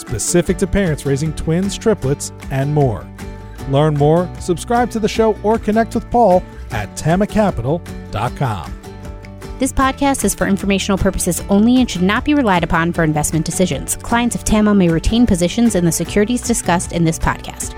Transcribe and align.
specific 0.00 0.56
to 0.58 0.66
parents 0.66 1.06
raising 1.06 1.32
twins, 1.34 1.78
triplets, 1.78 2.32
and 2.50 2.74
more. 2.74 3.06
Learn 3.68 3.94
more, 3.94 4.28
subscribe 4.40 4.90
to 4.90 4.98
the 4.98 5.08
show, 5.08 5.36
or 5.42 5.58
connect 5.58 5.94
with 5.94 6.10
Paul 6.10 6.42
at 6.70 6.88
tamacapital.com. 6.96 8.80
This 9.60 9.74
podcast 9.74 10.24
is 10.24 10.34
for 10.34 10.46
informational 10.46 10.96
purposes 10.96 11.42
only 11.50 11.80
and 11.80 11.90
should 11.90 12.00
not 12.00 12.24
be 12.24 12.32
relied 12.32 12.64
upon 12.64 12.94
for 12.94 13.04
investment 13.04 13.44
decisions. 13.44 13.96
Clients 13.96 14.34
of 14.34 14.42
TAMA 14.42 14.74
may 14.74 14.88
retain 14.88 15.26
positions 15.26 15.74
in 15.74 15.84
the 15.84 15.92
securities 15.92 16.40
discussed 16.40 16.92
in 16.92 17.04
this 17.04 17.18
podcast. 17.18 17.74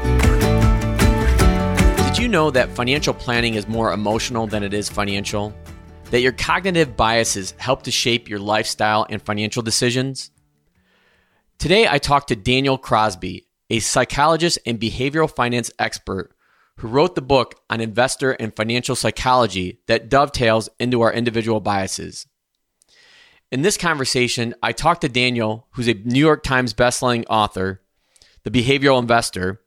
Did 2.06 2.18
you 2.18 2.28
know 2.28 2.52
that 2.52 2.70
financial 2.70 3.12
planning 3.12 3.54
is 3.54 3.66
more 3.66 3.92
emotional 3.92 4.46
than 4.46 4.62
it 4.62 4.72
is 4.72 4.88
financial? 4.88 5.52
That 6.12 6.20
your 6.20 6.30
cognitive 6.30 6.96
biases 6.96 7.52
help 7.58 7.82
to 7.82 7.90
shape 7.90 8.28
your 8.28 8.38
lifestyle 8.38 9.04
and 9.10 9.20
financial 9.20 9.62
decisions? 9.62 10.30
Today, 11.62 11.86
I 11.86 11.98
talked 11.98 12.26
to 12.26 12.34
Daniel 12.34 12.76
Crosby, 12.76 13.46
a 13.70 13.78
psychologist 13.78 14.58
and 14.66 14.80
behavioral 14.80 15.32
finance 15.32 15.70
expert 15.78 16.34
who 16.78 16.88
wrote 16.88 17.14
the 17.14 17.22
book 17.22 17.54
on 17.70 17.80
investor 17.80 18.32
and 18.32 18.52
financial 18.56 18.96
psychology 18.96 19.78
that 19.86 20.08
dovetails 20.08 20.68
into 20.80 21.02
our 21.02 21.12
individual 21.12 21.60
biases. 21.60 22.26
In 23.52 23.62
this 23.62 23.76
conversation, 23.76 24.56
I 24.60 24.72
talked 24.72 25.02
to 25.02 25.08
Daniel, 25.08 25.68
who's 25.74 25.86
a 25.86 25.94
New 25.94 26.18
York 26.18 26.42
Times 26.42 26.74
bestselling 26.74 27.24
author, 27.30 27.80
The 28.42 28.50
Behavioral 28.50 28.98
Investor, 28.98 29.60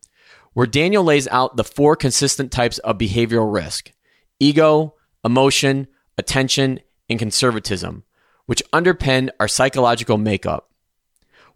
where 0.51 0.67
Daniel 0.67 1.05
lays 1.05 1.29
out 1.29 1.55
the 1.55 1.63
four 1.63 1.95
consistent 1.95 2.51
types 2.51 2.77
of 2.79 2.97
behavioral 2.97 3.53
risk 3.53 3.93
ego, 4.37 4.95
emotion, 5.23 5.87
attention, 6.17 6.81
and 7.09 7.19
conservatism, 7.19 8.03
which 8.47 8.61
underpin 8.73 9.29
our 9.39 9.47
psychological 9.47 10.17
makeup. 10.17 10.73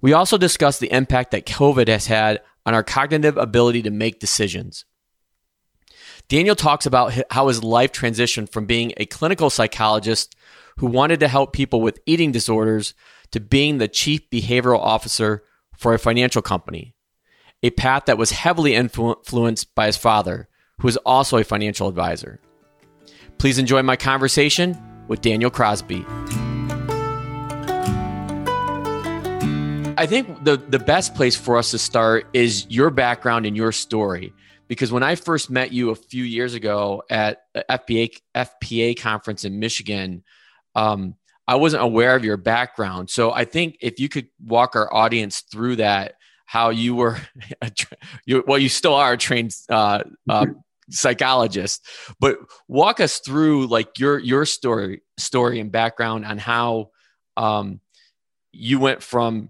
We 0.01 0.13
also 0.13 0.37
discussed 0.37 0.79
the 0.79 0.91
impact 0.91 1.31
that 1.31 1.45
COVID 1.45 1.87
has 1.87 2.07
had 2.07 2.41
on 2.65 2.73
our 2.73 2.83
cognitive 2.83 3.37
ability 3.37 3.81
to 3.83 3.89
make 3.89 4.19
decisions. 4.19 4.85
Daniel 6.27 6.55
talks 6.55 6.85
about 6.85 7.13
how 7.31 7.47
his 7.47 7.63
life 7.63 7.91
transitioned 7.91 8.51
from 8.51 8.65
being 8.65 8.93
a 8.97 9.05
clinical 9.05 9.49
psychologist 9.49 10.35
who 10.77 10.85
wanted 10.85 11.19
to 11.19 11.27
help 11.27 11.53
people 11.53 11.81
with 11.81 11.99
eating 12.05 12.31
disorders 12.31 12.93
to 13.31 13.39
being 13.39 13.77
the 13.77 13.87
chief 13.87 14.29
behavioral 14.29 14.79
officer 14.79 15.43
for 15.75 15.93
a 15.93 15.99
financial 15.99 16.41
company, 16.41 16.95
a 17.63 17.71
path 17.71 18.05
that 18.05 18.17
was 18.17 18.31
heavily 18.31 18.75
influenced 18.75 19.73
by 19.75 19.87
his 19.87 19.97
father, 19.97 20.47
who 20.79 20.87
was 20.87 20.97
also 20.97 21.37
a 21.37 21.43
financial 21.43 21.87
advisor. 21.87 22.39
Please 23.37 23.57
enjoy 23.57 23.81
my 23.81 23.95
conversation 23.95 24.77
with 25.07 25.21
Daniel 25.21 25.49
Crosby. 25.49 26.05
I 29.99 30.05
think 30.05 30.45
the 30.45 30.55
the 30.55 30.79
best 30.79 31.13
place 31.13 31.35
for 31.35 31.57
us 31.57 31.71
to 31.71 31.77
start 31.77 32.25
is 32.31 32.65
your 32.69 32.89
background 32.89 33.45
and 33.45 33.55
your 33.55 33.73
story. 33.73 34.33
Because 34.69 34.93
when 34.93 35.03
I 35.03 35.15
first 35.15 35.49
met 35.49 35.73
you 35.73 35.89
a 35.89 35.95
few 35.95 36.23
years 36.23 36.53
ago 36.53 37.03
at 37.09 37.41
FPA 37.69 38.09
FPA 38.33 38.97
conference 38.97 39.43
in 39.43 39.59
Michigan, 39.59 40.23
um, 40.73 41.15
I 41.45 41.55
wasn't 41.55 41.83
aware 41.83 42.15
of 42.15 42.23
your 42.23 42.37
background. 42.37 43.09
So 43.09 43.33
I 43.33 43.43
think 43.43 43.75
if 43.81 43.99
you 43.99 44.07
could 44.07 44.29
walk 44.41 44.77
our 44.77 44.93
audience 44.93 45.41
through 45.41 45.77
that, 45.77 46.13
how 46.45 46.69
you 46.69 46.95
were, 46.95 47.17
you, 48.25 48.41
well, 48.47 48.57
you 48.57 48.69
still 48.69 48.93
are 48.93 49.13
a 49.13 49.17
trained 49.17 49.53
uh, 49.67 50.03
uh, 50.29 50.45
psychologist, 50.89 51.85
but 52.21 52.37
walk 52.69 53.01
us 53.01 53.19
through 53.19 53.67
like 53.67 53.99
your 53.99 54.17
your 54.17 54.45
story 54.45 55.01
story 55.17 55.59
and 55.59 55.73
background 55.73 56.23
on 56.23 56.37
how 56.37 56.91
um, 57.35 57.81
you 58.53 58.79
went 58.79 59.03
from 59.03 59.49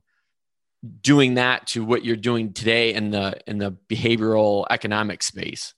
doing 1.02 1.36
that 1.36 1.68
to 1.68 1.84
what 1.84 2.06
you're 2.06 2.16
doing 2.16 2.54
today 2.54 2.94
in 2.94 3.12
the 3.12 3.40
in 3.48 3.58
the 3.58 3.76
behavioral 3.90 4.66
economic 4.70 5.24
space? 5.24 5.74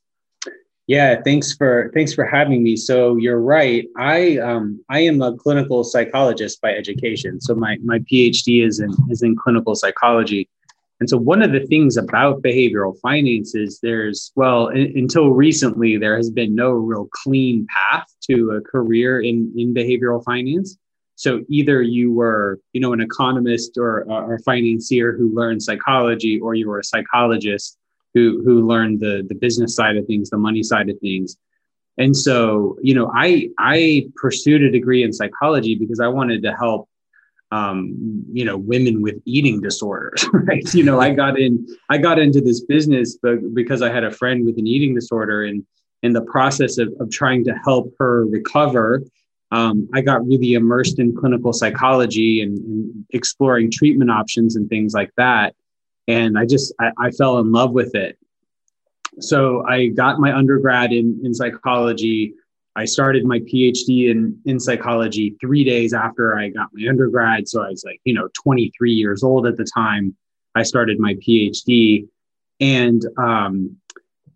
Yeah 0.88 1.22
thanks 1.24 1.56
for 1.56 1.92
thanks 1.94 2.14
for 2.14 2.26
having 2.26 2.64
me. 2.64 2.76
So 2.76 3.16
you're 3.16 3.40
right. 3.40 3.88
I 3.98 4.38
um 4.38 4.84
i 4.90 5.00
am 5.00 5.22
a 5.22 5.36
clinical 5.36 5.84
psychologist 5.84 6.62
by 6.62 6.74
education. 6.74 7.42
So 7.42 7.56
my 7.56 7.78
my 7.84 8.00
phd 8.00 8.66
is 8.66 8.80
in 8.80 8.94
is 9.10 9.24
in 9.24 9.36
clinical 9.36 9.76
psychology. 9.76 10.50
And 11.00 11.10
so 11.10 11.18
one 11.18 11.42
of 11.42 11.52
the 11.52 11.66
things 11.66 11.98
about 11.98 12.44
behavioral 12.44 12.96
finance 13.00 13.56
is 13.56 13.80
there's 13.82 14.32
well 14.36 14.68
in, 14.68 14.94
until 14.96 15.30
recently 15.32 15.98
there 15.98 16.16
has 16.16 16.30
been 16.30 16.54
no 16.54 16.70
real 16.70 17.08
clean 17.12 17.66
path 17.76 18.08
to 18.30 18.52
a 18.52 18.62
career 18.62 19.20
in 19.20 19.52
in 19.58 19.74
behavioral 19.74 20.24
finance 20.24 20.78
so 21.22 21.42
either 21.50 21.84
you 21.84 22.12
were, 22.12 22.60
you 22.74 22.82
know, 22.82 22.94
an 22.94 23.00
economist 23.00 23.78
or, 23.78 24.06
or 24.10 24.34
a 24.34 24.40
financier 24.40 25.16
who 25.16 25.32
learned 25.36 25.62
psychology, 25.62 26.40
or 26.40 26.56
you 26.56 26.68
were 26.68 26.80
a 26.80 26.84
psychologist 26.84 27.78
who 28.16 28.42
who 28.44 28.68
learned 28.68 29.02
the 29.02 29.24
the 29.30 29.36
business 29.36 29.76
side 29.76 29.98
of 29.98 30.08
things, 30.08 30.32
the 30.32 30.40
money 30.40 30.64
side 30.64 30.90
of 30.90 30.98
things. 31.00 31.38
And 32.00 32.18
so, 32.18 32.76
you 32.82 32.96
know, 32.96 33.12
I 33.16 33.50
I 33.60 34.08
pursued 34.16 34.64
a 34.64 34.72
degree 34.72 35.04
in 35.04 35.14
psychology 35.14 35.76
because 35.76 36.00
I 36.00 36.08
wanted 36.08 36.42
to 36.42 36.56
help 36.56 36.90
um, 37.52 38.24
you 38.32 38.44
know, 38.44 38.58
women 38.58 39.04
with 39.04 39.22
eating 39.26 39.62
disorders, 39.62 40.26
right? 40.34 40.74
You 40.74 40.86
know, 40.86 41.00
I 41.00 41.14
got 41.14 41.40
in, 41.40 41.68
I 41.92 42.00
got 42.00 42.18
into 42.18 42.42
this 42.42 42.62
business 42.62 43.20
because 43.54 43.84
I 43.84 43.92
had 43.92 44.06
a 44.06 44.12
friend 44.12 44.44
with 44.44 44.58
an 44.58 44.66
eating 44.66 44.96
disorder, 44.96 45.44
and 45.44 45.64
in 46.02 46.14
the 46.14 46.24
process 46.24 46.80
of, 46.80 46.92
of 47.00 47.12
trying 47.12 47.44
to 47.44 47.54
help 47.64 47.94
her 48.00 48.26
recover 48.26 49.04
um, 49.52 49.90
I 49.94 50.02
got 50.02 50.26
really 50.26 50.54
immersed 50.54 51.00
in 51.00 51.16
clinical 51.16 51.52
psychology 51.52 52.42
and, 52.42 52.58
and, 52.58 53.06
exploring 53.14 53.70
treatment 53.70 54.10
options 54.10 54.56
and 54.56 54.70
things 54.70 54.94
like 54.94 55.12
that. 55.18 55.54
And 56.08 56.38
I 56.38 56.46
just, 56.46 56.74
I, 56.80 56.92
I, 56.98 57.12
fell 57.12 57.40
in 57.40 57.52
love 57.52 57.74
with 57.74 57.94
it. 57.94 58.18
So 59.20 59.66
I 59.68 59.88
got 59.88 60.20
my 60.20 60.34
undergrad 60.34 60.94
in, 60.94 61.20
in 61.26 61.34
psychology. 61.34 62.34
I 62.78 62.86
started 62.86 63.26
my 63.26 63.40
PhD 63.40 64.10
in, 64.10 64.40
in 64.46 64.62
psychology 64.62 65.36
three 65.42 65.66
days 65.66 65.94
after 65.94 66.38
I 66.38 66.50
got 66.50 66.70
my 66.72 66.88
undergrad. 66.88 67.50
So 67.50 67.62
I 67.62 67.70
was 67.70 67.84
like, 67.84 68.00
you 68.06 68.14
know, 68.14 68.30
23 68.42 68.94
years 68.94 69.24
old 69.24 69.46
at 69.46 69.58
the 69.58 69.66
time. 69.66 70.16
I 70.56 70.64
started 70.64 71.00
my 71.00 71.16
PhD. 71.16 72.08
And, 72.62 73.06
um, 73.18 73.76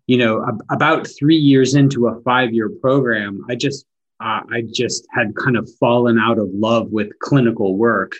you 0.06 0.18
know, 0.18 0.44
ab- 0.46 0.62
about 0.70 1.06
three 1.06 1.36
years 1.36 1.74
into 1.74 2.08
a 2.08 2.20
five 2.20 2.52
year 2.52 2.68
program, 2.68 3.44
I 3.48 3.54
just 3.54 3.86
uh, 4.20 4.40
I 4.50 4.62
just 4.72 5.06
had 5.12 5.34
kind 5.36 5.56
of 5.56 5.68
fallen 5.78 6.18
out 6.18 6.38
of 6.38 6.48
love 6.52 6.90
with 6.90 7.18
clinical 7.20 7.76
work. 7.76 8.12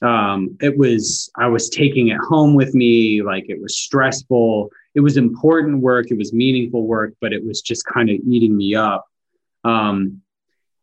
Um, 0.00 0.56
it 0.60 0.76
was, 0.78 1.30
I 1.36 1.48
was 1.48 1.68
taking 1.68 2.08
it 2.08 2.18
home 2.18 2.54
with 2.54 2.74
me, 2.74 3.22
like 3.22 3.46
it 3.48 3.60
was 3.60 3.76
stressful. 3.76 4.70
It 4.94 5.00
was 5.00 5.16
important 5.16 5.80
work, 5.80 6.10
it 6.10 6.18
was 6.18 6.32
meaningful 6.32 6.86
work, 6.86 7.14
but 7.20 7.32
it 7.32 7.44
was 7.44 7.60
just 7.60 7.84
kind 7.84 8.08
of 8.08 8.16
eating 8.26 8.56
me 8.56 8.74
up. 8.74 9.04
Um, 9.64 10.22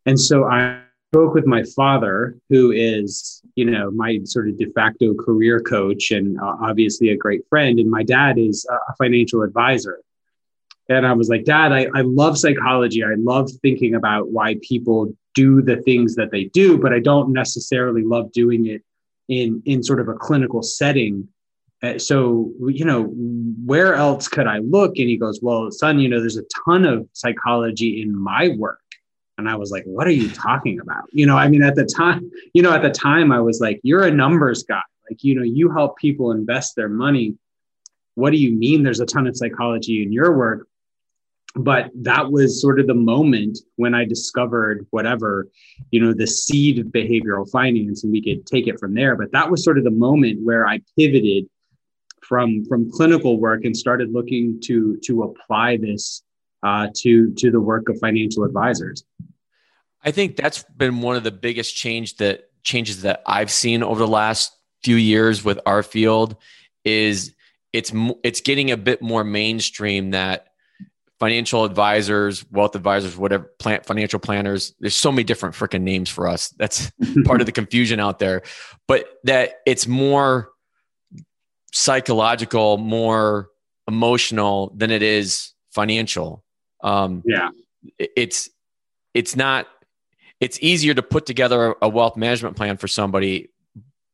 and 0.04 0.18
so 0.18 0.44
I 0.44 0.80
spoke 1.12 1.34
with 1.34 1.46
my 1.46 1.62
father, 1.74 2.36
who 2.50 2.72
is, 2.72 3.42
you 3.54 3.64
know, 3.64 3.90
my 3.90 4.20
sort 4.24 4.48
of 4.48 4.58
de 4.58 4.70
facto 4.72 5.14
career 5.14 5.60
coach 5.60 6.10
and 6.10 6.38
uh, 6.38 6.56
obviously 6.60 7.08
a 7.08 7.16
great 7.16 7.42
friend. 7.48 7.78
And 7.78 7.90
my 7.90 8.02
dad 8.02 8.38
is 8.38 8.66
a 8.70 8.94
financial 8.96 9.42
advisor. 9.42 10.00
And 10.88 11.06
I 11.06 11.12
was 11.12 11.28
like, 11.28 11.44
Dad, 11.44 11.72
I, 11.72 11.88
I 11.94 12.02
love 12.02 12.38
psychology. 12.38 13.02
I 13.02 13.14
love 13.16 13.50
thinking 13.62 13.94
about 13.94 14.28
why 14.30 14.56
people 14.62 15.12
do 15.34 15.60
the 15.60 15.76
things 15.82 16.14
that 16.14 16.30
they 16.30 16.44
do, 16.44 16.78
but 16.78 16.92
I 16.92 17.00
don't 17.00 17.32
necessarily 17.32 18.02
love 18.02 18.32
doing 18.32 18.66
it 18.66 18.82
in 19.28 19.62
in 19.66 19.82
sort 19.82 20.00
of 20.00 20.08
a 20.08 20.14
clinical 20.14 20.62
setting. 20.62 21.28
Uh, 21.82 21.98
so, 21.98 22.52
you 22.68 22.84
know, 22.84 23.12
where 23.64 23.94
else 23.94 24.28
could 24.28 24.46
I 24.46 24.58
look? 24.58 24.96
And 24.96 25.08
he 25.08 25.18
goes, 25.18 25.40
Well, 25.42 25.70
son, 25.70 25.98
you 25.98 26.08
know, 26.08 26.20
there's 26.20 26.38
a 26.38 26.44
ton 26.64 26.86
of 26.86 27.06
psychology 27.12 28.00
in 28.00 28.16
my 28.16 28.48
work. 28.56 28.80
And 29.36 29.48
I 29.48 29.56
was 29.56 29.70
like, 29.70 29.84
What 29.84 30.06
are 30.06 30.12
you 30.12 30.30
talking 30.30 30.80
about? 30.80 31.04
You 31.12 31.26
know, 31.26 31.36
I 31.36 31.48
mean, 31.48 31.62
at 31.62 31.74
the 31.74 31.84
time, 31.84 32.30
you 32.54 32.62
know, 32.62 32.72
at 32.72 32.82
the 32.82 32.90
time, 32.90 33.30
I 33.32 33.40
was 33.40 33.60
like, 33.60 33.80
You're 33.82 34.04
a 34.04 34.10
numbers 34.10 34.62
guy. 34.62 34.80
Like, 35.10 35.22
you 35.22 35.34
know, 35.34 35.42
you 35.42 35.70
help 35.70 35.98
people 35.98 36.30
invest 36.30 36.76
their 36.76 36.88
money. 36.88 37.34
What 38.14 38.30
do 38.30 38.38
you 38.38 38.56
mean 38.56 38.82
there's 38.82 39.00
a 39.00 39.06
ton 39.06 39.26
of 39.26 39.36
psychology 39.36 40.02
in 40.02 40.12
your 40.12 40.36
work? 40.36 40.66
But 41.56 41.90
that 41.94 42.30
was 42.30 42.60
sort 42.60 42.78
of 42.78 42.86
the 42.86 42.94
moment 42.94 43.58
when 43.76 43.94
I 43.94 44.04
discovered 44.04 44.86
whatever, 44.90 45.48
you 45.90 46.00
know, 46.00 46.12
the 46.12 46.26
seed 46.26 46.78
of 46.78 46.86
behavioral 46.86 47.50
finance, 47.50 48.04
and 48.04 48.12
we 48.12 48.22
could 48.22 48.46
take 48.46 48.66
it 48.66 48.78
from 48.78 48.94
there. 48.94 49.16
But 49.16 49.32
that 49.32 49.50
was 49.50 49.64
sort 49.64 49.78
of 49.78 49.84
the 49.84 49.90
moment 49.90 50.44
where 50.44 50.66
I 50.66 50.80
pivoted 50.98 51.48
from 52.20 52.64
from 52.66 52.90
clinical 52.90 53.40
work 53.40 53.64
and 53.64 53.76
started 53.76 54.12
looking 54.12 54.60
to 54.64 54.98
to 55.04 55.22
apply 55.22 55.78
this 55.78 56.22
uh, 56.62 56.88
to 56.96 57.32
to 57.34 57.50
the 57.50 57.60
work 57.60 57.88
of 57.88 57.98
financial 58.00 58.44
advisors. 58.44 59.04
I 60.04 60.10
think 60.10 60.36
that's 60.36 60.62
been 60.64 61.00
one 61.00 61.16
of 61.16 61.24
the 61.24 61.32
biggest 61.32 61.74
change 61.74 62.16
that 62.18 62.50
changes 62.64 63.02
that 63.02 63.22
I've 63.26 63.50
seen 63.50 63.82
over 63.82 63.98
the 63.98 64.08
last 64.08 64.54
few 64.82 64.96
years 64.96 65.42
with 65.42 65.58
our 65.64 65.82
field 65.82 66.36
is 66.84 67.34
it's 67.72 67.92
it's 68.22 68.40
getting 68.42 68.70
a 68.70 68.76
bit 68.76 69.00
more 69.00 69.24
mainstream 69.24 70.10
that 70.10 70.45
financial 71.18 71.64
advisors, 71.64 72.44
wealth 72.50 72.74
advisors, 72.76 73.16
whatever, 73.16 73.50
plant 73.58 73.86
financial 73.86 74.18
planners. 74.18 74.74
There's 74.80 74.94
so 74.94 75.10
many 75.10 75.24
different 75.24 75.54
freaking 75.54 75.82
names 75.82 76.10
for 76.10 76.28
us. 76.28 76.50
That's 76.58 76.90
part 77.24 77.40
of 77.40 77.46
the 77.46 77.52
confusion 77.52 78.00
out 78.00 78.18
there. 78.18 78.42
But 78.86 79.06
that 79.24 79.54
it's 79.66 79.86
more 79.86 80.50
psychological, 81.72 82.76
more 82.78 83.48
emotional 83.88 84.72
than 84.76 84.90
it 84.90 85.02
is 85.02 85.52
financial. 85.70 86.44
Um, 86.82 87.22
yeah, 87.24 87.50
it's 87.98 88.50
it's 89.14 89.36
not. 89.36 89.66
It's 90.38 90.58
easier 90.60 90.92
to 90.92 91.02
put 91.02 91.24
together 91.24 91.74
a 91.80 91.88
wealth 91.88 92.18
management 92.18 92.56
plan 92.56 92.76
for 92.76 92.88
somebody, 92.88 93.48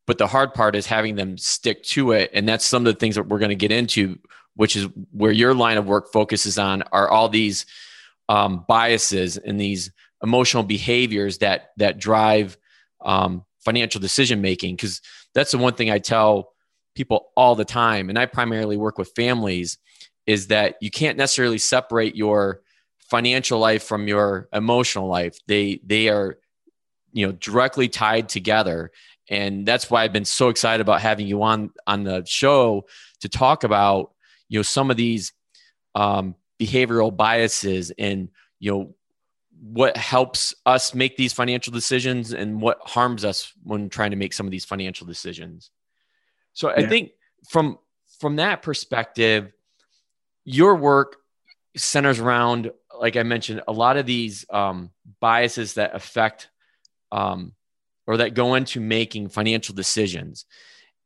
but 0.06 0.18
the 0.18 0.28
hard 0.28 0.54
part 0.54 0.76
is 0.76 0.86
having 0.86 1.16
them 1.16 1.36
stick 1.36 1.82
to 1.84 2.12
it, 2.12 2.30
and 2.32 2.48
that's 2.48 2.64
some 2.64 2.86
of 2.86 2.94
the 2.94 2.98
things 2.98 3.16
that 3.16 3.26
we're 3.26 3.40
going 3.40 3.48
to 3.48 3.56
get 3.56 3.72
into 3.72 4.20
which 4.54 4.76
is 4.76 4.86
where 5.10 5.32
your 5.32 5.54
line 5.54 5.78
of 5.78 5.86
work 5.86 6.12
focuses 6.12 6.58
on, 6.58 6.82
are 6.92 7.08
all 7.08 7.28
these 7.28 7.66
um, 8.28 8.64
biases 8.68 9.36
and 9.36 9.60
these 9.60 9.90
emotional 10.22 10.62
behaviors 10.62 11.38
that 11.38 11.70
that 11.76 11.98
drive 11.98 12.56
um, 13.04 13.44
financial 13.60 14.00
decision 14.00 14.40
making. 14.40 14.76
Because 14.76 15.00
that's 15.34 15.52
the 15.52 15.58
one 15.58 15.74
thing 15.74 15.90
I 15.90 15.98
tell 15.98 16.52
people 16.94 17.30
all 17.36 17.54
the 17.54 17.64
time, 17.64 18.08
and 18.08 18.18
I 18.18 18.26
primarily 18.26 18.76
work 18.76 18.98
with 18.98 19.12
families, 19.16 19.78
is 20.26 20.48
that 20.48 20.76
you 20.80 20.90
can't 20.90 21.18
necessarily 21.18 21.58
separate 21.58 22.16
your 22.16 22.62
financial 22.98 23.58
life 23.58 23.82
from 23.82 24.08
your 24.08 24.48
emotional 24.52 25.08
life. 25.08 25.38
They 25.46 25.80
they 25.84 26.08
are 26.08 26.38
you 27.12 27.26
know 27.26 27.32
directly 27.32 27.88
tied 27.88 28.28
together 28.28 28.90
and 29.28 29.64
that's 29.64 29.90
why 29.90 30.02
I've 30.02 30.12
been 30.12 30.24
so 30.24 30.48
excited 30.48 30.80
about 30.80 31.00
having 31.00 31.26
you 31.26 31.42
on 31.42 31.70
on 31.86 32.04
the 32.04 32.24
show 32.26 32.86
to 33.20 33.28
talk 33.28 33.64
about 33.64 34.12
you 34.52 34.58
know 34.58 34.62
some 34.62 34.90
of 34.90 34.98
these 34.98 35.32
um, 35.94 36.34
behavioral 36.60 37.14
biases 37.16 37.90
and 37.98 38.28
you 38.60 38.70
know 38.70 38.94
what 39.62 39.96
helps 39.96 40.54
us 40.66 40.94
make 40.94 41.16
these 41.16 41.32
financial 41.32 41.72
decisions 41.72 42.32
and 42.32 42.60
what 42.60 42.78
harms 42.84 43.24
us 43.24 43.52
when 43.62 43.88
trying 43.88 44.10
to 44.10 44.16
make 44.16 44.32
some 44.32 44.46
of 44.46 44.50
these 44.50 44.64
financial 44.64 45.06
decisions 45.06 45.70
so 46.52 46.68
yeah. 46.68 46.84
i 46.84 46.86
think 46.86 47.12
from 47.48 47.78
from 48.20 48.36
that 48.36 48.60
perspective 48.60 49.50
your 50.44 50.74
work 50.74 51.16
centers 51.74 52.20
around 52.20 52.70
like 53.00 53.16
i 53.16 53.22
mentioned 53.22 53.62
a 53.66 53.72
lot 53.72 53.96
of 53.96 54.04
these 54.04 54.44
um, 54.50 54.90
biases 55.18 55.74
that 55.74 55.94
affect 55.94 56.50
um, 57.10 57.52
or 58.06 58.18
that 58.18 58.34
go 58.34 58.54
into 58.54 58.80
making 58.80 59.28
financial 59.28 59.74
decisions 59.74 60.44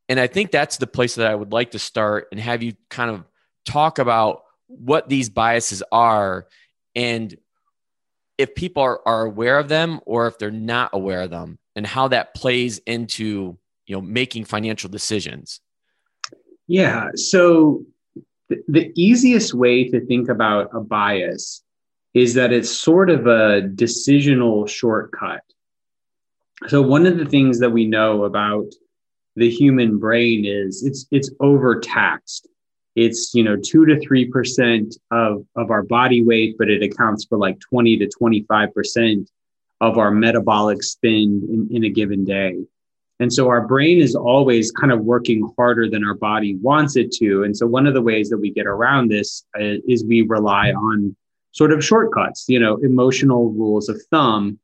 and 0.09 0.19
i 0.19 0.27
think 0.27 0.51
that's 0.51 0.77
the 0.77 0.87
place 0.87 1.15
that 1.15 1.27
i 1.27 1.33
would 1.33 1.53
like 1.53 1.71
to 1.71 1.79
start 1.79 2.27
and 2.31 2.41
have 2.41 2.61
you 2.61 2.73
kind 2.89 3.09
of 3.09 3.23
talk 3.67 3.99
about 3.99 4.43
what 4.67 5.09
these 5.09 5.29
biases 5.29 5.83
are 5.91 6.47
and 6.95 7.37
if 8.37 8.53
people 8.55 8.83
are, 8.83 9.01
are 9.05 9.25
aware 9.25 9.57
of 9.57 9.67
them 9.67 9.99
or 10.05 10.27
if 10.27 10.37
they're 10.37 10.51
not 10.51 10.91
aware 10.93 11.21
of 11.21 11.29
them 11.29 11.57
and 11.75 11.85
how 11.85 12.07
that 12.07 12.33
plays 12.33 12.79
into 12.79 13.57
you 13.85 13.95
know 13.95 14.01
making 14.01 14.45
financial 14.45 14.89
decisions. 14.89 15.61
Yeah. 16.67 17.09
So 17.15 17.85
th- 18.49 18.61
the 18.67 18.91
easiest 18.95 19.53
way 19.53 19.89
to 19.89 20.05
think 20.05 20.29
about 20.29 20.69
a 20.73 20.81
bias 20.81 21.63
is 22.13 22.33
that 22.33 22.51
it's 22.51 22.69
sort 22.69 23.09
of 23.09 23.27
a 23.27 23.61
decisional 23.61 24.67
shortcut. 24.67 25.41
So 26.67 26.81
one 26.81 27.05
of 27.05 27.17
the 27.17 27.25
things 27.25 27.59
that 27.59 27.69
we 27.69 27.85
know 27.85 28.23
about 28.25 28.73
the 29.35 29.49
human 29.49 29.99
brain 29.99 30.45
is 30.45 30.83
it's 30.83 31.05
it's 31.11 31.31
overtaxed 31.39 32.47
it's 32.97 33.31
you 33.35 33.43
know 33.43 33.55
two 33.55 33.85
to 33.85 33.99
three 34.01 34.25
percent 34.25 34.97
of 35.11 35.45
of 35.55 35.69
our 35.71 35.83
body 35.83 36.23
weight, 36.23 36.55
but 36.57 36.69
it 36.69 36.81
accounts 36.83 37.25
for 37.25 37.37
like 37.37 37.59
twenty 37.59 37.95
to 37.97 38.09
twenty 38.09 38.43
five 38.49 38.73
percent 38.73 39.29
of 39.79 39.99
our 39.99 40.09
metabolic 40.09 40.81
spend 40.81 41.43
in, 41.43 41.69
in 41.71 41.83
a 41.83 41.89
given 41.89 42.25
day. 42.25 42.57
And 43.19 43.31
so 43.31 43.47
our 43.47 43.65
brain 43.65 43.99
is 43.99 44.15
always 44.15 44.71
kind 44.71 44.91
of 44.91 45.01
working 45.01 45.51
harder 45.55 45.89
than 45.89 46.03
our 46.03 46.15
body 46.15 46.55
wants 46.55 46.95
it 46.95 47.11
to. 47.13 47.43
And 47.43 47.55
so 47.55 47.65
one 47.67 47.87
of 47.87 47.93
the 47.93 48.01
ways 48.01 48.29
that 48.29 48.37
we 48.37 48.51
get 48.51 48.65
around 48.65 49.09
this 49.09 49.43
uh, 49.55 49.77
is 49.87 50.03
we 50.03 50.21
rely 50.23 50.71
on 50.71 51.15
sort 51.51 51.71
of 51.71 51.83
shortcuts, 51.83 52.45
you 52.47 52.59
know, 52.59 52.77
emotional 52.77 53.51
rules 53.51 53.89
of 53.89 54.01
thumb 54.11 54.59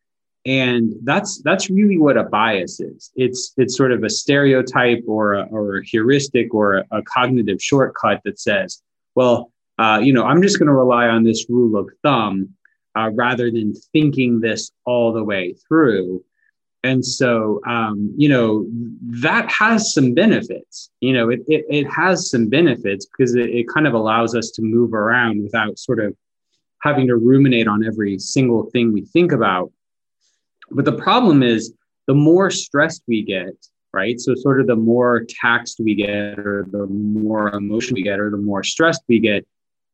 and 0.46 0.94
that's 1.04 1.42
that's 1.44 1.70
really 1.70 1.98
what 1.98 2.18
a 2.18 2.24
bias 2.24 2.80
is. 2.80 3.12
It's 3.16 3.54
it's 3.58 3.78
sort 3.78 3.92
of 3.92 4.04
a 4.04 4.10
stereotype 4.10 5.04
or 5.08 5.36
a, 5.36 5.44
or 5.44 5.78
a 5.78 5.86
heuristic 5.86 6.54
or 6.54 6.76
a, 6.76 6.86
a 6.92 7.02
cognitive 7.04 7.62
shortcut 7.62 8.22
that 8.26 8.40
says 8.40 8.82
well 9.16 9.52
uh, 9.80 10.00
you 10.04 10.14
know 10.14 10.26
i'm 10.26 10.42
just 10.42 10.60
going 10.60 10.68
to 10.68 10.74
rely 10.74 11.08
on 11.08 11.24
this 11.24 11.46
rule 11.50 11.78
of 11.78 11.90
thumb 12.04 12.54
uh, 12.96 13.10
rather 13.14 13.50
than 13.50 13.74
thinking 13.92 14.40
this 14.40 14.72
all 14.86 15.14
the 15.14 15.24
way 15.24 15.56
through. 15.68 16.24
And 16.84 17.06
so 17.06 17.62
um, 17.66 18.14
you 18.18 18.28
know 18.28 18.68
that 19.22 19.50
has 19.50 19.94
some 19.94 20.14
benefits. 20.14 20.90
You 21.00 21.14
know 21.14 21.30
it, 21.30 21.40
it, 21.48 21.66
it 21.70 21.86
has 21.86 22.30
some 22.30 22.50
benefits 22.50 23.06
because 23.06 23.36
it, 23.36 23.50
it 23.50 23.68
kind 23.74 23.88
of 23.88 23.94
allows 23.94 24.36
us 24.36 24.52
to 24.52 24.62
move 24.62 24.94
around 24.94 25.42
without 25.42 25.80
sort 25.80 26.00
of 26.00 26.14
having 26.82 27.08
to 27.08 27.16
ruminate 27.16 27.68
on 27.68 27.86
every 27.86 28.20
single 28.20 28.70
thing 28.72 28.92
we 28.92 29.06
think 29.06 29.32
about 29.32 29.72
but 30.74 30.86
the 30.86 30.98
problem 30.98 31.44
is 31.44 31.74
the 32.08 32.14
more 32.14 32.50
stressed 32.50 33.04
we 33.08 33.24
get, 33.24 33.54
right? 33.94 34.20
So, 34.20 34.36
sort 34.36 34.60
of 34.60 34.68
the 34.68 34.76
more 34.76 35.26
taxed 35.42 35.80
we 35.80 35.96
get, 35.96 36.40
or 36.40 36.66
the 36.72 36.88
more 36.88 37.50
emotion 37.54 37.96
we 37.96 38.04
get, 38.04 38.20
or 38.20 38.30
the 38.30 38.38
more 38.38 38.64
stressed 38.64 39.04
we 39.08 39.20
get, 39.20 39.46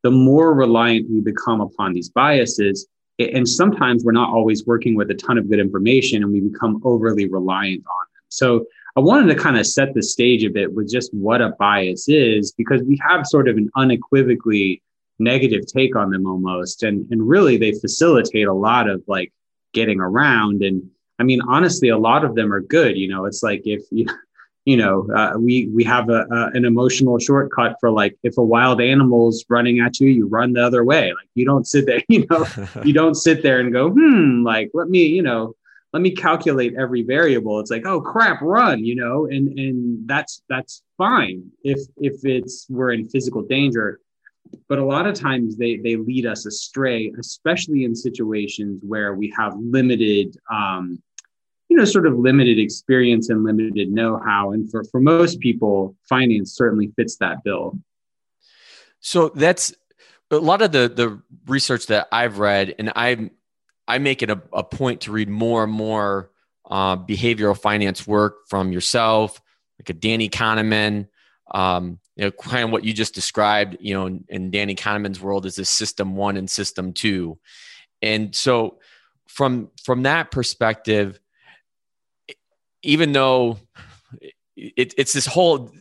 the 0.04 0.12
more 0.12 0.54
reliant 0.54 1.10
we 1.10 1.20
become 1.20 1.62
upon 1.62 1.94
these 1.94 2.10
biases. 2.10 2.88
And 3.20 3.48
sometimes 3.48 4.06
we're 4.06 4.14
not 4.14 4.30
always 4.30 4.66
working 4.66 4.96
with 4.96 5.12
a 5.12 5.16
ton 5.16 5.38
of 5.38 5.50
good 5.50 5.60
information 5.60 6.24
and 6.24 6.32
we 6.32 6.40
become 6.40 6.82
overly 6.86 7.28
reliant 7.28 7.84
on 7.86 8.06
them. 8.14 8.24
So, 8.30 8.66
I 8.96 9.02
wanted 9.02 9.34
to 9.34 9.40
kind 9.40 9.58
of 9.58 9.68
set 9.68 9.94
the 9.94 10.02
stage 10.02 10.44
a 10.44 10.50
bit 10.50 10.74
with 10.74 10.90
just 10.90 11.14
what 11.14 11.42
a 11.42 11.52
bias 11.60 12.10
is, 12.10 12.52
because 12.52 12.82
we 12.82 13.00
have 13.08 13.28
sort 13.28 13.48
of 13.48 13.58
an 13.58 13.70
unequivocally 13.76 14.82
negative 15.20 15.66
take 15.68 15.96
on 15.96 16.10
them 16.10 16.26
almost. 16.26 16.84
And, 16.84 17.06
and 17.12 17.28
really, 17.28 17.58
they 17.58 17.74
facilitate 17.74 18.48
a 18.48 18.54
lot 18.54 18.90
of 18.90 19.04
like 19.08 19.32
getting 19.74 20.00
around. 20.00 20.62
And 20.62 20.90
I 21.20 21.24
mean, 21.24 21.42
honestly, 21.48 21.90
a 21.90 21.98
lot 21.98 22.24
of 22.24 22.36
them 22.36 22.54
are 22.54 22.62
good. 22.62 22.98
You 22.98 23.08
know, 23.08 23.26
it's 23.26 23.44
like 23.44 23.62
if 23.66 23.82
you, 23.92 24.06
you 24.66 24.78
know, 24.78 25.08
uh, 25.16 25.34
we 25.38 25.68
we 25.68 25.84
have 25.86 26.10
a, 26.10 26.26
a, 26.32 26.52
an 26.54 26.66
emotional 26.66 27.18
shortcut 27.20 27.76
for 27.80 27.90
like 27.90 28.18
if 28.24 28.38
a 28.38 28.44
wild 28.44 28.82
animal's 28.82 29.44
running 29.50 29.80
at 29.80 30.00
you, 30.00 30.10
you 30.10 30.28
run 30.28 30.54
the 30.54 30.64
other 30.64 30.84
way. 30.84 31.08
Like 31.14 31.30
you 31.36 31.46
don't 31.46 31.68
sit 31.68 31.86
there, 31.86 32.02
you 32.10 32.26
know, 32.30 32.46
you 32.84 32.94
don't 32.94 33.16
sit 33.16 33.42
there 33.42 33.60
and 33.60 33.74
go, 33.74 33.90
hmm, 33.90 34.44
like 34.44 34.72
let 34.74 34.90
me, 34.90 35.06
you 35.06 35.24
know, 35.24 35.56
let 35.94 36.02
me 36.02 36.12
calculate 36.12 36.76
every 36.78 37.02
variable. 37.02 37.60
It's 37.60 37.72
like, 37.72 37.86
oh 37.86 38.02
crap, 38.02 38.42
run, 38.42 38.86
you 38.86 38.96
know, 38.96 39.26
and 39.26 39.58
and 39.58 40.08
that's 40.08 40.44
that's 40.50 40.84
fine 40.98 41.50
if 41.64 41.80
if 41.98 42.24
it's 42.24 42.68
we're 42.70 42.92
in 42.92 43.10
physical 43.10 43.42
danger 43.42 44.00
but 44.68 44.80
a 44.80 44.86
lot 44.86 45.08
of 45.08 45.16
times 45.16 45.58
they 45.58 45.78
they 45.78 45.96
lead 45.96 46.26
us 46.26 46.46
astray 46.46 47.12
especially 47.20 47.84
in 47.84 47.96
situations 47.96 48.82
where 48.86 49.14
we 49.14 49.34
have 49.38 49.54
limited 49.58 50.38
um, 50.52 51.02
you 51.70 51.78
know 51.78 51.86
sort 51.86 52.08
of 52.08 52.18
limited 52.18 52.60
experience 52.60 53.30
and 53.30 53.44
limited 53.44 53.92
know-how. 53.92 54.52
And 54.52 54.70
for 54.70 54.84
for 54.86 55.00
most 55.00 55.40
people 55.40 55.96
finance 56.08 56.54
certainly 56.56 56.92
fits 56.96 57.18
that 57.18 57.44
bill. 57.44 57.80
So 59.00 59.30
that's 59.30 59.74
a 60.32 60.38
lot 60.38 60.62
of 60.62 60.72
the 60.72 60.90
the 60.90 61.22
research 61.48 61.88
that 61.88 62.08
i've 62.12 62.38
read 62.38 62.76
and 62.78 62.92
i 62.96 63.32
i 63.88 63.98
make 63.98 64.22
it 64.22 64.30
a, 64.30 64.40
a 64.54 64.64
point 64.64 65.02
to 65.02 65.12
read 65.12 65.28
more 65.28 65.64
and 65.64 65.74
more 65.74 66.30
uh, 66.70 66.96
behavioral 66.96 67.58
finance 67.58 68.06
work 68.06 68.48
from 68.48 68.72
yourself 68.72 69.42
like 69.80 69.90
a 69.90 69.94
danny 69.94 70.30
kahneman 70.30 71.08
um, 71.52 71.98
you 72.20 72.26
know, 72.26 72.32
kind 72.32 72.66
of 72.66 72.72
what 72.72 72.84
you 72.84 72.92
just 72.92 73.16
described, 73.16 73.78
you 73.80 73.94
know, 73.94 74.06
in, 74.06 74.26
in 74.28 74.52
Danny 74.52 74.76
Kahneman's 74.76 75.22
world 75.22 75.46
is 75.46 75.56
this 75.56 75.70
system 75.70 76.18
one 76.18 76.36
and 76.36 76.52
system 76.52 76.92
two. 76.92 77.40
And 78.02 78.36
so 78.36 78.80
from 79.26 79.70
from 79.86 80.04
that 80.04 80.30
perspective, 80.30 81.18
even 82.84 83.14
though 83.14 83.58
it, 84.58 84.94
it's 84.98 85.14
this 85.14 85.28
whole 85.28 85.72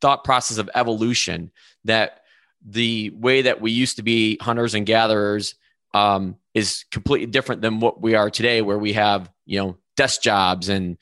thought 0.00 0.24
process 0.24 0.56
of 0.56 0.70
evolution 0.74 1.50
that 1.84 2.22
the 2.64 3.10
way 3.10 3.42
that 3.42 3.60
we 3.60 3.70
used 3.70 3.96
to 3.96 4.02
be 4.02 4.38
hunters 4.40 4.74
and 4.74 4.86
gatherers 4.86 5.54
um, 5.92 6.36
is 6.54 6.86
completely 6.90 7.26
different 7.26 7.60
than 7.60 7.78
what 7.78 8.00
we 8.00 8.14
are 8.14 8.30
today, 8.30 8.62
where 8.62 8.78
we 8.78 8.94
have 8.94 9.30
you 9.44 9.58
know 9.60 9.76
desk 9.98 10.22
jobs 10.22 10.70
and 10.70 10.96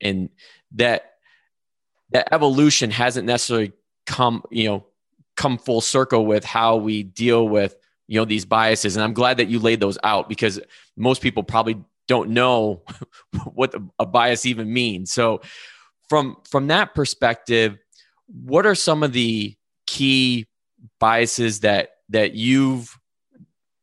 and 0.00 0.28
that 0.76 1.14
that 2.12 2.28
evolution 2.32 2.92
hasn't 2.92 3.26
necessarily 3.26 3.72
come 4.06 4.42
you 4.50 4.68
know 4.68 4.86
come 5.36 5.58
full 5.58 5.80
circle 5.80 6.26
with 6.26 6.44
how 6.44 6.76
we 6.76 7.02
deal 7.02 7.48
with 7.48 7.76
you 8.08 8.18
know 8.18 8.24
these 8.24 8.44
biases. 8.44 8.96
And 8.96 9.04
i'm 9.04 9.14
glad 9.14 9.36
that 9.38 9.48
you 9.48 9.58
laid 9.58 9.80
those 9.80 9.98
out 10.02 10.28
because 10.28 10.60
most 10.96 11.22
people 11.22 11.42
probably 11.42 11.82
don't 12.08 12.30
know 12.30 12.82
what 13.54 13.74
a 13.98 14.06
bias 14.06 14.44
even 14.44 14.72
means. 14.72 15.12
So 15.12 15.40
from 16.08 16.36
from 16.48 16.66
that 16.66 16.94
perspective 16.94 17.78
what 18.26 18.66
are 18.66 18.74
some 18.74 19.02
of 19.02 19.12
the 19.12 19.56
key 19.86 20.46
biases 20.98 21.60
that 21.60 21.90
that 22.08 22.34
you've 22.34 22.98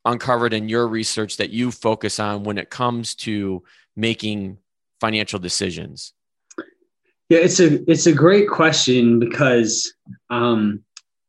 uncovered 0.05 0.53
in 0.53 0.69
your 0.69 0.87
research 0.87 1.37
that 1.37 1.49
you 1.49 1.71
focus 1.71 2.19
on 2.19 2.43
when 2.43 2.57
it 2.57 2.69
comes 2.69 3.15
to 3.15 3.63
making 3.95 4.57
financial 4.99 5.39
decisions 5.39 6.13
yeah 7.29 7.39
it's 7.39 7.59
a 7.59 7.89
it's 7.89 8.07
a 8.07 8.13
great 8.13 8.47
question 8.49 9.19
because 9.19 9.93
um, 10.29 10.83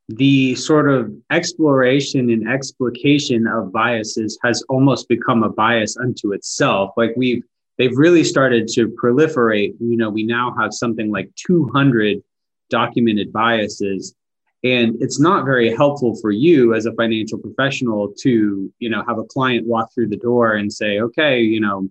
the 0.08 0.54
sort 0.56 0.90
of 0.90 1.12
exploration 1.30 2.30
and 2.30 2.48
explication 2.48 3.46
of 3.46 3.72
biases 3.72 4.38
has 4.42 4.62
almost 4.68 5.08
become 5.08 5.44
a 5.44 5.48
bias 5.48 5.96
unto 5.96 6.32
itself. 6.32 6.90
Like 6.96 7.12
we've 7.16 7.44
they've 7.78 7.96
really 7.96 8.24
started 8.24 8.66
to 8.68 8.88
proliferate. 8.88 9.74
You 9.78 9.96
know 9.96 10.10
we 10.10 10.24
now 10.24 10.54
have 10.58 10.72
something 10.74 11.10
like 11.12 11.30
200 11.36 12.22
documented 12.70 13.32
biases 13.32 14.14
and 14.62 14.94
it's 15.00 15.18
not 15.18 15.44
very 15.44 15.74
helpful 15.74 16.14
for 16.20 16.30
you 16.30 16.74
as 16.74 16.86
a 16.86 16.92
financial 16.92 17.38
professional 17.38 18.12
to 18.20 18.72
you 18.78 18.90
know 18.90 19.02
have 19.06 19.18
a 19.18 19.24
client 19.24 19.66
walk 19.66 19.92
through 19.92 20.08
the 20.08 20.16
door 20.16 20.54
and 20.54 20.72
say 20.72 21.00
okay 21.00 21.40
you 21.40 21.60
know 21.60 21.88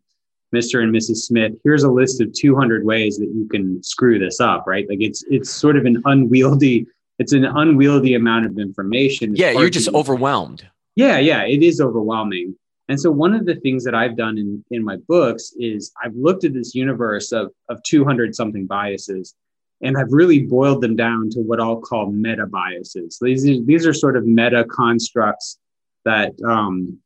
mr 0.53 0.81
and 0.83 0.93
mrs 0.93 1.17
smith 1.17 1.53
here's 1.63 1.83
a 1.83 1.91
list 1.91 2.21
of 2.21 2.31
200 2.33 2.85
ways 2.85 3.17
that 3.17 3.31
you 3.33 3.47
can 3.49 3.81
screw 3.83 4.19
this 4.19 4.39
up 4.39 4.65
right? 4.67 4.87
Like 4.89 5.01
it's 5.01 5.23
it's 5.29 5.49
sort 5.49 5.77
of 5.77 5.85
an 5.85 6.01
unwieldy 6.05 6.87
it's 7.17 7.33
an 7.33 7.43
unwieldy 7.43 8.15
amount 8.15 8.45
of 8.45 8.57
information. 8.57 9.31
It's 9.31 9.39
yeah 9.39 9.51
you're 9.51 9.69
just 9.69 9.89
overwhelmed. 9.89 10.67
Yeah 10.95 11.19
yeah 11.19 11.43
it 11.43 11.63
is 11.63 11.81
overwhelming. 11.81 12.55
And 12.87 12.99
so 12.99 13.11
one 13.11 13.35
of 13.35 13.45
the 13.45 13.55
things 13.55 13.83
that 13.83 13.93
i've 13.93 14.17
done 14.17 14.37
in 14.37 14.63
in 14.71 14.83
my 14.83 14.97
books 15.07 15.53
is 15.59 15.91
i've 16.03 16.15
looked 16.15 16.43
at 16.43 16.53
this 16.53 16.73
universe 16.73 17.31
of 17.31 17.51
of 17.69 17.81
200 17.83 18.35
something 18.35 18.65
biases 18.65 19.35
and 19.81 19.97
I've 19.97 20.11
really 20.11 20.41
boiled 20.41 20.81
them 20.81 20.95
down 20.95 21.29
to 21.31 21.39
what 21.39 21.61
I'll 21.61 21.79
call 21.79 22.11
meta 22.11 22.45
biases. 22.45 23.17
These 23.21 23.47
are, 23.47 23.63
these 23.63 23.87
are 23.87 23.93
sort 23.93 24.17
of 24.17 24.25
meta 24.25 24.65
constructs 24.69 25.57
that 26.05 26.33
um, 26.45 26.97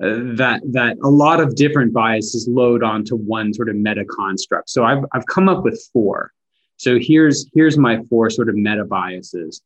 that 0.00 0.60
that 0.70 0.96
a 1.02 1.08
lot 1.08 1.40
of 1.40 1.54
different 1.56 1.92
biases 1.92 2.46
load 2.48 2.82
onto 2.82 3.16
one 3.16 3.52
sort 3.52 3.68
of 3.68 3.76
meta 3.76 4.04
construct. 4.04 4.70
So 4.70 4.84
I've 4.84 5.04
I've 5.12 5.26
come 5.26 5.48
up 5.48 5.64
with 5.64 5.80
four. 5.92 6.32
So 6.76 6.98
here's 7.00 7.46
here's 7.54 7.76
my 7.76 8.02
four 8.04 8.30
sort 8.30 8.48
of 8.48 8.54
meta 8.54 8.84
biases. 8.84 9.62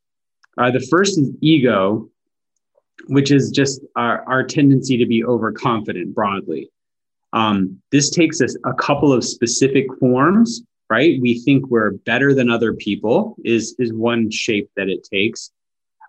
Uh, 0.58 0.70
the 0.70 0.86
first 0.90 1.18
is 1.18 1.30
ego, 1.40 2.08
which 3.08 3.30
is 3.30 3.50
just 3.50 3.80
our, 3.96 4.22
our 4.28 4.44
tendency 4.44 4.96
to 4.98 5.06
be 5.06 5.24
overconfident 5.24 6.14
broadly. 6.14 6.70
Um, 7.32 7.80
this 7.90 8.10
takes 8.10 8.42
us 8.42 8.54
a 8.66 8.74
couple 8.74 9.12
of 9.12 9.24
specific 9.24 9.86
forms 9.98 10.62
right? 10.92 11.18
We 11.22 11.40
think 11.40 11.68
we're 11.68 11.92
better 11.92 12.34
than 12.34 12.50
other 12.50 12.74
people 12.74 13.34
is 13.44 13.74
is 13.78 13.94
one 13.94 14.30
shape 14.30 14.68
that 14.76 14.90
it 14.90 15.02
takes. 15.10 15.50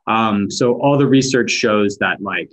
Um, 0.07 0.51
so 0.51 0.73
all 0.81 0.97
the 0.97 1.07
research 1.07 1.51
shows 1.51 1.97
that 1.99 2.21
like 2.21 2.51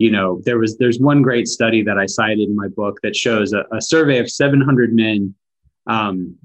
you 0.00 0.10
know 0.10 0.40
there 0.46 0.58
was 0.58 0.78
there's 0.78 0.98
one 0.98 1.20
great 1.20 1.46
study 1.46 1.82
that 1.82 1.98
I 1.98 2.06
cited 2.06 2.40
in 2.40 2.56
my 2.56 2.68
book 2.68 2.98
that 3.02 3.14
shows 3.14 3.52
a, 3.52 3.64
a 3.70 3.82
survey 3.82 4.18
of 4.18 4.30
700 4.30 4.92
men. 4.94 5.34
Um, 5.86 6.36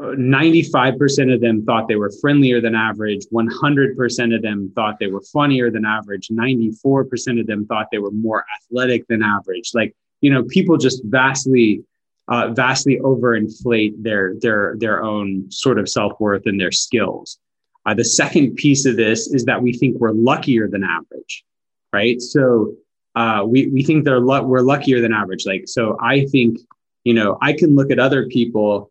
95% 0.00 1.32
of 1.32 1.40
them 1.40 1.64
thought 1.64 1.86
they 1.86 1.94
were 1.94 2.10
friendlier 2.20 2.60
than 2.60 2.74
average. 2.74 3.26
100% 3.32 4.34
of 4.34 4.42
them 4.42 4.72
thought 4.74 4.96
they 4.98 5.06
were 5.06 5.22
funnier 5.32 5.70
than 5.70 5.84
average. 5.84 6.28
94% 6.28 7.40
of 7.40 7.46
them 7.46 7.64
thought 7.66 7.86
they 7.92 7.98
were 7.98 8.10
more 8.10 8.44
athletic 8.56 9.06
than 9.06 9.22
average. 9.22 9.70
Like, 9.72 9.94
you 10.20 10.32
know, 10.32 10.42
people 10.42 10.76
just 10.78 11.02
vastly 11.04 11.84
uh, 12.26 12.48
vastly 12.54 12.98
overinflate 13.00 14.02
their 14.02 14.34
their 14.40 14.76
their 14.78 15.04
own 15.04 15.50
sort 15.50 15.78
of 15.78 15.88
self 15.88 16.18
worth 16.18 16.46
and 16.46 16.58
their 16.58 16.72
skills. 16.72 17.38
Uh, 17.84 17.92
the 17.92 18.04
second 18.04 18.56
piece 18.56 18.86
of 18.86 18.96
this 18.96 19.28
is 19.28 19.44
that 19.44 19.62
we 19.62 19.74
think 19.74 19.98
we're 19.98 20.10
luckier 20.10 20.66
than 20.66 20.82
average, 20.82 21.44
right? 21.92 22.20
So 22.20 22.74
uh, 23.14 23.44
we 23.46 23.68
we 23.68 23.82
think 23.82 24.04
they're 24.04 24.20
lu- 24.20 24.42
we're 24.42 24.60
luckier 24.60 25.00
than 25.00 25.12
average. 25.12 25.46
Like 25.46 25.64
so, 25.66 25.96
I 26.00 26.26
think 26.26 26.58
you 27.04 27.14
know 27.14 27.38
I 27.40 27.52
can 27.52 27.74
look 27.74 27.90
at 27.90 27.98
other 27.98 28.26
people 28.26 28.90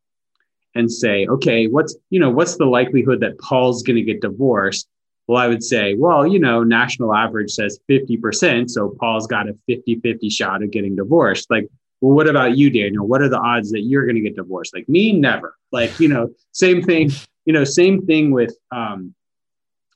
and 0.75 0.91
say, 0.91 1.25
okay, 1.27 1.67
what's 1.67 1.95
you 2.09 2.19
know 2.19 2.29
what's 2.29 2.57
the 2.57 2.65
likelihood 2.65 3.19
that 3.21 3.37
Paul's 3.39 3.83
going 3.83 3.97
to 3.97 4.01
get 4.01 4.21
divorced? 4.21 4.87
Well, 5.27 5.41
I 5.41 5.47
would 5.47 5.63
say, 5.63 5.93
well, 5.93 6.27
you 6.27 6.39
know, 6.39 6.63
national 6.63 7.15
average 7.15 7.49
says 7.49 7.79
50%. 7.89 8.69
So 8.69 8.93
Paul's 8.99 9.25
got 9.25 9.47
a 9.47 9.57
50 9.67 10.01
50 10.01 10.29
shot 10.29 10.61
of 10.61 10.71
getting 10.71 10.97
divorced. 10.97 11.49
Like, 11.49 11.69
well, 12.01 12.13
what 12.13 12.27
about 12.27 12.57
you, 12.57 12.69
Daniel? 12.69 13.07
What 13.07 13.21
are 13.21 13.29
the 13.29 13.39
odds 13.39 13.71
that 13.71 13.83
you're 13.83 14.05
going 14.05 14.15
to 14.15 14.21
get 14.21 14.35
divorced? 14.35 14.75
Like 14.75 14.89
me, 14.89 15.13
never. 15.13 15.55
Like, 15.71 15.97
you 15.99 16.09
know, 16.09 16.33
same 16.51 16.81
thing, 16.81 17.09
you 17.45 17.53
know, 17.53 17.63
same 17.63 18.05
thing 18.05 18.31
with 18.31 18.53
um, 18.73 19.15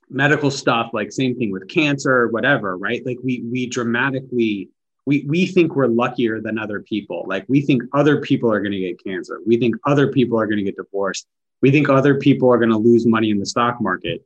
medical 0.10 0.52
stuff, 0.52 0.92
like 0.94 1.12
same 1.12 1.36
thing 1.36 1.52
with 1.52 1.68
cancer, 1.68 2.28
whatever, 2.30 2.78
right? 2.78 3.06
Like 3.06 3.18
we, 3.24 3.44
we 3.52 3.68
dramatically, 3.68 4.70
we, 5.06 5.26
we 5.28 5.46
think 5.46 5.76
we're 5.76 5.88
luckier 5.88 6.42
than 6.42 6.58
other 6.58 6.82
people. 6.82 7.26
Like 7.28 7.46
we 7.48 7.62
think 7.62 7.84
other 7.94 8.22
people 8.22 8.52
are 8.52 8.60
going 8.60 8.72
to 8.72 8.80
get 8.80 9.04
cancer. 9.04 9.40
We 9.46 9.58
think 9.58 9.76
other 9.86 10.12
people 10.12 10.40
are 10.40 10.46
going 10.46 10.58
to 10.58 10.64
get 10.64 10.78
divorced. 10.78 11.28
We 11.62 11.72
think 11.72 11.90
other 11.90 12.16
people 12.16 12.52
are 12.52 12.58
going 12.58 12.72
to 12.72 12.78
lose 12.78 13.06
money 13.06 13.32
in 13.32 13.40
the 13.40 13.46
stock 13.46 13.82
market. 13.82 14.26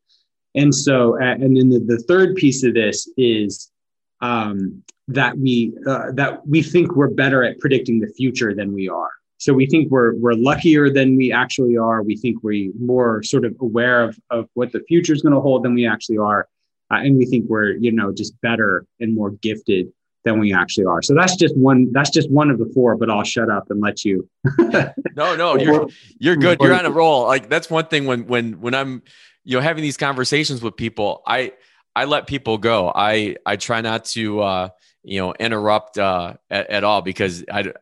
And 0.54 0.74
so, 0.76 1.18
and 1.18 1.56
then 1.56 1.70
the, 1.70 1.80
the 1.80 2.04
third 2.04 2.36
piece 2.36 2.64
of 2.64 2.74
this 2.74 3.10
is 3.16 3.72
um, 4.20 4.84
that 5.08 5.38
we 5.38 5.74
uh, 5.88 6.12
that 6.14 6.46
we 6.48 6.62
think 6.62 6.96
we're 6.96 7.10
better 7.10 7.44
at 7.44 7.60
predicting 7.60 8.00
the 8.00 8.08
future 8.08 8.54
than 8.54 8.74
we 8.74 8.90
are. 8.90 9.12
So 9.42 9.54
we 9.54 9.66
think 9.66 9.90
we're 9.90 10.14
we're 10.18 10.34
luckier 10.34 10.92
than 10.92 11.18
we 11.18 11.34
actually 11.34 11.76
are. 11.76 12.04
We 12.04 12.16
think 12.16 12.44
we're 12.44 12.72
more 12.80 13.24
sort 13.24 13.44
of 13.44 13.56
aware 13.60 14.04
of 14.04 14.20
of 14.30 14.48
what 14.54 14.72
the 14.72 14.82
future 14.88 15.14
is 15.14 15.24
going 15.24 15.34
to 15.34 15.42
hold 15.42 15.64
than 15.64 15.74
we 15.74 15.88
actually 15.88 16.20
are, 16.20 16.48
uh, 16.92 16.98
and 16.98 17.18
we 17.18 17.26
think 17.26 17.50
we're 17.50 17.72
you 17.72 17.92
know 17.92 18.14
just 18.14 18.40
better 18.42 18.86
and 19.00 19.16
more 19.16 19.32
gifted 19.32 19.92
than 20.26 20.40
we 20.40 20.54
actually 20.54 20.86
are. 20.86 21.02
So 21.02 21.16
that's 21.16 21.36
just 21.36 21.58
one. 21.58 21.92
That's 21.92 22.12
just 22.12 22.30
one 22.30 22.52
of 22.52 22.60
the 22.60 22.72
four. 22.76 22.96
But 22.96 23.10
I'll 23.10 23.24
shut 23.24 23.50
up 23.50 23.72
and 23.72 23.82
let 23.82 24.06
you. 24.06 24.30
no, 24.60 25.36
no, 25.36 25.58
you're 25.58 25.88
you're 26.20 26.36
good. 26.36 26.60
You're 26.62 26.76
on 26.76 26.86
a 26.86 26.92
roll. 26.92 27.26
Like 27.26 27.50
that's 27.50 27.68
one 27.68 27.88
thing 27.88 28.06
when 28.06 28.28
when 28.28 28.62
when 28.62 28.76
I'm 28.76 29.02
you 29.44 29.58
know 29.58 29.62
having 29.64 29.82
these 29.82 29.98
conversations 29.98 30.62
with 30.62 30.76
people, 30.76 31.24
I 31.26 31.54
I 31.96 32.06
let 32.06 32.28
people 32.28 32.60
go. 32.60 32.92
I 32.94 33.38
I 33.44 33.56
try 33.56 33.82
not 33.82 34.06
to 34.06 34.40
uh, 34.42 34.70
you 35.02 35.20
know 35.20 35.34
interrupt 35.34 35.98
uh, 35.98 36.36
at, 36.52 36.70
at 36.70 36.84
all 36.84 37.02
because 37.02 37.44
I 37.52 37.74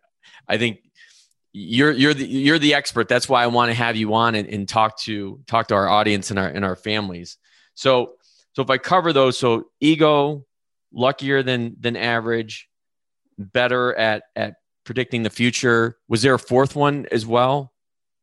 I 0.48 0.58
think 0.58 0.80
you're 1.52 1.92
you're 1.92 2.14
the 2.14 2.26
you're 2.26 2.60
the 2.60 2.74
expert. 2.74 3.08
That's 3.08 3.28
why 3.28 3.44
I 3.44 3.48
want 3.48 3.70
to 3.70 3.76
have 3.76 3.96
you 3.96 4.14
on 4.14 4.36
and, 4.36 4.48
and 4.48 4.68
talk 4.68 5.00
to 5.02 5.40
talk 5.48 5.68
to 5.68 5.76
our 5.76 5.88
audience 5.88 6.30
and 6.30 6.40
our 6.40 6.48
and 6.48 6.64
our 6.64 6.76
families. 6.76 7.38
So 7.76 8.14
so 8.54 8.62
if 8.62 8.70
I 8.70 8.78
cover 8.78 9.14
those, 9.14 9.38
so 9.38 9.70
ego, 9.80 10.46
luckier 10.92 11.44
than 11.44 11.76
than 11.80 11.96
average, 11.96 12.70
better 13.38 13.96
at 13.96 14.24
at 14.36 14.56
predicting 14.84 15.24
the 15.24 15.30
future. 15.30 15.98
Was 16.08 16.22
there 16.22 16.34
a 16.34 16.40
fourth 16.40 16.76
one 16.76 17.08
as 17.12 17.26
well? 17.26 17.74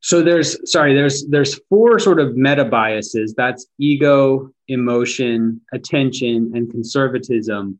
so 0.00 0.22
there's 0.22 0.70
sorry 0.70 0.94
there's 0.94 1.26
there's 1.28 1.58
four 1.68 1.98
sort 1.98 2.20
of 2.20 2.36
meta 2.36 2.64
biases 2.64 3.34
that's 3.34 3.66
ego 3.78 4.50
emotion 4.68 5.60
attention 5.72 6.52
and 6.54 6.70
conservatism 6.70 7.78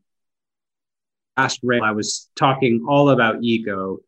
last 1.37 1.61
i 1.83 1.91
was 1.91 2.29
talking 2.35 2.85
all 2.87 3.09
about 3.11 3.37
ego 3.41 3.99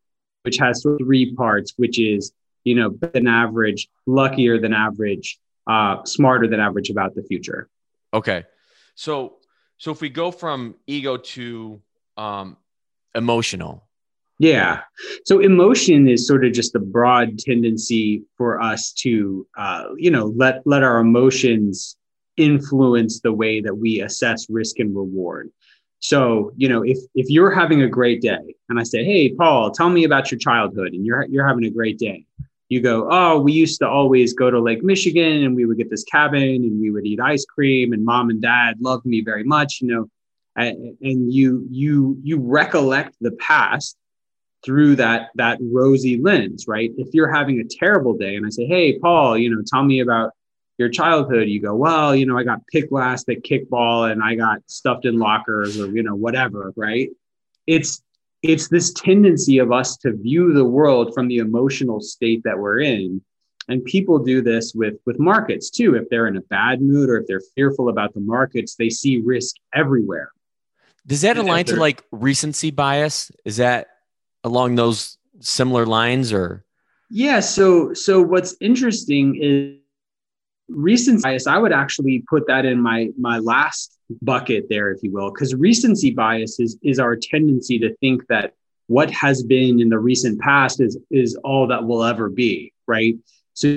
which 0.44 0.58
has 0.58 0.86
three 1.00 1.34
parts 1.36 1.74
which 1.78 2.00
is 2.00 2.32
you 2.64 2.76
know 2.76 2.90
than 3.14 3.28
average 3.28 3.88
luckier 4.06 4.60
than 4.60 4.74
average 4.74 5.40
uh, 5.68 6.04
smarter 6.04 6.48
than 6.48 6.60
average 6.60 6.90
about 6.90 7.16
the 7.16 7.24
future 7.24 7.70
okay 8.14 8.44
so 8.96 9.38
so 9.78 9.92
if 9.92 10.02
we 10.02 10.10
go 10.10 10.32
from 10.32 10.76
ego 10.88 11.18
to 11.18 11.82
um, 12.18 12.58
emotional 13.16 13.90
yeah. 14.40 14.84
So 15.26 15.40
emotion 15.40 16.08
is 16.08 16.26
sort 16.26 16.46
of 16.46 16.54
just 16.54 16.72
the 16.72 16.80
broad 16.80 17.38
tendency 17.38 18.24
for 18.38 18.62
us 18.62 18.94
to, 18.94 19.46
uh, 19.58 19.84
you 19.98 20.10
know, 20.10 20.34
let 20.36 20.66
let 20.66 20.82
our 20.82 21.00
emotions 21.00 21.98
influence 22.38 23.20
the 23.20 23.34
way 23.34 23.60
that 23.60 23.76
we 23.76 24.02
assess 24.02 24.50
risk 24.50 24.80
and 24.80 24.96
reward. 24.96 25.52
So, 26.00 26.52
you 26.56 26.70
know, 26.70 26.82
if 26.84 26.98
if 27.14 27.30
you're 27.30 27.52
having 27.52 27.82
a 27.82 27.88
great 27.88 28.22
day, 28.22 28.56
and 28.70 28.80
I 28.80 28.84
say, 28.84 29.04
"Hey, 29.04 29.34
Paul, 29.34 29.72
tell 29.72 29.90
me 29.90 30.06
about 30.06 30.32
your 30.32 30.40
childhood," 30.40 30.94
and 30.94 31.06
you're 31.06 31.26
you're 31.26 31.48
having 31.48 31.66
a 31.66 31.70
great 31.70 31.98
day, 32.00 32.26
you 32.70 32.82
go, 32.82 33.08
"Oh, 33.12 33.40
we 33.42 33.52
used 33.52 33.80
to 33.80 33.88
always 33.88 34.34
go 34.34 34.50
to 34.50 34.60
Lake 34.60 34.84
Michigan, 34.84 35.44
and 35.44 35.56
we 35.56 35.66
would 35.66 35.78
get 35.78 35.90
this 35.90 36.06
cabin, 36.06 36.42
and 36.42 36.80
we 36.80 36.90
would 36.90 37.06
eat 37.06 37.20
ice 37.20 37.46
cream, 37.46 37.92
and 37.92 38.06
mom 38.06 38.30
and 38.30 38.42
dad 38.42 38.76
loved 38.80 39.06
me 39.06 39.22
very 39.22 39.44
much," 39.44 39.82
you 39.82 39.88
know, 39.88 40.10
and, 40.56 40.98
and 41.02 41.34
you 41.34 41.68
you 41.70 42.18
you 42.24 42.40
recollect 42.40 43.16
the 43.22 43.32
past 43.32 43.98
through 44.64 44.96
that 44.98 45.30
that 45.36 45.58
rosy 45.62 46.18
lens 46.22 46.66
right? 46.68 46.92
If 46.98 47.14
you're 47.14 47.34
having 47.34 47.60
a 47.60 47.64
terrible 47.64 48.14
day 48.18 48.36
and 48.36 48.46
i 48.46 48.50
say 48.50 48.66
hey 48.66 49.00
paul 49.00 49.38
you 49.38 49.50
know 49.50 49.62
tell 49.66 49.84
me 49.84 50.02
about 50.02 50.32
your 50.80 50.90
childhood, 50.90 51.50
you 51.50 51.62
go, 51.62 51.76
well, 51.76 52.16
you 52.16 52.26
know, 52.26 52.38
I 52.38 52.44
got 52.44 52.66
picked 52.68 52.92
last 52.92 53.30
at 53.30 53.44
kickball 53.44 54.10
and 54.10 54.24
I 54.24 54.36
got 54.36 54.60
stuffed 54.68 55.06
in 55.06 55.20
lockers 55.20 55.78
or, 55.80 55.88
you 55.88 56.02
know, 56.02 56.16
whatever, 56.16 56.74
right? 56.78 57.10
It's 57.68 58.02
it's 58.42 58.70
this 58.70 58.94
tendency 58.94 59.58
of 59.58 59.74
us 59.74 59.98
to 59.98 60.14
view 60.14 60.54
the 60.54 60.64
world 60.64 61.14
from 61.14 61.28
the 61.28 61.40
emotional 61.40 62.00
state 62.00 62.42
that 62.46 62.58
we're 62.58 62.80
in. 62.80 63.22
And 63.68 63.84
people 63.84 64.20
do 64.20 64.42
this 64.42 64.74
with 64.74 64.96
with 65.06 65.20
markets 65.20 65.70
too. 65.70 65.96
If 65.96 66.10
they're 66.10 66.28
in 66.28 66.38
a 66.38 66.42
bad 66.42 66.82
mood 66.82 67.10
or 67.10 67.18
if 67.18 67.28
they're 67.28 67.44
fearful 67.56 67.90
about 67.90 68.14
the 68.14 68.22
markets, 68.22 68.76
they 68.76 68.90
see 68.90 69.20
risk 69.20 69.58
everywhere. 69.76 70.32
Does 71.06 71.22
that 71.22 71.38
align 71.38 71.66
to 71.66 71.76
like 71.76 72.04
recency 72.12 72.72
bias? 72.72 73.32
Is 73.44 73.58
that 73.58 73.88
along 74.46 74.76
those 74.76 75.18
similar 75.42 75.86
lines 75.86 76.32
or? 76.32 76.64
Yeah. 77.10 77.42
So 77.42 77.94
so 77.94 78.22
what's 78.22 78.56
interesting 78.62 79.36
is 79.42 79.80
recency 80.70 81.24
bias 81.24 81.48
i 81.48 81.58
would 81.58 81.74
actually 81.74 82.24
put 82.30 82.46
that 82.48 82.66
in 82.66 82.80
my 82.80 83.10
my 83.18 83.40
last 83.40 83.98
bucket 84.22 84.66
there 84.70 84.92
if 84.92 85.02
you 85.04 85.12
will 85.12 85.32
because 85.32 85.54
recency 85.56 86.12
bias 86.12 86.60
is 86.60 86.78
is 86.84 87.00
our 87.00 87.16
tendency 87.16 87.80
to 87.80 87.96
think 87.98 88.26
that 88.28 88.54
what 88.88 89.12
has 89.12 89.44
been 89.44 89.80
in 89.80 89.90
the 89.90 90.00
recent 90.00 90.40
past 90.40 90.82
is 90.82 90.98
is 91.12 91.36
all 91.44 91.68
that 91.68 91.84
will 91.84 92.04
ever 92.04 92.30
be 92.30 92.74
right? 92.90 93.16
So 93.54 93.68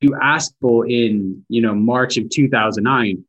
you 0.00 0.16
ask 0.22 0.54
people 0.54 0.82
in 0.82 1.44
you 1.48 1.60
know 1.60 1.74
march 1.74 2.16
of 2.16 2.30
2009 2.30 3.24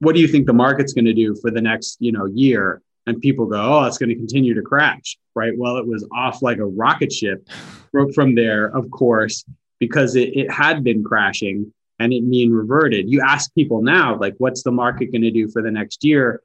what 0.00 0.14
do 0.14 0.20
you 0.20 0.28
think 0.28 0.46
the 0.46 0.52
market's 0.52 0.92
going 0.92 1.06
to 1.06 1.14
do 1.14 1.34
for 1.40 1.50
the 1.50 1.60
next 1.60 1.96
you 2.00 2.12
know 2.12 2.26
year? 2.26 2.82
And 3.06 3.20
people 3.22 3.46
go 3.46 3.60
oh 3.60 3.84
it's 3.84 3.96
going 3.96 4.10
to 4.10 4.16
continue 4.16 4.54
to 4.54 4.62
crash 4.62 5.16
right? 5.34 5.52
Well 5.56 5.76
it 5.76 5.86
was 5.86 6.06
off 6.12 6.42
like 6.42 6.58
a 6.58 6.66
rocket 6.66 7.12
ship 7.12 7.48
broke 7.92 8.12
from 8.12 8.34
there 8.34 8.66
of 8.66 8.90
course 8.90 9.44
because 9.78 10.16
it, 10.16 10.36
it 10.36 10.50
had 10.50 10.82
been 10.82 11.04
crashing 11.04 11.72
and 11.98 12.12
it 12.12 12.22
mean 12.22 12.52
reverted. 12.52 13.10
You 13.10 13.22
ask 13.26 13.52
people 13.54 13.82
now, 13.82 14.16
like, 14.18 14.34
what's 14.38 14.62
the 14.62 14.72
market 14.72 15.12
going 15.12 15.22
to 15.22 15.30
do 15.30 15.48
for 15.48 15.62
the 15.62 15.70
next 15.70 16.04
year? 16.04 16.42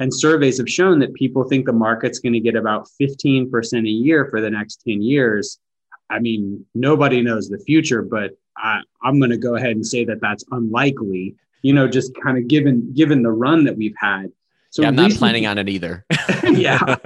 And 0.00 0.12
surveys 0.12 0.58
have 0.58 0.68
shown 0.68 0.98
that 1.00 1.14
people 1.14 1.44
think 1.44 1.66
the 1.66 1.72
market's 1.72 2.18
going 2.18 2.32
to 2.32 2.40
get 2.40 2.56
about 2.56 2.88
15% 3.00 3.86
a 3.86 3.90
year 3.90 4.26
for 4.30 4.40
the 4.40 4.50
next 4.50 4.82
10 4.86 5.02
years. 5.02 5.58
I 6.10 6.18
mean, 6.18 6.64
nobody 6.74 7.22
knows 7.22 7.48
the 7.48 7.58
future, 7.58 8.02
but 8.02 8.32
I, 8.56 8.80
am 9.04 9.18
going 9.18 9.30
to 9.30 9.36
go 9.36 9.56
ahead 9.56 9.72
and 9.72 9.86
say 9.86 10.04
that 10.06 10.20
that's 10.20 10.44
unlikely, 10.50 11.36
you 11.62 11.72
know, 11.72 11.86
just 11.86 12.12
kind 12.22 12.38
of 12.38 12.48
given 12.48 12.92
given 12.94 13.22
the 13.22 13.30
run 13.30 13.64
that 13.64 13.76
we've 13.76 13.94
had. 13.98 14.32
So 14.70 14.82
yeah, 14.82 14.88
I'm 14.88 14.96
not 14.96 15.12
planning 15.12 15.46
on 15.46 15.58
it 15.58 15.68
either. 15.68 16.04
yeah. 16.44 16.96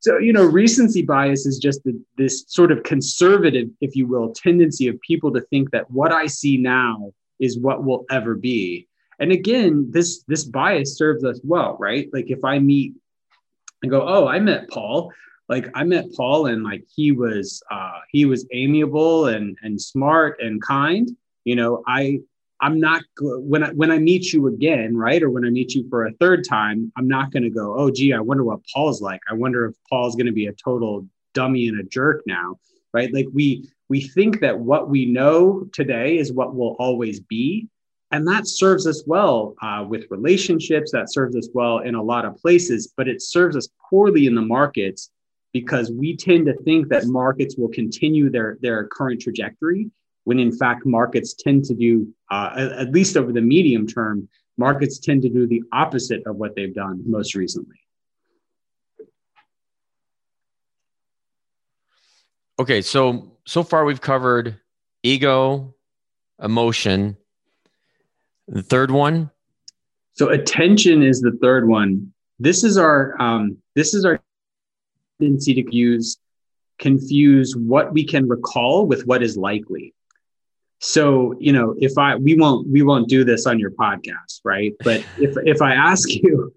So, 0.00 0.16
you 0.18 0.32
know, 0.32 0.44
recency 0.44 1.02
bias 1.02 1.44
is 1.44 1.58
just 1.58 1.84
the, 1.84 2.00
this 2.16 2.44
sort 2.48 2.72
of 2.72 2.82
conservative, 2.84 3.68
if 3.80 3.94
you 3.94 4.06
will, 4.06 4.32
tendency 4.32 4.88
of 4.88 4.98
people 5.00 5.32
to 5.32 5.42
think 5.42 5.72
that 5.72 5.90
what 5.90 6.12
I 6.12 6.26
see 6.26 6.56
now 6.56 7.12
is 7.40 7.58
what 7.58 7.84
will 7.84 8.04
ever 8.10 8.34
be. 8.34 8.86
And 9.18 9.32
again 9.32 9.88
this 9.90 10.22
this 10.28 10.44
bias 10.44 10.96
serves 10.96 11.24
us 11.24 11.40
well 11.42 11.76
right? 11.78 12.08
Like 12.12 12.30
if 12.30 12.44
i 12.44 12.58
meet 12.58 12.94
and 13.82 13.90
go 13.90 14.06
oh 14.06 14.26
i 14.28 14.38
met 14.38 14.68
paul 14.68 15.12
like 15.48 15.68
i 15.74 15.84
met 15.84 16.06
paul 16.16 16.46
and 16.46 16.64
like 16.64 16.84
he 16.94 17.12
was 17.12 17.62
uh 17.70 17.98
he 18.10 18.24
was 18.24 18.46
amiable 18.52 19.26
and 19.26 19.56
and 19.62 19.80
smart 19.80 20.38
and 20.40 20.62
kind 20.62 21.10
you 21.44 21.56
know 21.56 21.82
i 21.86 22.20
i'm 22.60 22.78
not 22.78 23.02
when 23.18 23.62
i 23.64 23.70
when 23.70 23.90
i 23.90 23.98
meet 23.98 24.32
you 24.32 24.48
again 24.48 24.96
right 24.96 25.22
or 25.22 25.30
when 25.30 25.46
i 25.46 25.50
meet 25.50 25.74
you 25.74 25.88
for 25.88 26.06
a 26.06 26.12
third 26.20 26.44
time 26.46 26.92
i'm 26.96 27.08
not 27.08 27.32
going 27.32 27.42
to 27.42 27.50
go 27.50 27.74
oh 27.78 27.90
gee 27.90 28.12
i 28.12 28.20
wonder 28.20 28.44
what 28.44 28.60
paul's 28.72 29.00
like. 29.00 29.20
I 29.30 29.34
wonder 29.34 29.66
if 29.66 29.74
paul's 29.88 30.14
going 30.14 30.26
to 30.26 30.32
be 30.32 30.46
a 30.46 30.52
total 30.52 31.06
dummy 31.32 31.68
and 31.68 31.80
a 31.80 31.84
jerk 31.84 32.22
now 32.26 32.58
right? 32.92 33.12
Like 33.12 33.26
we 33.32 33.68
we 33.90 34.00
think 34.00 34.40
that 34.40 34.58
what 34.58 34.88
we 34.88 35.04
know 35.04 35.66
today 35.72 36.16
is 36.16 36.32
what 36.32 36.54
will 36.54 36.76
always 36.78 37.18
be. 37.20 37.66
And 38.12 38.26
that 38.28 38.46
serves 38.46 38.86
us 38.86 39.02
well 39.06 39.54
uh, 39.60 39.84
with 39.86 40.06
relationships, 40.10 40.92
that 40.92 41.12
serves 41.12 41.36
us 41.36 41.48
well 41.52 41.80
in 41.80 41.96
a 41.96 42.02
lot 42.02 42.24
of 42.24 42.36
places, 42.36 42.92
but 42.96 43.08
it 43.08 43.20
serves 43.20 43.56
us 43.56 43.68
poorly 43.90 44.26
in 44.26 44.34
the 44.34 44.42
markets 44.42 45.10
because 45.52 45.90
we 45.90 46.16
tend 46.16 46.46
to 46.46 46.54
think 46.62 46.88
that 46.88 47.06
markets 47.06 47.56
will 47.58 47.68
continue 47.68 48.30
their, 48.30 48.58
their 48.62 48.86
current 48.86 49.20
trajectory, 49.20 49.90
when 50.22 50.38
in 50.38 50.52
fact, 50.52 50.86
markets 50.86 51.34
tend 51.34 51.64
to 51.64 51.74
do, 51.74 52.06
uh, 52.30 52.70
at 52.78 52.92
least 52.92 53.16
over 53.16 53.32
the 53.32 53.40
medium 53.40 53.88
term, 53.88 54.28
markets 54.56 55.00
tend 55.00 55.22
to 55.22 55.28
do 55.28 55.48
the 55.48 55.62
opposite 55.72 56.22
of 56.26 56.36
what 56.36 56.54
they've 56.54 56.74
done 56.74 57.02
most 57.06 57.34
recently. 57.34 57.79
Okay, 62.60 62.82
so 62.82 63.32
so 63.46 63.62
far 63.62 63.86
we've 63.86 64.02
covered 64.02 64.60
ego, 65.02 65.74
emotion. 66.42 67.16
The 68.48 68.62
third 68.62 68.90
one. 68.90 69.30
So 70.12 70.28
attention 70.28 71.02
is 71.02 71.22
the 71.22 71.38
third 71.40 71.66
one. 71.66 72.12
This 72.38 72.62
is 72.62 72.76
our 72.76 73.16
um, 73.18 73.56
this 73.74 73.94
is 73.94 74.04
our 74.04 74.20
tendency 75.18 75.54
to 75.54 75.74
use 75.74 76.18
confuse 76.78 77.56
what 77.56 77.94
we 77.94 78.04
can 78.04 78.28
recall 78.28 78.86
with 78.86 79.06
what 79.06 79.22
is 79.22 79.38
likely. 79.38 79.94
So 80.80 81.34
you 81.40 81.54
know, 81.54 81.74
if 81.78 81.96
I 81.96 82.16
we 82.16 82.34
won't 82.34 82.68
we 82.68 82.82
won't 82.82 83.08
do 83.08 83.24
this 83.24 83.46
on 83.46 83.58
your 83.58 83.70
podcast, 83.70 84.40
right? 84.44 84.74
But 84.84 85.02
if 85.16 85.34
if 85.46 85.62
I 85.62 85.72
ask 85.72 86.10
you 86.10 86.52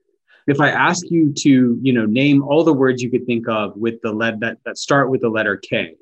if 0.48 0.60
I 0.60 0.70
ask 0.70 1.04
you 1.10 1.34
to 1.34 1.80
you 1.82 1.94
know 1.94 2.06
name 2.06 2.44
all 2.44 2.64
the 2.64 2.74
words 2.74 3.02
you 3.02 3.10
could 3.10 3.26
think 3.26 3.48
of 3.48 3.76
with 3.78 4.02
the 4.02 4.12
lead 4.12 4.40
that 4.42 4.58
that 4.66 4.78
start 4.78 5.10
with 5.10 5.22
the 5.22 5.30
letter 5.30 5.58
K, 5.58 5.96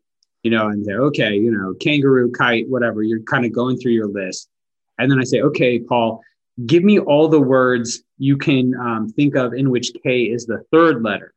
you 0.43 0.51
know, 0.51 0.67
and 0.67 0.85
say, 0.85 0.93
okay, 0.93 1.35
you 1.35 1.51
know, 1.51 1.73
kangaroo, 1.79 2.31
kite, 2.31 2.67
whatever. 2.67 3.03
You're 3.03 3.21
kind 3.23 3.45
of 3.45 3.53
going 3.53 3.77
through 3.77 3.93
your 3.93 4.07
list. 4.07 4.49
And 4.97 5.11
then 5.11 5.19
I 5.19 5.23
say, 5.23 5.41
okay, 5.41 5.79
Paul, 5.79 6.21
give 6.65 6.83
me 6.83 6.99
all 6.99 7.27
the 7.27 7.41
words 7.41 8.03
you 8.17 8.37
can 8.37 8.73
um, 8.75 9.09
think 9.09 9.35
of 9.35 9.53
in 9.53 9.69
which 9.69 9.91
K 10.03 10.23
is 10.23 10.45
the 10.45 10.63
third 10.71 11.03
letter. 11.03 11.33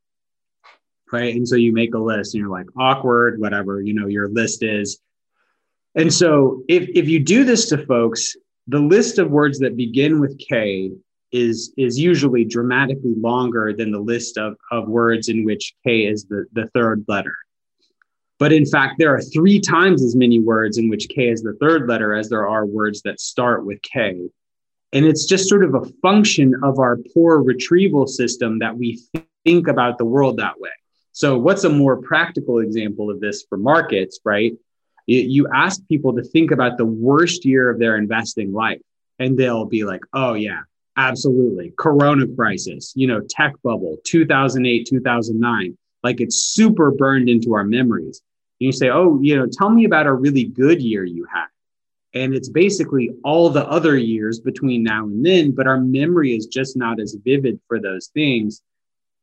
Right. 1.13 1.35
And 1.35 1.47
so 1.47 1.57
you 1.57 1.73
make 1.73 1.95
a 1.95 1.99
list 1.99 2.35
and 2.35 2.41
you're 2.41 2.51
like, 2.51 2.67
awkward, 2.77 3.41
whatever, 3.41 3.81
you 3.81 3.95
know, 3.95 4.07
your 4.07 4.29
list 4.29 4.63
is. 4.63 4.99
And 5.95 6.13
so 6.13 6.63
if, 6.69 6.89
if 6.95 7.09
you 7.09 7.21
do 7.21 7.45
this 7.45 7.69
to 7.69 7.87
folks, 7.87 8.35
the 8.67 8.81
list 8.81 9.19
of 9.19 9.31
words 9.31 9.61
that 9.61 9.77
begin 9.77 10.19
with 10.19 10.39
K 10.39 10.91
is, 11.35 11.75
is 11.77 11.99
usually 11.99 12.45
dramatically 12.45 13.15
longer 13.17 13.75
than 13.77 13.91
the 13.91 13.99
list 13.99 14.39
of, 14.39 14.57
of 14.71 14.89
words 14.89 15.29
in 15.29 15.45
which 15.45 15.75
K 15.85 16.07
is 16.07 16.27
the, 16.27 16.47
the 16.53 16.69
third 16.69 17.05
letter. 17.09 17.35
But 18.39 18.53
in 18.53 18.65
fact, 18.65 18.95
there 18.99 19.13
are 19.13 19.21
three 19.21 19.59
times 19.59 20.05
as 20.05 20.15
many 20.15 20.39
words 20.39 20.79
in 20.79 20.89
which 20.89 21.09
K 21.09 21.29
is 21.29 21.43
the 21.43 21.57
third 21.61 21.89
letter 21.89 22.15
as 22.15 22.29
there 22.29 22.47
are 22.49 22.65
words 22.65 23.03
that 23.03 23.21
start 23.21 23.67
with 23.67 23.83
K. 23.83 24.29
And 24.93 25.05
it's 25.05 25.27
just 25.27 25.49
sort 25.49 25.65
of 25.65 25.75
a 25.75 25.85
function 26.03 26.55
of 26.63 26.79
our 26.79 26.99
poor 27.13 27.43
retrieval 27.43 28.07
system 28.07 28.61
that 28.61 28.79
we 28.79 29.03
think 29.45 29.67
about 29.67 29.99
the 29.99 30.05
world 30.05 30.37
that 30.37 30.61
way. 30.61 30.71
So, 31.11 31.37
what's 31.37 31.65
a 31.65 31.69
more 31.69 31.97
practical 31.97 32.61
example 32.61 33.11
of 33.11 33.21
this 33.21 33.45
for 33.49 33.59
markets, 33.59 34.21
right? 34.25 34.53
You 35.07 35.49
ask 35.53 35.81
people 35.89 36.15
to 36.15 36.23
think 36.23 36.53
about 36.53 36.79
the 36.79 36.87
worst 36.87 37.45
year 37.45 37.71
of 37.71 37.81
their 37.81 37.97
investing 37.97 38.53
life, 38.53 38.81
and 39.19 39.37
they'll 39.37 39.67
be 39.67 39.85
like, 39.85 40.01
oh, 40.13 40.35
yeah, 40.35 40.61
absolutely. 40.97 41.73
Corona 41.79 42.27
crisis, 42.27 42.93
you 42.97 43.07
know, 43.07 43.21
tech 43.29 43.55
bubble, 43.63 43.97
2008, 44.05 44.87
2009 44.87 45.77
like 46.05 46.21
it's 46.21 46.37
super 46.37 46.93
burned 46.93 47.29
into 47.29 47.55
our 47.55 47.65
memories. 47.65 48.23
And 48.61 48.67
you 48.67 48.73
say, 48.73 48.91
oh, 48.91 49.19
you 49.21 49.37
know, 49.37 49.49
tell 49.51 49.71
me 49.71 49.87
about 49.87 50.07
a 50.07 50.13
really 50.13 50.45
good 50.45 50.81
year 50.81 51.05
you 51.05 51.27
had. 51.33 51.47
And 52.13 52.33
it's 52.35 52.49
basically 52.49 53.11
all 53.25 53.51
the 53.51 53.67
other 53.67 53.97
years 53.97 54.39
between 54.39 54.85
now 54.85 55.05
and 55.05 55.27
then, 55.27 55.51
but 55.51 55.67
our 55.67 55.81
memory 55.81 56.37
is 56.37 56.47
just 56.47 56.77
not 56.77 57.01
as 57.01 57.17
vivid 57.25 57.59
for 57.67 57.81
those 57.81 58.09
things. 58.09 58.63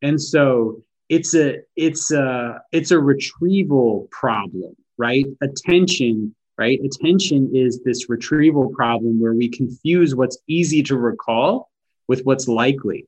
And 0.02 0.20
so 0.22 0.82
it's 1.08 1.34
a 1.36 1.60
it's 1.78 2.12
a 2.12 2.62
it's 2.74 2.92
a 2.92 3.00
retrieval 3.00 4.10
problem, 4.12 4.76
right? 4.98 5.26
Attention, 5.42 6.36
right? 6.62 6.80
Attention 6.84 7.56
is 7.56 7.82
this 7.84 8.08
retrieval 8.08 8.70
problem 8.70 9.20
where 9.20 9.34
we 9.34 9.50
confuse 9.50 10.14
what's 10.14 10.38
easy 10.48 10.84
to 10.84 10.96
recall 10.96 11.72
with 12.08 12.22
what's 12.22 12.48
likely. 12.48 13.08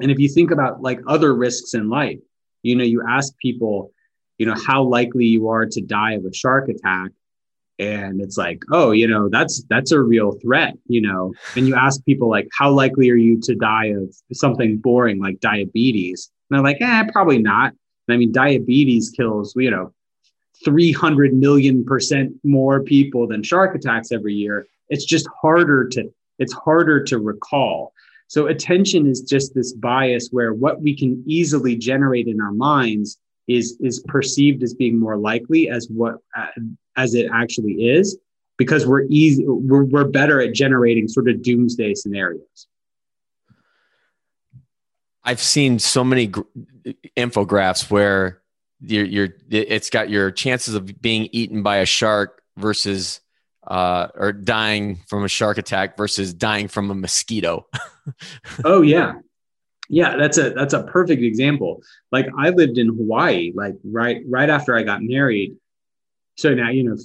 And 0.00 0.10
if 0.10 0.18
you 0.18 0.28
think 0.28 0.50
about 0.50 0.82
like 0.82 0.98
other 1.06 1.32
risks 1.32 1.74
in 1.74 1.88
life, 1.88 2.18
you 2.64 2.74
know, 2.74 2.82
you 2.82 3.04
ask 3.08 3.38
people, 3.38 3.92
you 4.38 4.46
know, 4.46 4.56
how 4.66 4.82
likely 4.82 5.26
you 5.26 5.48
are 5.48 5.66
to 5.66 5.80
die 5.80 6.14
of 6.14 6.24
a 6.24 6.34
shark 6.34 6.68
attack. 6.68 7.12
And 7.78 8.20
it's 8.20 8.36
like, 8.36 8.64
oh, 8.72 8.90
you 8.90 9.06
know, 9.06 9.28
that's 9.28 9.62
that's 9.70 9.92
a 9.92 10.00
real 10.00 10.32
threat, 10.42 10.74
you 10.88 11.02
know. 11.02 11.34
And 11.54 11.68
you 11.68 11.76
ask 11.76 12.04
people 12.04 12.28
like, 12.28 12.48
how 12.58 12.72
likely 12.72 13.10
are 13.10 13.22
you 13.28 13.40
to 13.42 13.54
die 13.54 13.92
of 14.00 14.12
something 14.32 14.78
boring 14.78 15.20
like 15.20 15.38
diabetes? 15.38 16.32
And 16.50 16.56
they're 16.56 16.64
like, 16.64 16.80
eh, 16.80 17.04
probably 17.12 17.38
not. 17.38 17.74
And 18.08 18.14
I 18.14 18.16
mean, 18.16 18.32
diabetes 18.32 19.10
kills, 19.10 19.54
you 19.54 19.70
know, 19.70 19.92
300 20.64 21.34
million 21.34 21.84
percent 21.84 22.32
more 22.44 22.82
people 22.82 23.26
than 23.26 23.42
shark 23.42 23.74
attacks 23.74 24.12
every 24.12 24.34
year. 24.34 24.66
It's 24.88 25.04
just 25.04 25.28
harder 25.40 25.88
to 25.88 26.12
it's 26.38 26.52
harder 26.52 27.02
to 27.04 27.18
recall. 27.18 27.92
So 28.28 28.46
attention 28.46 29.06
is 29.06 29.20
just 29.20 29.54
this 29.54 29.72
bias 29.72 30.28
where 30.30 30.52
what 30.52 30.82
we 30.82 30.96
can 30.96 31.22
easily 31.26 31.76
generate 31.76 32.26
in 32.26 32.40
our 32.40 32.52
minds 32.52 33.18
is 33.48 33.76
is 33.80 34.00
perceived 34.08 34.62
as 34.62 34.74
being 34.74 34.98
more 34.98 35.16
likely 35.16 35.68
as 35.70 35.88
what 35.88 36.16
uh, 36.36 36.46
as 36.96 37.14
it 37.14 37.30
actually 37.32 37.74
is. 37.86 38.18
because 38.56 38.86
we're 38.86 39.04
easy 39.08 39.44
we're, 39.46 39.84
we're 39.84 40.04
better 40.04 40.40
at 40.40 40.54
generating 40.54 41.08
sort 41.08 41.28
of 41.28 41.42
doomsday 41.42 41.94
scenarios 41.94 42.66
i've 45.24 45.42
seen 45.42 45.78
so 45.78 46.02
many 46.02 46.26
gr- 46.28 46.42
infographs 47.16 47.90
where 47.90 48.40
you're, 48.86 49.04
you're 49.04 49.28
it's 49.50 49.90
got 49.90 50.10
your 50.10 50.30
chances 50.30 50.74
of 50.74 51.00
being 51.00 51.28
eaten 51.32 51.62
by 51.62 51.78
a 51.78 51.86
shark 51.86 52.42
versus 52.56 53.20
uh, 53.66 54.08
or 54.14 54.32
dying 54.32 55.00
from 55.08 55.24
a 55.24 55.28
shark 55.28 55.58
attack 55.58 55.96
versus 55.96 56.32
dying 56.32 56.68
from 56.68 56.90
a 56.90 56.94
mosquito. 56.94 57.66
oh 58.64 58.82
yeah, 58.82 59.14
yeah. 59.88 60.16
That's 60.16 60.38
a 60.38 60.50
that's 60.50 60.74
a 60.74 60.84
perfect 60.84 61.22
example. 61.22 61.82
Like 62.12 62.26
I 62.38 62.50
lived 62.50 62.78
in 62.78 62.88
Hawaii, 62.88 63.52
like 63.54 63.74
right 63.84 64.22
right 64.28 64.48
after 64.48 64.76
I 64.76 64.82
got 64.82 65.02
married. 65.02 65.56
So 66.38 66.54
now 66.54 66.70
you 66.70 66.84
know, 66.84 66.96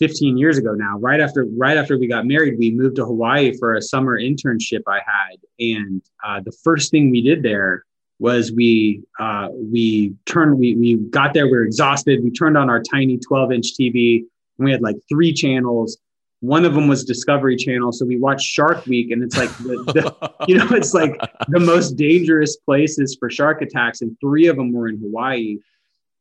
15 0.00 0.36
years 0.36 0.58
ago 0.58 0.74
now, 0.74 0.98
right 0.98 1.20
after 1.20 1.46
right 1.56 1.76
after 1.76 1.96
we 1.96 2.06
got 2.06 2.26
married, 2.26 2.58
we 2.58 2.72
moved 2.72 2.96
to 2.96 3.06
Hawaii 3.06 3.56
for 3.56 3.74
a 3.74 3.82
summer 3.82 4.18
internship 4.20 4.82
I 4.88 4.98
had, 5.06 5.38
and 5.58 6.02
uh, 6.26 6.40
the 6.40 6.52
first 6.64 6.90
thing 6.90 7.10
we 7.10 7.22
did 7.22 7.42
there 7.42 7.84
was 8.20 8.52
we 8.52 9.02
uh, 9.18 9.48
we 9.52 10.14
turned 10.26 10.58
we 10.58 10.76
we 10.76 10.96
got 10.96 11.34
there 11.34 11.46
we 11.46 11.52
were 11.52 11.64
exhausted. 11.64 12.22
We 12.22 12.30
turned 12.30 12.56
on 12.56 12.70
our 12.70 12.80
tiny 12.82 13.18
12 13.18 13.52
inch 13.52 13.66
tv 13.78 14.18
and 14.18 14.66
we 14.66 14.70
had 14.70 14.82
like 14.82 14.96
three 15.08 15.32
channels. 15.32 15.98
One 16.40 16.64
of 16.64 16.74
them 16.74 16.86
was 16.86 17.04
discovery 17.04 17.56
channel. 17.56 17.92
So 17.92 18.04
we 18.06 18.18
watched 18.18 18.46
shark 18.46 18.86
week 18.86 19.10
and 19.10 19.22
it's 19.22 19.36
like 19.36 19.50
the, 19.58 19.76
the, 19.92 20.44
you 20.48 20.56
know 20.56 20.68
it's 20.70 20.94
like 20.94 21.18
the 21.48 21.60
most 21.60 21.92
dangerous 21.92 22.56
places 22.56 23.16
for 23.18 23.30
shark 23.30 23.62
attacks 23.62 24.02
and 24.02 24.16
three 24.20 24.46
of 24.46 24.56
them 24.56 24.72
were 24.72 24.88
in 24.88 24.98
hawaii. 24.98 25.56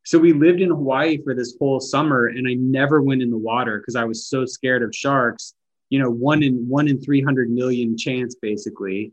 So 0.05 0.17
we 0.17 0.31
lived 0.31 0.61
in 0.61 0.69
hawaii 0.69 1.21
for 1.21 1.35
this 1.35 1.55
whole 1.59 1.81
summer 1.81 2.27
and 2.27 2.47
i 2.47 2.53
never 2.53 3.01
went 3.01 3.21
in 3.21 3.29
the 3.29 3.37
water 3.37 3.79
because 3.79 3.95
i 3.95 4.05
was 4.05 4.25
so 4.25 4.45
scared 4.45 4.83
of 4.83 4.95
sharks. 4.95 5.53
You 5.89 5.99
know 5.99 6.09
one 6.09 6.43
in 6.43 6.65
one 6.67 6.87
in 6.87 7.01
300 7.01 7.49
million 7.49 7.97
chance 7.97 8.35
basically. 8.35 9.11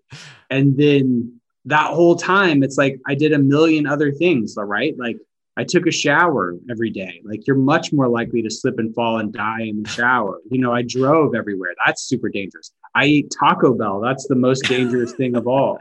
And 0.50 0.76
then 0.76 1.35
that 1.66 1.90
whole 1.90 2.16
time 2.16 2.62
it's 2.62 2.78
like 2.78 2.98
i 3.06 3.14
did 3.14 3.32
a 3.32 3.38
million 3.38 3.86
other 3.86 4.12
things 4.12 4.54
right? 4.56 4.96
Like 4.98 5.16
i 5.56 5.64
took 5.64 5.86
a 5.86 5.90
shower 5.90 6.54
every 6.70 6.90
day. 6.90 7.20
Like 7.24 7.46
you're 7.46 7.56
much 7.56 7.92
more 7.92 8.08
likely 8.08 8.42
to 8.42 8.50
slip 8.50 8.78
and 8.78 8.94
fall 8.94 9.18
and 9.18 9.32
die 9.32 9.62
in 9.62 9.82
the 9.82 9.88
shower. 9.88 10.40
You 10.50 10.60
know 10.60 10.72
i 10.72 10.82
drove 10.82 11.34
everywhere. 11.34 11.74
That's 11.84 12.02
super 12.02 12.28
dangerous. 12.28 12.72
I 12.94 13.06
eat 13.06 13.34
taco 13.38 13.74
bell. 13.74 14.00
That's 14.00 14.26
the 14.26 14.34
most 14.34 14.64
dangerous 14.64 15.12
thing 15.12 15.36
of 15.36 15.46
all. 15.46 15.78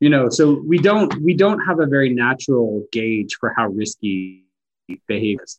You 0.00 0.10
know 0.10 0.28
so 0.28 0.62
we 0.66 0.78
don't 0.78 1.14
we 1.22 1.34
don't 1.34 1.60
have 1.60 1.80
a 1.80 1.86
very 1.86 2.10
natural 2.10 2.86
gauge 2.92 3.36
for 3.40 3.52
how 3.56 3.68
risky 3.68 4.44
behavior 5.06 5.42
is. 5.44 5.58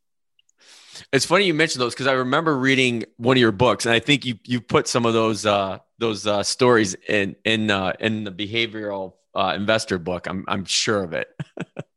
It's 1.13 1.25
funny 1.25 1.45
you 1.45 1.53
mentioned 1.53 1.81
those 1.81 1.93
because 1.93 2.07
I 2.07 2.13
remember 2.13 2.57
reading 2.57 3.05
one 3.17 3.37
of 3.37 3.41
your 3.41 3.51
books, 3.51 3.85
and 3.85 3.93
I 3.93 3.99
think 3.99 4.25
you 4.25 4.39
you 4.43 4.61
put 4.61 4.87
some 4.87 5.05
of 5.05 5.13
those 5.13 5.45
uh, 5.45 5.79
those 5.99 6.25
uh, 6.27 6.43
stories 6.43 6.95
in 7.07 7.35
in 7.45 7.71
uh, 7.71 7.93
in 7.99 8.23
the 8.23 8.31
behavioral 8.31 9.13
uh, 9.37 9.53
investor 9.55 9.99
book. 9.99 10.27
I'm 10.27 10.43
I'm 10.47 10.65
sure 10.65 11.03
of 11.03 11.13
it. 11.13 11.29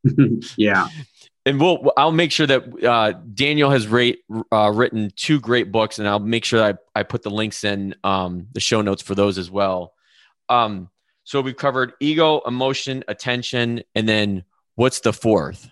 yeah. 0.56 0.88
And 1.46 1.58
we'll 1.58 1.90
I'll 1.96 2.12
make 2.12 2.32
sure 2.32 2.46
that 2.46 2.84
uh, 2.84 3.12
Daniel 3.34 3.70
has 3.70 3.88
rate, 3.88 4.20
uh, 4.52 4.70
written 4.74 5.10
two 5.16 5.40
great 5.40 5.72
books, 5.72 5.98
and 5.98 6.06
I'll 6.06 6.18
make 6.18 6.44
sure 6.44 6.62
I, 6.62 6.74
I 6.94 7.02
put 7.02 7.22
the 7.22 7.30
links 7.30 7.64
in 7.64 7.94
um, 8.04 8.48
the 8.52 8.60
show 8.60 8.82
notes 8.82 9.02
for 9.02 9.14
those 9.14 9.38
as 9.38 9.50
well. 9.50 9.94
Um, 10.50 10.90
so 11.24 11.40
we've 11.40 11.56
covered 11.56 11.94
ego, 12.00 12.40
emotion, 12.46 13.04
attention, 13.08 13.82
and 13.94 14.08
then 14.08 14.44
what's 14.74 15.00
the 15.00 15.12
fourth? 15.12 15.70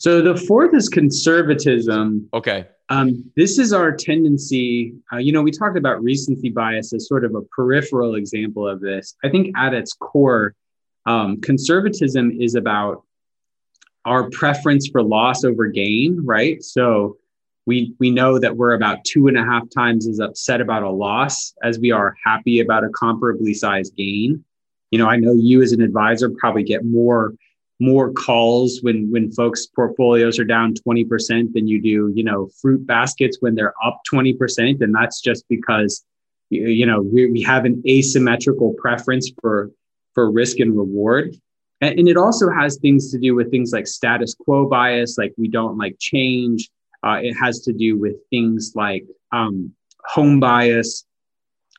So 0.00 0.22
the 0.22 0.34
fourth 0.34 0.74
is 0.74 0.88
conservatism. 0.88 2.26
Okay. 2.32 2.66
Um, 2.88 3.30
this 3.36 3.58
is 3.58 3.74
our 3.74 3.92
tendency. 3.92 4.94
Uh, 5.12 5.18
you 5.18 5.30
know, 5.30 5.42
we 5.42 5.50
talked 5.50 5.76
about 5.76 6.02
recency 6.02 6.48
bias 6.48 6.94
as 6.94 7.06
sort 7.06 7.22
of 7.22 7.34
a 7.34 7.42
peripheral 7.42 8.14
example 8.14 8.66
of 8.66 8.80
this. 8.80 9.14
I 9.22 9.28
think 9.28 9.54
at 9.58 9.74
its 9.74 9.92
core, 9.92 10.54
um, 11.04 11.38
conservatism 11.42 12.30
is 12.40 12.54
about 12.54 13.02
our 14.06 14.30
preference 14.30 14.88
for 14.88 15.02
loss 15.02 15.44
over 15.44 15.66
gain, 15.66 16.18
right? 16.24 16.62
So 16.62 17.18
we 17.66 17.94
we 18.00 18.08
know 18.08 18.38
that 18.38 18.56
we're 18.56 18.72
about 18.72 19.04
two 19.04 19.28
and 19.28 19.36
a 19.36 19.44
half 19.44 19.64
times 19.68 20.08
as 20.08 20.18
upset 20.18 20.62
about 20.62 20.82
a 20.82 20.90
loss 20.90 21.52
as 21.62 21.78
we 21.78 21.90
are 21.90 22.16
happy 22.24 22.60
about 22.60 22.84
a 22.84 22.88
comparably 22.88 23.54
sized 23.54 23.94
gain. 23.96 24.46
You 24.90 24.98
know, 24.98 25.08
I 25.08 25.16
know 25.16 25.34
you 25.34 25.60
as 25.60 25.72
an 25.72 25.82
advisor 25.82 26.30
probably 26.30 26.62
get 26.62 26.86
more 26.86 27.34
more 27.80 28.12
calls 28.12 28.80
when 28.82 29.10
when 29.10 29.30
folks 29.32 29.66
portfolios 29.66 30.38
are 30.38 30.44
down 30.44 30.74
20% 30.74 31.52
than 31.52 31.66
you 31.66 31.80
do 31.80 32.12
you 32.14 32.22
know 32.22 32.48
fruit 32.60 32.86
baskets 32.86 33.38
when 33.40 33.54
they're 33.54 33.74
up 33.84 34.00
20% 34.12 34.80
and 34.80 34.94
that's 34.94 35.20
just 35.20 35.44
because 35.48 36.04
you 36.50 36.84
know 36.84 37.00
we, 37.00 37.30
we 37.30 37.40
have 37.42 37.64
an 37.64 37.82
asymmetrical 37.86 38.74
preference 38.74 39.30
for 39.40 39.70
for 40.14 40.30
risk 40.30 40.58
and 40.60 40.76
reward. 40.76 41.36
And, 41.80 41.98
and, 41.98 42.08
it 42.08 42.16
also 42.16 42.50
has 42.50 42.76
things 42.76 43.10
to 43.12 43.18
do 43.18 43.34
with 43.34 43.50
things 43.50 43.72
like 43.72 43.86
status 43.86 44.34
quo 44.34 44.68
bias 44.68 45.16
like 45.16 45.32
we 45.38 45.48
don't 45.48 45.78
like 45.78 45.96
change. 45.98 46.68
Uh, 47.02 47.20
it 47.22 47.34
has 47.34 47.60
to 47.60 47.72
do 47.72 47.98
with 47.98 48.16
things 48.28 48.72
like 48.74 49.04
um, 49.32 49.72
home 50.04 50.40
bias. 50.40 51.06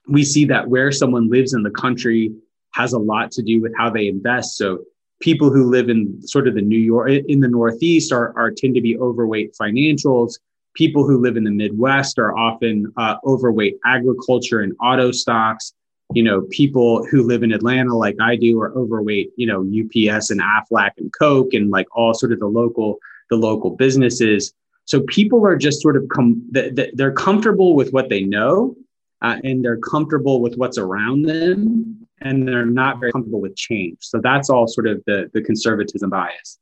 We 0.08 0.24
see 0.24 0.46
that 0.46 0.68
where 0.68 0.92
someone 0.92 1.30
lives 1.30 1.54
in 1.54 1.62
the 1.62 1.70
country 1.70 2.32
has 2.74 2.94
a 2.94 3.00
lot 3.00 3.32
to 3.32 3.44
do 3.44 3.62
with 3.62 3.74
how 3.78 3.92
they 3.92 4.08
invest. 4.08 4.58
So 4.58 4.80
people 5.22 5.52
who 5.52 5.70
live 5.70 5.90
in 5.90 6.22
sort 6.28 6.48
of 6.48 6.56
the 6.56 6.62
New 6.62 6.80
York 6.80 7.10
in 7.10 7.40
the 7.40 7.48
Northeast 7.48 8.12
are, 8.12 8.38
are 8.38 8.52
tend 8.52 8.76
to 8.76 8.82
be 8.82 8.98
overweight 8.98 9.56
financials. 9.56 10.40
People 10.74 11.06
who 11.06 11.22
live 11.22 11.38
in 11.38 11.44
the 11.44 11.52
Midwest 11.52 12.20
are 12.20 12.38
often 12.38 12.92
uh, 12.98 13.16
overweight 13.26 13.78
agriculture 13.86 14.62
and 14.62 14.74
auto 14.82 15.12
stocks. 15.12 15.74
You 16.14 16.24
know, 16.24 16.42
people 16.50 17.06
who 17.06 17.24
live 17.24 17.44
in 17.44 17.54
Atlanta, 17.54 17.96
like 17.96 18.18
I 18.22 18.36
do, 18.36 18.60
are 18.60 18.74
overweight. 18.78 19.32
You 19.38 19.48
know, 19.48 19.62
UPS 19.62 20.30
and 20.30 20.42
Aflac 20.42 20.92
and 20.98 21.12
Coke 21.18 21.54
and 21.54 21.70
like 21.70 21.88
all 21.96 22.14
sort 22.14 22.34
of 22.34 22.40
the 22.40 22.48
local 22.48 22.98
the 23.30 23.38
local 23.38 23.72
businesses. 23.72 24.54
So 24.86 25.02
people 25.02 25.46
are 25.46 25.56
just 25.56 25.82
sort 25.82 25.96
of 25.96 26.08
com- 26.10 26.46
they're 26.52 27.14
comfortable 27.14 27.76
with 27.76 27.94
what 27.94 28.10
they 28.10 28.24
know, 28.24 28.76
uh, 29.22 29.38
and 29.44 29.64
they're 29.64 29.78
comfortable 29.78 30.42
with 30.42 30.56
what's 30.56 30.78
around 30.78 31.22
them 31.22 32.01
and 32.22 32.48
they're 32.48 32.66
not 32.66 33.00
very 33.00 33.12
comfortable 33.12 33.42
with 33.42 33.56
change. 33.56 33.98
So 34.02 34.20
that's 34.22 34.50
all 34.50 34.68
sort 34.68 34.88
of 34.88 35.04
the 35.06 35.30
the 35.34 35.42
conservatism 35.42 36.10
bias. 36.10 36.60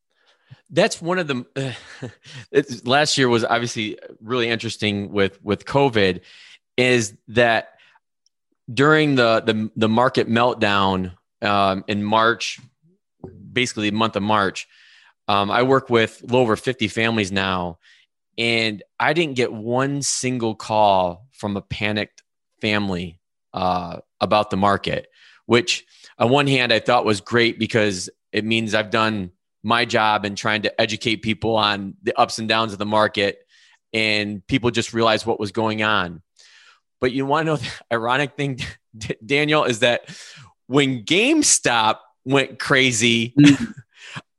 That's 0.69 1.01
one 1.01 1.19
of 1.19 1.27
the 1.27 1.45
uh, 2.55 2.61
last 2.83 3.17
year 3.17 3.27
was 3.29 3.43
obviously 3.43 3.97
really 4.21 4.49
interesting 4.49 5.11
with 5.11 5.41
with 5.43 5.65
COVID 5.65 6.21
is 6.77 7.13
that 7.29 7.73
during 8.73 9.15
the 9.15 9.41
the, 9.41 9.71
the 9.75 9.89
market 9.89 10.29
meltdown 10.29 11.13
um, 11.41 11.83
in 11.87 12.03
March, 12.03 12.59
basically 13.51 13.89
the 13.89 13.95
month 13.95 14.15
of 14.15 14.23
March, 14.23 14.67
um, 15.27 15.51
I 15.51 15.63
work 15.63 15.89
with 15.89 16.23
over 16.31 16.55
50 16.55 16.87
families 16.87 17.31
now, 17.31 17.79
and 18.37 18.81
I 18.99 19.13
didn't 19.13 19.35
get 19.35 19.51
one 19.51 20.01
single 20.01 20.55
call 20.55 21.27
from 21.31 21.57
a 21.57 21.61
panicked 21.61 22.23
family 22.61 23.19
uh, 23.53 23.99
about 24.21 24.49
the 24.49 24.57
market 24.57 25.08
which 25.49 25.83
on 26.19 26.29
one 26.29 26.45
hand 26.45 26.71
I 26.71 26.77
thought 26.77 27.05
was 27.05 27.21
great 27.21 27.57
because 27.57 28.07
it 28.31 28.45
means 28.45 28.75
I've 28.75 28.91
done 28.91 29.31
my 29.63 29.83
job 29.83 30.23
in 30.23 30.35
trying 30.35 30.61
to 30.61 30.79
educate 30.79 31.23
people 31.23 31.55
on 31.55 31.95
the 32.03 32.15
ups 32.15 32.37
and 32.37 32.47
downs 32.47 32.71
of 32.71 32.77
the 32.77 32.85
market 32.85 33.39
and 33.91 34.45
people 34.45 34.69
just 34.69 34.93
realized 34.93 35.25
what 35.25 35.39
was 35.39 35.51
going 35.51 35.81
on. 35.81 36.21
But 37.01 37.13
you 37.13 37.25
want 37.25 37.47
to 37.47 37.53
know 37.53 37.55
the 37.55 37.71
ironic 37.91 38.35
thing, 38.37 38.59
Daniel, 39.25 39.63
is 39.63 39.79
that 39.79 40.03
when 40.67 41.03
GameStop 41.03 41.97
went 42.25 42.59
crazy, 42.59 43.33
mm-hmm. 43.35 43.71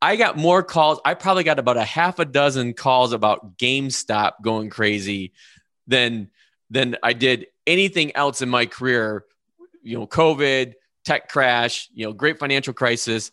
I 0.01 0.15
got 0.15 0.37
more 0.37 0.63
calls. 0.63 1.01
I 1.05 1.15
probably 1.15 1.43
got 1.43 1.59
about 1.59 1.77
a 1.77 1.85
half 1.85 2.21
a 2.21 2.25
dozen 2.25 2.73
calls 2.73 3.13
about 3.13 3.59
GameStop 3.59 4.35
going 4.43 4.71
crazy 4.71 5.33
than 5.89 6.31
than 6.71 6.99
I 7.03 7.15
did 7.15 7.49
anything 7.67 8.15
else 8.15 8.43
in 8.43 8.49
my 8.49 8.67
career. 8.67 9.25
You 9.83 9.99
know, 9.99 10.07
COVID, 10.07 10.75
tech 11.11 11.29
crash, 11.29 11.89
you 11.93 12.07
know, 12.07 12.13
great 12.13 12.39
financial 12.39 12.73
crisis. 12.73 13.33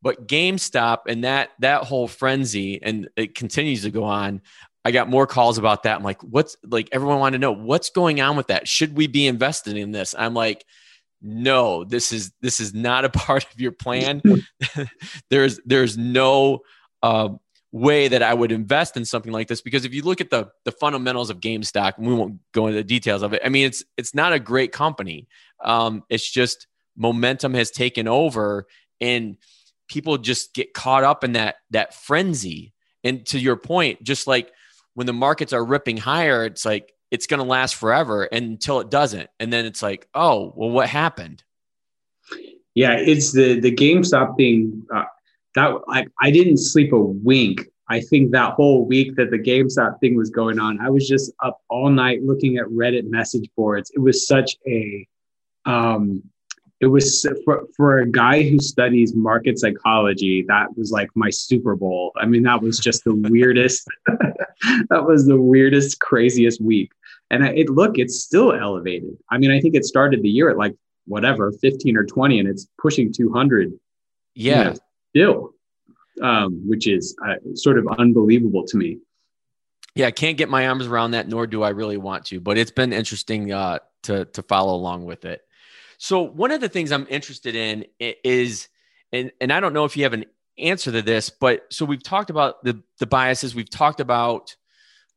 But 0.00 0.26
GameStop 0.26 1.00
and 1.08 1.24
that 1.24 1.50
that 1.58 1.84
whole 1.84 2.08
frenzy, 2.08 2.80
and 2.82 3.08
it 3.16 3.34
continues 3.34 3.82
to 3.82 3.90
go 3.90 4.04
on. 4.04 4.40
I 4.84 4.92
got 4.92 5.10
more 5.10 5.26
calls 5.26 5.58
about 5.58 5.82
that. 5.82 5.96
I'm 5.96 6.04
like, 6.04 6.22
what's 6.22 6.56
like 6.64 6.88
everyone 6.92 7.18
wanted 7.18 7.38
to 7.38 7.40
know 7.40 7.52
what's 7.52 7.90
going 7.90 8.20
on 8.20 8.36
with 8.36 8.46
that? 8.46 8.66
Should 8.68 8.96
we 8.96 9.08
be 9.08 9.26
invested 9.26 9.76
in 9.76 9.90
this? 9.90 10.14
I'm 10.16 10.34
like, 10.34 10.64
no, 11.20 11.84
this 11.84 12.12
is 12.12 12.32
this 12.40 12.60
is 12.60 12.72
not 12.72 13.04
a 13.04 13.10
part 13.26 13.44
of 13.52 13.60
your 13.60 13.72
plan. 13.72 14.22
there's 15.30 15.60
there's 15.66 15.98
no 15.98 16.60
uh, 17.02 17.30
way 17.72 18.08
that 18.08 18.22
I 18.22 18.32
would 18.32 18.52
invest 18.52 18.96
in 18.96 19.04
something 19.04 19.32
like 19.32 19.48
this 19.48 19.60
because 19.60 19.84
if 19.84 19.92
you 19.92 20.02
look 20.02 20.20
at 20.20 20.30
the 20.30 20.48
the 20.64 20.72
fundamentals 20.72 21.28
of 21.28 21.40
GameStop, 21.40 21.98
and 21.98 22.06
we 22.06 22.14
won't 22.14 22.38
go 22.52 22.68
into 22.68 22.78
the 22.78 22.84
details 22.84 23.22
of 23.22 23.34
it. 23.34 23.42
I 23.44 23.48
mean, 23.48 23.66
it's 23.66 23.84
it's 23.96 24.14
not 24.14 24.32
a 24.32 24.38
great 24.38 24.70
company. 24.70 25.26
Um, 25.62 26.04
it's 26.08 26.30
just 26.30 26.68
momentum 26.98 27.54
has 27.54 27.70
taken 27.70 28.06
over 28.06 28.66
and 29.00 29.36
people 29.88 30.18
just 30.18 30.52
get 30.52 30.74
caught 30.74 31.04
up 31.04 31.24
in 31.24 31.32
that 31.32 31.54
that 31.70 31.94
frenzy 31.94 32.74
and 33.04 33.24
to 33.24 33.38
your 33.38 33.56
point 33.56 34.02
just 34.02 34.26
like 34.26 34.52
when 34.94 35.06
the 35.06 35.12
markets 35.12 35.54
are 35.54 35.64
ripping 35.64 35.96
higher 35.96 36.44
it's 36.44 36.66
like 36.66 36.92
it's 37.10 37.26
going 37.26 37.38
to 37.38 37.46
last 37.46 37.76
forever 37.76 38.24
until 38.24 38.80
it 38.80 38.90
doesn't. 38.90 39.28
And 39.40 39.52
then 39.52 39.64
it's 39.64 39.82
like, 39.82 40.08
oh, 40.14 40.52
well, 40.56 40.70
what 40.70 40.88
happened? 40.88 41.42
Yeah, 42.74 42.92
it's 42.92 43.32
the 43.32 43.58
the 43.58 43.74
GameStop 43.74 44.36
thing. 44.36 44.86
Uh, 44.94 45.04
that 45.54 45.80
I, 45.88 46.06
I 46.20 46.30
didn't 46.30 46.58
sleep 46.58 46.92
a 46.92 47.00
wink. 47.00 47.66
I 47.88 48.00
think 48.00 48.32
that 48.32 48.52
whole 48.52 48.84
week 48.84 49.16
that 49.16 49.30
the 49.30 49.38
GameStop 49.38 49.98
thing 49.98 50.14
was 50.14 50.30
going 50.30 50.60
on, 50.60 50.78
I 50.80 50.90
was 50.90 51.08
just 51.08 51.32
up 51.42 51.60
all 51.68 51.88
night 51.88 52.22
looking 52.22 52.58
at 52.58 52.66
Reddit 52.66 53.08
message 53.08 53.48
boards. 53.56 53.90
It 53.94 54.00
was 54.00 54.26
such 54.26 54.56
a 54.66 55.08
um, 55.64 56.22
it 56.80 56.86
was 56.86 57.26
for, 57.44 57.66
for 57.76 57.98
a 57.98 58.06
guy 58.06 58.48
who 58.48 58.58
studies 58.60 59.14
market 59.14 59.58
psychology 59.58 60.44
that 60.46 60.76
was 60.76 60.92
like 60.92 61.08
my 61.14 61.30
super 61.30 61.74
bowl. 61.74 62.12
I 62.16 62.26
mean 62.26 62.42
that 62.44 62.62
was 62.62 62.78
just 62.78 63.04
the 63.04 63.14
weirdest 63.14 63.86
that 64.06 65.04
was 65.04 65.26
the 65.26 65.40
weirdest 65.40 66.00
craziest 66.00 66.60
week. 66.60 66.92
And 67.30 67.44
it 67.44 67.68
look 67.68 67.98
it's 67.98 68.20
still 68.20 68.52
elevated. 68.52 69.16
I 69.30 69.38
mean 69.38 69.50
i 69.50 69.60
think 69.60 69.74
it 69.74 69.84
started 69.84 70.22
the 70.22 70.28
year 70.28 70.50
at 70.50 70.56
like 70.56 70.76
whatever 71.06 71.52
15 71.52 71.96
or 71.96 72.04
20 72.04 72.38
and 72.38 72.48
it's 72.48 72.68
pushing 72.80 73.10
200 73.10 73.72
yeah 74.34 74.58
you 74.58 74.64
know, 74.64 74.74
still 75.10 75.54
um, 76.20 76.60
which 76.68 76.88
is 76.88 77.16
uh, 77.24 77.36
sort 77.54 77.78
of 77.78 77.86
unbelievable 77.96 78.66
to 78.66 78.76
me. 78.76 78.98
Yeah 79.94 80.06
i 80.06 80.10
can't 80.10 80.36
get 80.36 80.48
my 80.48 80.68
arms 80.68 80.86
around 80.86 81.12
that 81.12 81.28
nor 81.28 81.46
do 81.46 81.62
i 81.62 81.70
really 81.70 81.96
want 81.96 82.26
to 82.26 82.40
but 82.40 82.58
it's 82.58 82.70
been 82.70 82.92
interesting 82.92 83.52
uh, 83.52 83.78
to 84.02 84.26
to 84.26 84.42
follow 84.42 84.74
along 84.74 85.06
with 85.06 85.24
it 85.24 85.42
so 85.98 86.22
one 86.22 86.52
of 86.52 86.60
the 86.60 86.68
things 86.68 86.92
I'm 86.92 87.06
interested 87.10 87.56
in 87.56 87.84
is, 87.98 88.68
and 89.12 89.32
and 89.40 89.52
I 89.52 89.58
don't 89.58 89.72
know 89.72 89.84
if 89.84 89.96
you 89.96 90.04
have 90.04 90.12
an 90.12 90.26
answer 90.56 90.92
to 90.92 91.02
this, 91.02 91.28
but 91.28 91.66
so 91.70 91.84
we've 91.84 92.02
talked 92.02 92.30
about 92.30 92.62
the 92.64 92.80
the 93.00 93.06
biases, 93.06 93.54
we've 93.54 93.68
talked 93.68 93.98
about 93.98 94.54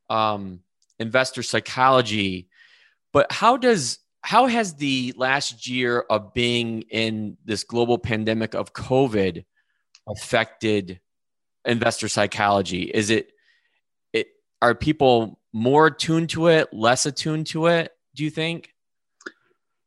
um, 0.09 0.61
investor 0.99 1.43
psychology, 1.43 2.49
but 3.13 3.31
how 3.31 3.57
does 3.57 3.99
how 4.23 4.47
has 4.47 4.75
the 4.75 5.13
last 5.15 5.67
year 5.67 5.99
of 6.09 6.33
being 6.33 6.81
in 6.89 7.37
this 7.45 7.63
global 7.63 7.99
pandemic 7.99 8.55
of 8.55 8.73
COVID 8.73 9.45
affected 10.07 10.99
investor 11.63 12.07
psychology? 12.07 12.83
Is 12.83 13.11
it 13.11 13.31
it 14.13 14.27
are 14.63 14.73
people 14.73 15.39
more 15.53 15.87
attuned 15.87 16.31
to 16.31 16.47
it, 16.47 16.73
less 16.73 17.05
attuned 17.05 17.45
to 17.47 17.67
it? 17.67 17.91
Do 18.15 18.23
you 18.23 18.31
think? 18.31 18.73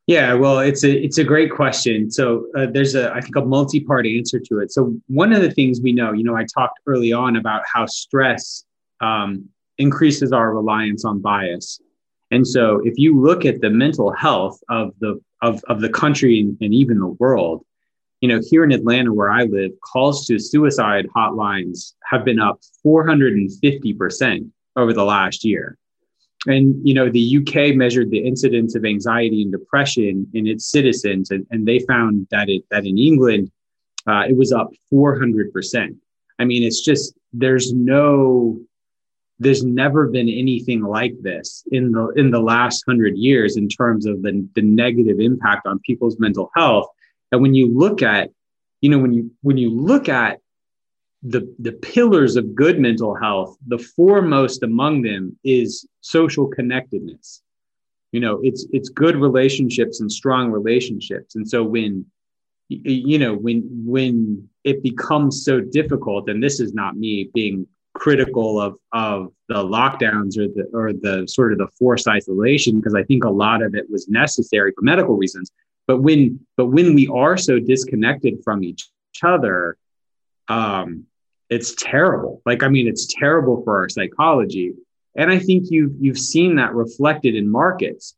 Yeah, 0.06 0.34
well, 0.34 0.58
it's 0.58 0.84
a 0.84 0.92
it's 0.92 1.16
a 1.16 1.24
great 1.24 1.50
question. 1.50 2.10
So 2.10 2.46
uh, 2.54 2.66
there's 2.70 2.94
a 2.94 3.10
I 3.12 3.22
think 3.22 3.36
a 3.36 3.44
multi-part 3.44 4.06
answer 4.06 4.38
to 4.38 4.58
it. 4.58 4.70
So 4.70 4.94
one 5.06 5.32
of 5.32 5.40
the 5.40 5.50
things 5.50 5.80
we 5.80 5.92
know, 5.92 6.12
you 6.12 6.24
know, 6.24 6.36
I 6.36 6.44
talked 6.44 6.80
early 6.86 7.12
on 7.12 7.36
about 7.36 7.62
how 7.72 7.86
stress 7.86 8.64
um, 9.00 9.48
increases 9.78 10.30
our 10.30 10.54
reliance 10.54 11.06
on 11.06 11.20
bias, 11.20 11.80
and 12.30 12.46
so 12.46 12.82
if 12.84 12.94
you 12.98 13.18
look 13.18 13.46
at 13.46 13.62
the 13.62 13.70
mental 13.70 14.12
health 14.12 14.60
of 14.68 14.92
the 15.00 15.18
of 15.40 15.64
of 15.68 15.80
the 15.80 15.88
country 15.88 16.38
and, 16.38 16.58
and 16.60 16.74
even 16.74 16.98
the 16.98 17.16
world, 17.18 17.64
you 18.20 18.28
know, 18.28 18.42
here 18.50 18.62
in 18.62 18.72
Atlanta 18.72 19.10
where 19.10 19.30
I 19.30 19.44
live, 19.44 19.70
calls 19.80 20.26
to 20.26 20.38
suicide 20.38 21.08
hotlines 21.16 21.94
have 22.10 22.26
been 22.26 22.40
up 22.40 22.60
450 22.82 23.94
percent 23.94 24.48
over 24.76 24.92
the 24.92 25.04
last 25.04 25.44
year 25.44 25.78
and 26.46 26.76
you 26.86 26.94
know 26.94 27.08
the 27.10 27.38
uk 27.38 27.76
measured 27.76 28.10
the 28.10 28.26
incidence 28.26 28.74
of 28.74 28.84
anxiety 28.84 29.42
and 29.42 29.52
depression 29.52 30.26
in 30.34 30.46
its 30.46 30.70
citizens 30.70 31.30
and, 31.30 31.46
and 31.50 31.66
they 31.66 31.78
found 31.80 32.26
that 32.30 32.48
it 32.48 32.62
that 32.70 32.84
in 32.84 32.98
england 32.98 33.50
uh, 34.06 34.24
it 34.28 34.36
was 34.36 34.52
up 34.52 34.70
400% 34.92 35.96
i 36.38 36.44
mean 36.44 36.62
it's 36.62 36.80
just 36.80 37.14
there's 37.32 37.72
no 37.72 38.60
there's 39.38 39.64
never 39.64 40.08
been 40.08 40.28
anything 40.28 40.82
like 40.82 41.14
this 41.20 41.64
in 41.72 41.92
the 41.92 42.08
in 42.10 42.30
the 42.30 42.40
last 42.40 42.84
hundred 42.86 43.16
years 43.16 43.56
in 43.56 43.68
terms 43.68 44.06
of 44.06 44.22
the, 44.22 44.46
the 44.54 44.62
negative 44.62 45.18
impact 45.18 45.66
on 45.66 45.80
people's 45.80 46.18
mental 46.18 46.50
health. 46.54 46.88
And 47.32 47.42
when 47.42 47.54
you 47.54 47.76
look 47.76 48.02
at 48.02 48.30
you 48.80 48.90
know 48.90 48.98
when 48.98 49.12
you 49.12 49.30
when 49.42 49.58
you 49.58 49.70
look 49.70 50.08
at 50.08 50.40
the, 51.24 51.52
the 51.58 51.72
pillars 51.72 52.36
of 52.36 52.54
good 52.54 52.78
mental 52.78 53.14
health, 53.14 53.56
the 53.66 53.78
foremost 53.78 54.62
among 54.62 55.02
them 55.02 55.36
is 55.42 55.86
social 56.02 56.46
connectedness. 56.46 57.42
You 58.12 58.20
know, 58.20 58.40
it's 58.42 58.66
it's 58.72 58.90
good 58.90 59.16
relationships 59.16 60.00
and 60.00 60.12
strong 60.12 60.52
relationships. 60.52 61.34
And 61.34 61.48
so 61.48 61.64
when 61.64 62.06
you 62.68 63.18
know 63.18 63.34
when 63.34 63.68
when 63.84 64.48
it 64.62 64.82
becomes 64.84 65.44
so 65.44 65.60
difficult, 65.60 66.28
and 66.28 66.40
this 66.40 66.60
is 66.60 66.74
not 66.74 66.96
me 66.96 67.30
being 67.34 67.66
critical 67.94 68.60
of 68.60 68.76
of 68.92 69.32
the 69.48 69.64
lockdowns 69.64 70.38
or 70.38 70.46
the 70.46 70.70
or 70.72 70.92
the 70.92 71.26
sort 71.26 71.52
of 71.52 71.58
the 71.58 71.68
forced 71.76 72.06
isolation, 72.06 72.76
because 72.76 72.94
I 72.94 73.02
think 73.02 73.24
a 73.24 73.30
lot 73.30 73.62
of 73.62 73.74
it 73.74 73.90
was 73.90 74.08
necessary 74.08 74.72
for 74.76 74.82
medical 74.82 75.16
reasons. 75.16 75.50
But 75.88 75.98
when 76.00 76.38
but 76.56 76.66
when 76.66 76.94
we 76.94 77.08
are 77.08 77.36
so 77.36 77.58
disconnected 77.58 78.44
from 78.44 78.62
each 78.62 78.88
other, 79.24 79.76
um, 80.46 81.06
it's 81.54 81.74
terrible. 81.74 82.42
Like, 82.44 82.62
I 82.62 82.68
mean, 82.68 82.88
it's 82.88 83.06
terrible 83.06 83.62
for 83.62 83.78
our 83.78 83.88
psychology. 83.88 84.72
And 85.16 85.30
I 85.30 85.38
think 85.38 85.70
you've 85.70 85.92
you've 86.00 86.18
seen 86.18 86.56
that 86.56 86.74
reflected 86.74 87.36
in 87.36 87.48
markets. 87.48 88.16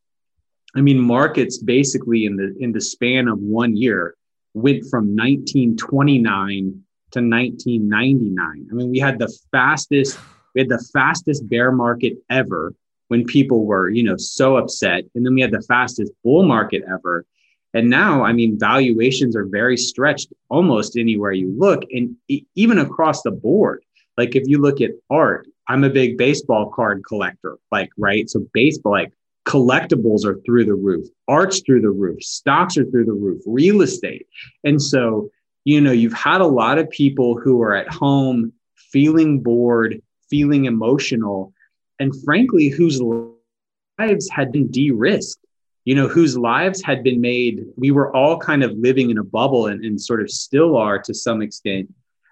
I 0.74 0.80
mean, 0.80 0.98
markets 0.98 1.58
basically 1.58 2.24
in 2.24 2.36
the 2.36 2.56
in 2.58 2.72
the 2.72 2.80
span 2.80 3.28
of 3.28 3.38
one 3.38 3.76
year 3.76 4.14
went 4.54 4.84
from 4.90 5.14
1929 5.14 6.82
to 7.12 7.20
1999. 7.20 8.68
I 8.70 8.74
mean, 8.74 8.90
we 8.90 8.98
had 8.98 9.18
the 9.18 9.32
fastest 9.52 10.18
we 10.54 10.62
had 10.62 10.70
the 10.70 10.84
fastest 10.94 11.46
bear 11.48 11.70
market 11.70 12.14
ever 12.30 12.74
when 13.08 13.24
people 13.24 13.66
were, 13.66 13.90
you 13.90 14.02
know, 14.02 14.16
so 14.16 14.56
upset, 14.56 15.04
and 15.14 15.24
then 15.24 15.34
we 15.34 15.42
had 15.42 15.52
the 15.52 15.62
fastest 15.62 16.12
bull 16.24 16.44
market 16.44 16.82
ever. 16.90 17.26
And 17.76 17.90
now, 17.90 18.24
I 18.24 18.32
mean, 18.32 18.58
valuations 18.58 19.36
are 19.36 19.44
very 19.44 19.76
stretched 19.76 20.32
almost 20.48 20.96
anywhere 20.96 21.32
you 21.32 21.54
look, 21.58 21.82
and 21.92 22.16
even 22.54 22.78
across 22.78 23.20
the 23.20 23.30
board. 23.30 23.84
Like 24.16 24.34
if 24.34 24.44
you 24.46 24.62
look 24.62 24.80
at 24.80 24.92
art, 25.10 25.46
I'm 25.68 25.84
a 25.84 25.90
big 25.90 26.16
baseball 26.16 26.70
card 26.70 27.02
collector, 27.06 27.58
like, 27.70 27.90
right? 27.98 28.30
So, 28.30 28.46
baseball, 28.54 28.92
like 28.92 29.12
collectibles 29.46 30.24
are 30.24 30.40
through 30.46 30.64
the 30.64 30.74
roof, 30.74 31.06
art's 31.28 31.60
through 31.60 31.82
the 31.82 31.90
roof, 31.90 32.22
stocks 32.22 32.78
are 32.78 32.86
through 32.86 33.04
the 33.04 33.12
roof, 33.12 33.42
real 33.44 33.82
estate. 33.82 34.26
And 34.64 34.80
so, 34.80 35.28
you 35.64 35.78
know, 35.78 35.92
you've 35.92 36.14
had 36.14 36.40
a 36.40 36.46
lot 36.46 36.78
of 36.78 36.88
people 36.88 37.38
who 37.38 37.60
are 37.60 37.74
at 37.74 37.92
home 37.92 38.54
feeling 38.90 39.40
bored, 39.40 40.00
feeling 40.30 40.64
emotional, 40.64 41.52
and 41.98 42.14
frankly, 42.24 42.70
whose 42.70 43.02
lives 43.02 44.30
had 44.30 44.50
been 44.50 44.70
de 44.70 44.92
risked 44.92 45.45
you 45.86 45.94
know, 45.94 46.08
whose 46.08 46.36
lives 46.36 46.82
had 46.82 47.04
been 47.04 47.20
made, 47.20 47.64
we 47.76 47.92
were 47.92 48.14
all 48.14 48.38
kind 48.38 48.64
of 48.64 48.72
living 48.72 49.10
in 49.10 49.18
a 49.18 49.24
bubble 49.24 49.68
and, 49.68 49.84
and 49.84 50.00
sort 50.00 50.20
of 50.20 50.28
still 50.28 50.76
are 50.76 50.98
to 50.98 51.14
some 51.14 51.40
extent. 51.40 51.88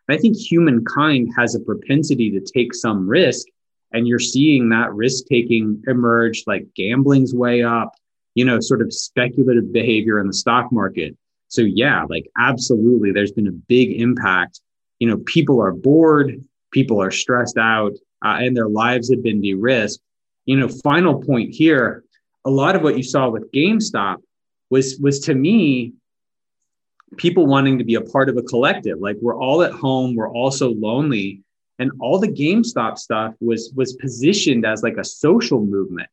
And 0.08 0.18
I 0.18 0.20
think 0.20 0.36
humankind 0.36 1.32
has 1.38 1.54
a 1.54 1.60
propensity 1.60 2.32
to 2.32 2.40
take 2.40 2.74
some 2.74 3.08
risk. 3.08 3.46
And 3.92 4.08
you're 4.08 4.18
seeing 4.18 4.70
that 4.70 4.92
risk 4.92 5.26
taking 5.26 5.80
emerge, 5.86 6.42
like 6.48 6.66
gambling's 6.74 7.32
way 7.32 7.62
up, 7.62 7.94
you 8.34 8.44
know, 8.44 8.58
sort 8.58 8.82
of 8.82 8.92
speculative 8.92 9.72
behavior 9.72 10.18
in 10.18 10.26
the 10.26 10.32
stock 10.32 10.72
market. 10.72 11.16
So, 11.46 11.60
yeah, 11.60 12.04
like 12.10 12.26
absolutely, 12.36 13.12
there's 13.12 13.30
been 13.30 13.46
a 13.46 13.52
big 13.52 14.00
impact. 14.00 14.60
You 14.98 15.06
know, 15.08 15.18
people 15.18 15.62
are 15.62 15.72
bored, 15.72 16.44
people 16.72 17.00
are 17.00 17.12
stressed 17.12 17.56
out, 17.56 17.92
uh, 18.24 18.38
and 18.40 18.56
their 18.56 18.68
lives 18.68 19.10
have 19.10 19.22
been 19.22 19.40
de 19.40 19.54
risked. 19.54 20.02
You 20.44 20.56
know, 20.56 20.68
final 20.68 21.22
point 21.22 21.54
here 21.54 22.03
a 22.44 22.50
lot 22.50 22.76
of 22.76 22.82
what 22.82 22.96
you 22.96 23.02
saw 23.02 23.28
with 23.28 23.50
GameStop 23.52 24.18
was 24.70 24.98
was 24.98 25.20
to 25.20 25.34
me 25.34 25.92
people 27.16 27.46
wanting 27.46 27.78
to 27.78 27.84
be 27.84 27.94
a 27.94 28.00
part 28.00 28.28
of 28.28 28.36
a 28.36 28.42
collective. 28.42 28.98
Like 28.98 29.16
we're 29.20 29.36
all 29.36 29.62
at 29.62 29.72
home, 29.72 30.14
we're 30.14 30.30
all 30.30 30.50
so 30.50 30.70
lonely, 30.70 31.42
and 31.78 31.90
all 32.00 32.18
the 32.18 32.28
GameStop 32.28 32.98
stuff 32.98 33.34
was 33.40 33.72
was 33.74 33.94
positioned 33.94 34.66
as 34.66 34.82
like 34.82 34.96
a 34.96 35.04
social 35.04 35.64
movement. 35.64 36.08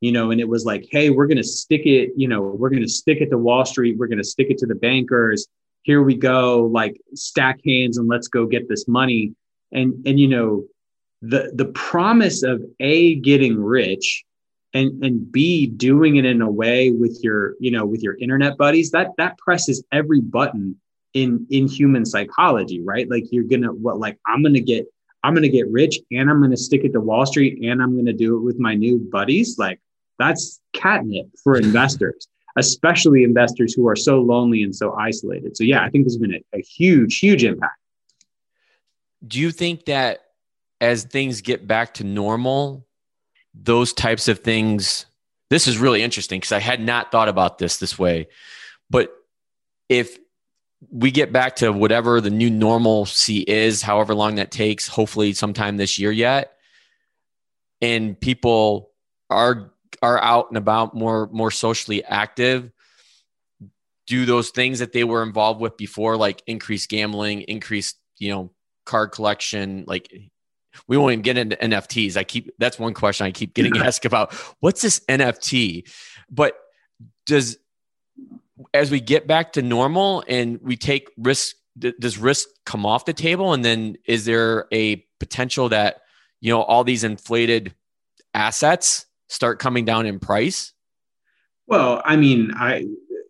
You 0.00 0.12
know, 0.12 0.30
and 0.30 0.40
it 0.40 0.48
was 0.48 0.66
like, 0.66 0.86
hey, 0.90 1.08
we're 1.08 1.26
to 1.28 1.42
stick 1.42 1.86
it, 1.86 2.10
you 2.14 2.28
know, 2.28 2.42
we're 2.42 2.68
to 2.68 2.86
stick 2.86 3.22
it 3.22 3.30
to 3.30 3.38
Wall 3.38 3.64
Street, 3.64 3.96
we're 3.96 4.08
to 4.08 4.24
stick 4.24 4.48
it 4.50 4.58
to 4.58 4.66
the 4.66 4.74
bankers. 4.74 5.46
Here 5.82 6.02
we 6.02 6.14
go, 6.14 6.66
like 6.66 7.00
stack 7.14 7.60
hands 7.64 7.96
and 7.96 8.06
let's 8.06 8.28
go 8.28 8.44
get 8.44 8.68
this 8.68 8.86
money. 8.86 9.34
And 9.72 10.06
and 10.06 10.20
you 10.20 10.28
know, 10.28 10.64
the 11.22 11.52
the 11.54 11.66
promise 11.66 12.42
of 12.42 12.62
a 12.80 13.14
getting 13.16 13.62
rich 13.62 14.24
and 14.74 15.02
and 15.02 15.30
b 15.32 15.66
doing 15.66 16.16
it 16.16 16.24
in 16.24 16.42
a 16.42 16.50
way 16.50 16.90
with 16.90 17.18
your 17.22 17.54
you 17.60 17.70
know 17.70 17.86
with 17.86 18.02
your 18.02 18.16
internet 18.18 18.58
buddies 18.58 18.90
that 18.90 19.08
that 19.16 19.38
presses 19.38 19.82
every 19.92 20.20
button 20.20 20.76
in 21.14 21.46
in 21.50 21.66
human 21.68 22.04
psychology 22.04 22.82
right? 22.82 23.08
Like 23.08 23.24
you're 23.30 23.44
gonna 23.44 23.72
what 23.72 23.98
like 23.98 24.18
i'm 24.26 24.42
gonna 24.42 24.60
get 24.60 24.86
i'm 25.22 25.32
gonna 25.32 25.48
get 25.48 25.70
rich 25.70 25.98
and 26.10 26.28
i'm 26.28 26.42
gonna 26.42 26.56
stick 26.56 26.84
it 26.84 26.92
to 26.92 27.00
wall 27.00 27.24
street 27.24 27.62
and 27.62 27.80
i'm 27.80 27.96
gonna 27.96 28.12
do 28.12 28.36
it 28.36 28.40
with 28.40 28.58
my 28.58 28.74
new 28.74 28.98
buddies. 28.98 29.56
Like 29.58 29.80
that's 30.18 30.60
catnip 30.74 31.26
for 31.42 31.56
investors 31.56 32.28
especially 32.56 33.24
investors 33.24 33.74
who 33.74 33.88
are 33.88 33.96
so 33.96 34.20
lonely 34.20 34.62
and 34.62 34.74
so 34.74 34.94
isolated. 34.94 35.56
So 35.56 35.64
yeah 35.64 35.82
i 35.82 35.88
think 35.88 36.04
this 36.04 36.14
has 36.14 36.20
been 36.20 36.34
a, 36.34 36.58
a 36.58 36.60
huge 36.60 37.18
huge 37.18 37.44
impact. 37.44 37.78
Do 39.26 39.38
you 39.38 39.52
think 39.52 39.86
that 39.86 40.20
as 40.80 41.04
things 41.04 41.40
get 41.40 41.66
back 41.66 41.94
to 41.94 42.04
normal 42.04 42.86
those 43.54 43.92
types 43.92 44.28
of 44.28 44.40
things 44.40 45.06
this 45.50 45.68
is 45.68 45.78
really 45.78 46.02
interesting 46.02 46.40
because 46.40 46.52
I 46.52 46.58
had 46.58 46.80
not 46.80 47.12
thought 47.12 47.28
about 47.28 47.58
this 47.58 47.76
this 47.76 47.98
way. 47.98 48.28
But 48.90 49.12
if 49.88 50.18
we 50.90 51.10
get 51.10 51.32
back 51.32 51.56
to 51.56 51.72
whatever 51.72 52.20
the 52.20 52.30
new 52.30 52.50
normalcy 52.50 53.44
is, 53.46 53.82
however 53.82 54.14
long 54.14 54.36
that 54.36 54.50
takes, 54.50 54.88
hopefully 54.88 55.32
sometime 55.32 55.76
this 55.76 55.98
year 55.98 56.10
yet, 56.10 56.56
and 57.80 58.18
people 58.18 58.90
are 59.30 59.70
are 60.02 60.20
out 60.20 60.48
and 60.50 60.56
about 60.56 60.94
more 60.94 61.28
more 61.30 61.50
socially 61.50 62.04
active, 62.04 62.72
do 64.06 64.24
those 64.24 64.50
things 64.50 64.80
that 64.80 64.92
they 64.92 65.04
were 65.04 65.22
involved 65.22 65.60
with 65.60 65.76
before, 65.76 66.16
like 66.16 66.42
increased 66.46 66.88
gambling, 66.88 67.42
increased, 67.42 67.96
you 68.18 68.30
know, 68.30 68.50
card 68.86 69.12
collection, 69.12 69.84
like 69.86 70.12
we 70.86 70.96
won't 70.96 71.12
even 71.12 71.22
get 71.22 71.38
into 71.38 71.56
NFTs. 71.56 72.16
I 72.16 72.24
keep 72.24 72.50
that's 72.58 72.78
one 72.78 72.94
question 72.94 73.26
I 73.26 73.30
keep 73.30 73.54
getting 73.54 73.76
asked 73.78 74.04
about. 74.04 74.32
What's 74.60 74.82
this 74.82 75.00
NFT? 75.08 75.88
But 76.30 76.54
does 77.26 77.58
as 78.72 78.90
we 78.90 79.00
get 79.00 79.26
back 79.26 79.52
to 79.54 79.62
normal 79.62 80.24
and 80.28 80.60
we 80.62 80.76
take 80.76 81.10
risk, 81.16 81.56
does 81.78 82.18
risk 82.18 82.48
come 82.64 82.86
off 82.86 83.04
the 83.04 83.12
table? 83.12 83.52
And 83.52 83.64
then 83.64 83.96
is 84.04 84.24
there 84.24 84.66
a 84.72 85.04
potential 85.18 85.68
that 85.70 86.02
you 86.40 86.52
know 86.52 86.62
all 86.62 86.84
these 86.84 87.04
inflated 87.04 87.74
assets 88.32 89.06
start 89.28 89.58
coming 89.58 89.84
down 89.84 90.06
in 90.06 90.18
price? 90.18 90.72
Well, 91.66 92.02
I 92.04 92.16
mean, 92.16 92.52
I 92.54 92.84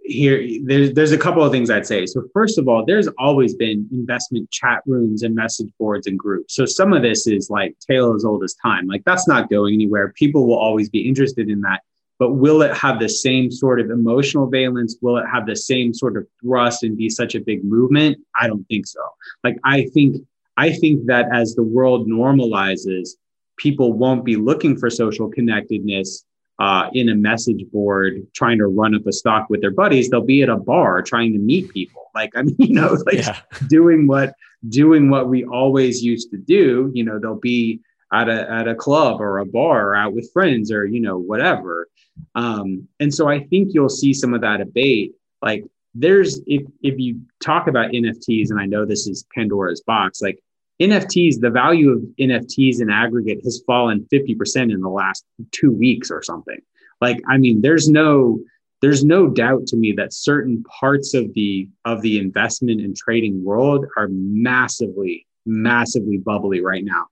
here 0.04 0.46
there's 0.64 0.92
there's 0.92 1.12
a 1.12 1.18
couple 1.18 1.42
of 1.42 1.50
things 1.50 1.70
I'd 1.70 1.86
say. 1.86 2.06
So 2.06 2.24
first 2.32 2.58
of 2.58 2.68
all, 2.68 2.84
there's 2.84 3.08
always 3.18 3.54
been 3.54 3.88
investment 3.90 4.50
chat 4.50 4.82
rooms 4.86 5.22
and 5.22 5.34
message 5.34 5.70
boards 5.78 6.06
and 6.06 6.18
groups. 6.18 6.54
So 6.54 6.66
some 6.66 6.92
of 6.92 7.02
this 7.02 7.26
is 7.26 7.48
like 7.50 7.74
tale 7.78 8.14
as 8.14 8.24
old 8.24 8.44
as 8.44 8.54
time. 8.54 8.86
Like 8.86 9.02
that's 9.04 9.26
not 9.26 9.48
going 9.48 9.74
anywhere. 9.74 10.12
People 10.12 10.46
will 10.46 10.58
always 10.58 10.90
be 10.90 11.08
interested 11.08 11.48
in 11.48 11.62
that. 11.62 11.80
But 12.18 12.34
will 12.34 12.62
it 12.62 12.76
have 12.76 13.00
the 13.00 13.08
same 13.08 13.50
sort 13.50 13.80
of 13.80 13.90
emotional 13.90 14.46
valence? 14.46 14.96
Will 15.00 15.16
it 15.16 15.26
have 15.26 15.46
the 15.46 15.56
same 15.56 15.92
sort 15.92 16.16
of 16.16 16.26
thrust 16.40 16.84
and 16.84 16.96
be 16.96 17.08
such 17.08 17.34
a 17.34 17.40
big 17.40 17.64
movement? 17.64 18.18
I 18.38 18.46
don't 18.46 18.64
think 18.64 18.86
so. 18.86 19.00
Like 19.42 19.58
I 19.64 19.86
think 19.94 20.16
I 20.56 20.70
think 20.70 21.06
that 21.06 21.26
as 21.32 21.54
the 21.54 21.64
world 21.64 22.08
normalizes, 22.08 23.10
people 23.56 23.94
won't 23.94 24.24
be 24.24 24.36
looking 24.36 24.76
for 24.76 24.90
social 24.90 25.28
connectedness 25.28 26.24
uh, 26.58 26.88
in 26.92 27.08
a 27.08 27.14
message 27.14 27.64
board 27.72 28.26
trying 28.32 28.58
to 28.58 28.66
run 28.66 28.94
up 28.94 29.06
a 29.06 29.12
stock 29.12 29.48
with 29.50 29.60
their 29.60 29.70
buddies. 29.70 30.08
They'll 30.08 30.22
be 30.22 30.42
at 30.42 30.48
a 30.48 30.56
bar 30.56 31.02
trying 31.02 31.32
to 31.32 31.38
meet 31.38 31.72
people. 31.72 32.10
Like 32.14 32.32
I 32.36 32.42
mean, 32.42 32.56
you 32.58 32.74
know, 32.74 32.96
like 33.06 33.16
yeah. 33.16 33.40
doing 33.68 34.06
what 34.06 34.34
doing 34.68 35.10
what 35.10 35.28
we 35.28 35.44
always 35.44 36.02
used 36.02 36.30
to 36.30 36.38
do. 36.38 36.90
You 36.94 37.04
know, 37.04 37.18
they'll 37.18 37.40
be 37.40 37.80
at 38.12 38.28
a 38.28 38.50
at 38.50 38.68
a 38.68 38.74
club 38.74 39.20
or 39.20 39.38
a 39.38 39.46
bar 39.46 39.90
or 39.90 39.96
out 39.96 40.14
with 40.14 40.32
friends 40.32 40.70
or 40.70 40.86
you 40.86 41.00
know 41.00 41.18
whatever. 41.18 41.88
Um, 42.34 42.86
and 43.00 43.12
so 43.12 43.28
I 43.28 43.40
think 43.44 43.74
you'll 43.74 43.88
see 43.88 44.12
some 44.12 44.34
of 44.34 44.40
that 44.42 44.60
abate. 44.60 45.14
Like 45.42 45.64
there's 45.94 46.40
if 46.46 46.62
if 46.82 46.98
you 46.98 47.20
talk 47.42 47.66
about 47.66 47.90
NFTs, 47.90 48.50
and 48.50 48.60
I 48.60 48.66
know 48.66 48.84
this 48.84 49.06
is 49.06 49.26
Pandora's 49.34 49.82
box, 49.82 50.22
like 50.22 50.38
NFTs, 50.80 51.40
the 51.40 51.50
value 51.50 51.90
of 51.90 52.02
NFTs 52.20 52.80
in 52.80 52.90
aggregate 52.90 53.40
has 53.44 53.62
fallen 53.66 54.06
50% 54.12 54.72
in 54.72 54.80
the 54.80 54.88
last 54.88 55.24
two 55.52 55.70
weeks 55.70 56.10
or 56.10 56.22
something. 56.22 56.58
Like, 57.00 57.20
I 57.28 57.38
mean, 57.38 57.60
there's 57.60 57.88
no 57.88 58.40
there's 58.80 59.04
no 59.04 59.28
doubt 59.28 59.66
to 59.68 59.76
me 59.76 59.92
that 59.92 60.12
certain 60.12 60.62
parts 60.64 61.14
of 61.14 61.32
the 61.32 61.68
of 61.84 62.02
the 62.02 62.18
investment 62.18 62.80
and 62.82 62.94
trading 62.94 63.42
world 63.42 63.87
are 63.96 64.08
massively, 64.10 65.26
massively 65.46 66.18
bubbly 66.18 66.60
right 66.60 66.84
now. 66.84 67.06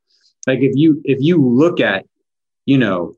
Like 0.46 0.59
if 0.61 0.72
you 0.75 1.01
if 1.05 1.18
you 1.20 1.42
look 1.42 1.81
at, 1.81 2.05
you 2.66 2.79
know, 2.79 3.14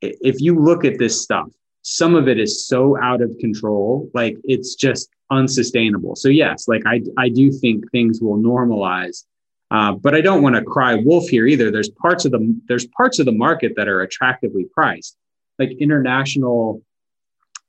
if 0.00 0.40
you 0.40 0.58
look 0.58 0.84
at 0.84 0.98
this 0.98 1.20
stuff, 1.20 1.48
some 1.82 2.14
of 2.14 2.28
it 2.28 2.38
is 2.38 2.66
so 2.66 2.96
out 3.02 3.20
of 3.20 3.36
control, 3.40 4.10
like 4.14 4.36
it's 4.44 4.74
just 4.74 5.10
unsustainable. 5.30 6.16
So 6.16 6.28
yes, 6.28 6.68
like 6.68 6.82
I 6.86 7.02
I 7.18 7.28
do 7.28 7.50
think 7.50 7.90
things 7.90 8.20
will 8.22 8.38
normalize 8.38 9.24
uh, 9.70 9.92
but 9.92 10.14
I 10.14 10.20
don't 10.20 10.42
want 10.42 10.56
to 10.56 10.62
cry 10.62 10.94
wolf 10.94 11.28
here 11.28 11.46
either. 11.46 11.70
There's 11.70 11.90
parts 11.90 12.24
of 12.24 12.32
the 12.32 12.60
there's 12.68 12.86
parts 12.86 13.18
of 13.18 13.26
the 13.26 13.32
market 13.32 13.72
that 13.76 13.88
are 13.88 14.00
attractively 14.00 14.64
priced, 14.72 15.16
like 15.58 15.70
international 15.78 16.82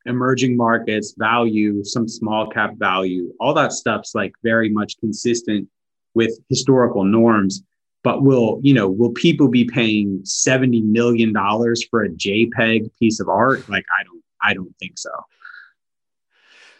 emerging 0.05 0.55
markets 0.55 1.13
value, 1.17 1.83
some 1.83 2.07
small 2.07 2.47
cap 2.47 2.75
value, 2.77 3.33
all 3.39 3.53
that 3.53 3.73
stuff's 3.73 4.15
like 4.15 4.33
very 4.43 4.69
much 4.69 4.97
consistent 4.99 5.67
with 6.13 6.39
historical 6.47 7.03
norms. 7.03 7.63
But 8.01 8.23
will 8.23 8.61
you 8.63 8.73
know 8.73 8.89
will 8.89 9.11
people 9.11 9.49
be 9.49 9.65
paying 9.65 10.21
seventy 10.23 10.81
million 10.81 11.33
dollars 11.33 11.83
for 11.83 12.03
a 12.03 12.09
JPEG 12.09 12.89
piece 12.97 13.19
of 13.19 13.27
art? 13.27 13.67
Like 13.67 13.85
I 13.99 14.03
don't 14.05 14.23
I 14.41 14.53
don't 14.53 14.73
think 14.79 14.97
so. 14.97 15.11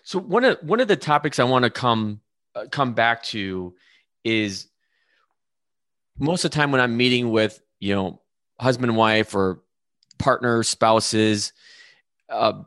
So 0.04 0.18
one 0.18 0.46
of 0.46 0.60
one 0.62 0.80
of 0.80 0.88
the 0.88 0.96
topics 0.96 1.40
I 1.40 1.44
want 1.44 1.64
to 1.64 1.70
come 1.70 2.22
uh, 2.56 2.68
come 2.72 2.94
back 2.94 3.22
to 3.24 3.76
is 4.24 4.70
most 6.20 6.46
of 6.46 6.52
the 6.52 6.56
time 6.56 6.72
when 6.72 6.82
I'm 6.82 6.98
meeting 6.98 7.32
with, 7.32 7.62
you 7.80 7.96
know, 7.96 8.22
husband 8.60 8.90
and 8.90 8.98
wife 8.98 9.34
or 9.34 9.62
partners, 10.18 10.68
spouses, 10.68 11.54
uh, 12.30 12.62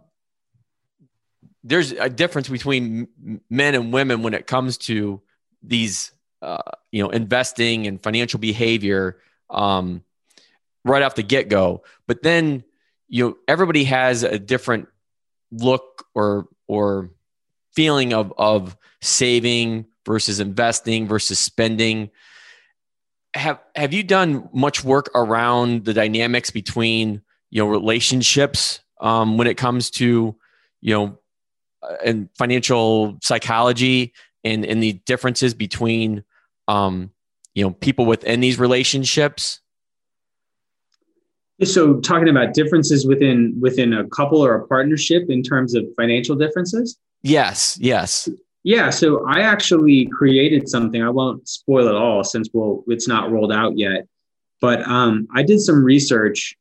there's 1.63 1.93
a 1.93 2.09
difference 2.09 2.49
between 2.49 3.09
men 3.49 3.75
and 3.75 3.93
women 3.93 4.23
when 4.23 4.35
it 4.35 4.47
comes 4.47 4.79
to 4.79 5.21
these, 5.63 6.11
uh, 6.41 6.59
you 6.91 7.03
know, 7.03 7.11
investing 7.11 7.87
and 7.87 8.03
financial 8.03 8.41
behavior 8.41 9.19
um, 9.49 10.03
right 10.85 11.03
off 11.03 11.15
the 11.15 11.23
get 11.23 11.49
go. 11.49 11.85
But 12.09 12.23
then, 12.23 12.65
you 13.09 13.29
know, 13.29 13.37
everybody 13.47 13.85
has 13.85 14.23
a 14.25 14.39
different 14.39 14.89
look 15.53 16.07
or 16.15 16.49
or 16.67 17.11
feeling 17.75 18.13
of 18.13 18.33
of 18.39 18.77
saving 19.01 19.87
versus 20.05 20.41
investing 20.41 21.07
versus 21.07 21.39
spending 21.39 22.11
have 23.35 23.61
have 23.75 23.93
you 23.93 24.03
done 24.03 24.49
much 24.53 24.85
work 24.85 25.11
around 25.15 25.85
the 25.85 25.95
dynamics 25.95 26.51
between 26.51 27.23
you 27.51 27.63
know 27.63 27.69
relationships 27.69 28.81
um, 29.01 29.39
when 29.39 29.47
it 29.47 29.57
comes 29.57 29.91
to 29.91 30.37
you 30.81 30.95
know 30.95 31.19
uh, 31.83 31.97
and 32.05 32.29
financial 32.37 33.19
psychology 33.23 34.13
and 34.45 34.65
and 34.65 34.83
the 34.83 34.95
differences 35.07 35.55
between 35.55 36.25
um, 36.69 37.11
you 37.55 37.65
know 37.65 37.71
people 37.71 38.07
within 38.07 38.41
these 38.41 38.59
relationships? 38.59 39.61
So 41.63 42.01
talking 42.01 42.29
about 42.29 42.55
differences 42.55 43.07
within 43.07 43.57
within 43.61 43.93
a 43.93 44.07
couple 44.09 44.45
or 44.45 44.55
a 44.55 44.67
partnership 44.67 45.31
in 45.31 45.43
terms 45.43 45.75
of 45.75 45.85
financial 45.97 46.37
differences? 46.37 46.99
Yes 47.23 47.79
yes 47.81 48.29
yeah, 48.65 48.91
so 48.91 49.27
I 49.27 49.41
actually 49.41 50.07
created 50.07 50.69
something. 50.69 51.03
I 51.03 51.11
won't 51.11 51.49
spoil 51.49 51.89
it 51.89 51.95
all 51.95 52.23
since 52.23 52.49
well, 52.53 52.85
it's 52.87 53.09
not 53.09 53.31
rolled 53.33 53.53
out 53.53 53.77
yet. 53.77 54.07
But 54.61 54.83
um, 54.83 55.27
I 55.35 55.43
did 55.43 55.61
some 55.61 55.83
research 55.83 56.57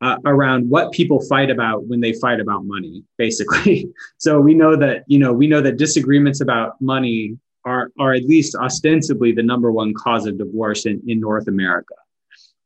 uh, 0.00 0.16
around 0.26 0.68
what 0.68 0.92
people 0.92 1.20
fight 1.26 1.50
about 1.50 1.86
when 1.86 2.00
they 2.00 2.12
fight 2.14 2.40
about 2.40 2.64
money, 2.64 3.04
basically. 3.16 3.88
so 4.18 4.40
we 4.40 4.54
know 4.54 4.76
that 4.76 5.04
you 5.06 5.18
know 5.18 5.32
we 5.32 5.46
know 5.46 5.60
that 5.60 5.76
disagreements 5.76 6.40
about 6.40 6.80
money 6.80 7.38
are 7.64 7.92
are 7.98 8.12
at 8.12 8.24
least 8.24 8.56
ostensibly 8.56 9.32
the 9.32 9.42
number 9.42 9.70
one 9.70 9.94
cause 9.94 10.26
of 10.26 10.36
divorce 10.36 10.84
in, 10.84 11.00
in 11.06 11.20
North 11.20 11.46
America. 11.46 11.94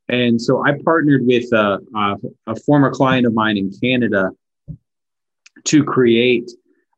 And 0.09 0.41
so 0.41 0.65
I 0.65 0.73
partnered 0.83 1.27
with 1.27 1.53
a, 1.53 1.79
a, 1.95 2.17
a 2.47 2.57
former 2.57 2.91
client 2.91 3.27
of 3.27 3.35
mine 3.35 3.59
in 3.59 3.71
Canada 3.79 4.31
to 5.65 5.85
create 5.85 6.51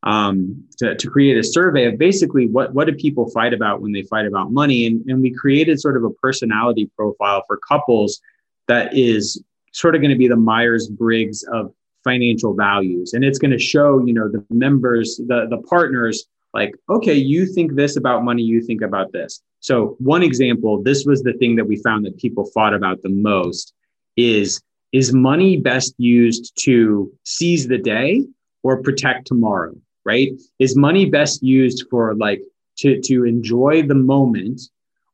um, 0.02 0.64
to, 0.78 0.94
to 0.94 1.10
create 1.10 1.36
a 1.36 1.44
survey 1.44 1.86
of 1.86 1.98
basically 1.98 2.46
what, 2.46 2.72
what 2.74 2.86
do 2.86 2.94
people 2.94 3.30
fight 3.30 3.52
about 3.52 3.82
when 3.82 3.92
they 3.92 4.02
fight 4.02 4.26
about 4.26 4.52
money. 4.52 4.86
And, 4.86 5.04
and 5.10 5.20
we 5.20 5.30
created 5.30 5.80
sort 5.80 5.96
of 5.96 6.04
a 6.04 6.10
personality 6.10 6.90
profile 6.96 7.44
for 7.46 7.58
couples 7.58 8.20
that 8.68 8.96
is 8.96 9.42
sort 9.72 9.94
of 9.94 10.01
going 10.01 10.11
to 10.11 10.18
be 10.18 10.28
the 10.28 10.36
Myers 10.36 10.88
Briggs 10.88 11.44
of 11.53 11.72
financial 12.03 12.55
values. 12.55 13.12
And 13.12 13.24
it's 13.24 13.38
going 13.38 13.51
to 13.51 13.59
show, 13.59 14.05
you 14.05 14.14
know, 14.14 14.28
the 14.28 14.44
members, 14.51 15.20
the, 15.26 15.46
the 15.51 15.59
partners, 15.68 16.24
like, 16.55 16.74
okay, 16.88 17.14
you 17.14 17.46
think 17.46 17.74
this 17.74 17.96
about 17.96 18.24
money, 18.24 18.42
you 18.42 18.62
think 18.62 18.82
about 18.82 19.12
this. 19.12 19.42
So, 19.61 19.96
one 19.98 20.22
example, 20.22 20.82
this 20.82 21.05
was 21.05 21.22
the 21.22 21.34
thing 21.34 21.55
that 21.57 21.66
we 21.66 21.76
found 21.76 22.07
that 22.07 22.16
people 22.16 22.51
fought 22.55 22.74
about 22.74 23.03
the 23.03 23.11
most 23.11 23.74
is 24.16 24.61
is 24.92 25.12
money 25.12 25.57
best 25.57 25.94
used 25.98 26.53
to 26.64 27.12
seize 27.24 27.68
the 27.68 27.78
day 27.78 28.24
or 28.62 28.82
protect 28.82 29.26
tomorrow? 29.26 29.74
Right? 30.05 30.32
Is 30.59 30.76
money 30.76 31.09
best 31.09 31.42
used 31.42 31.86
for 31.90 32.14
like 32.14 32.42
to, 32.78 33.01
to 33.01 33.24
enjoy 33.24 33.82
the 33.82 33.94
moment 33.94 34.61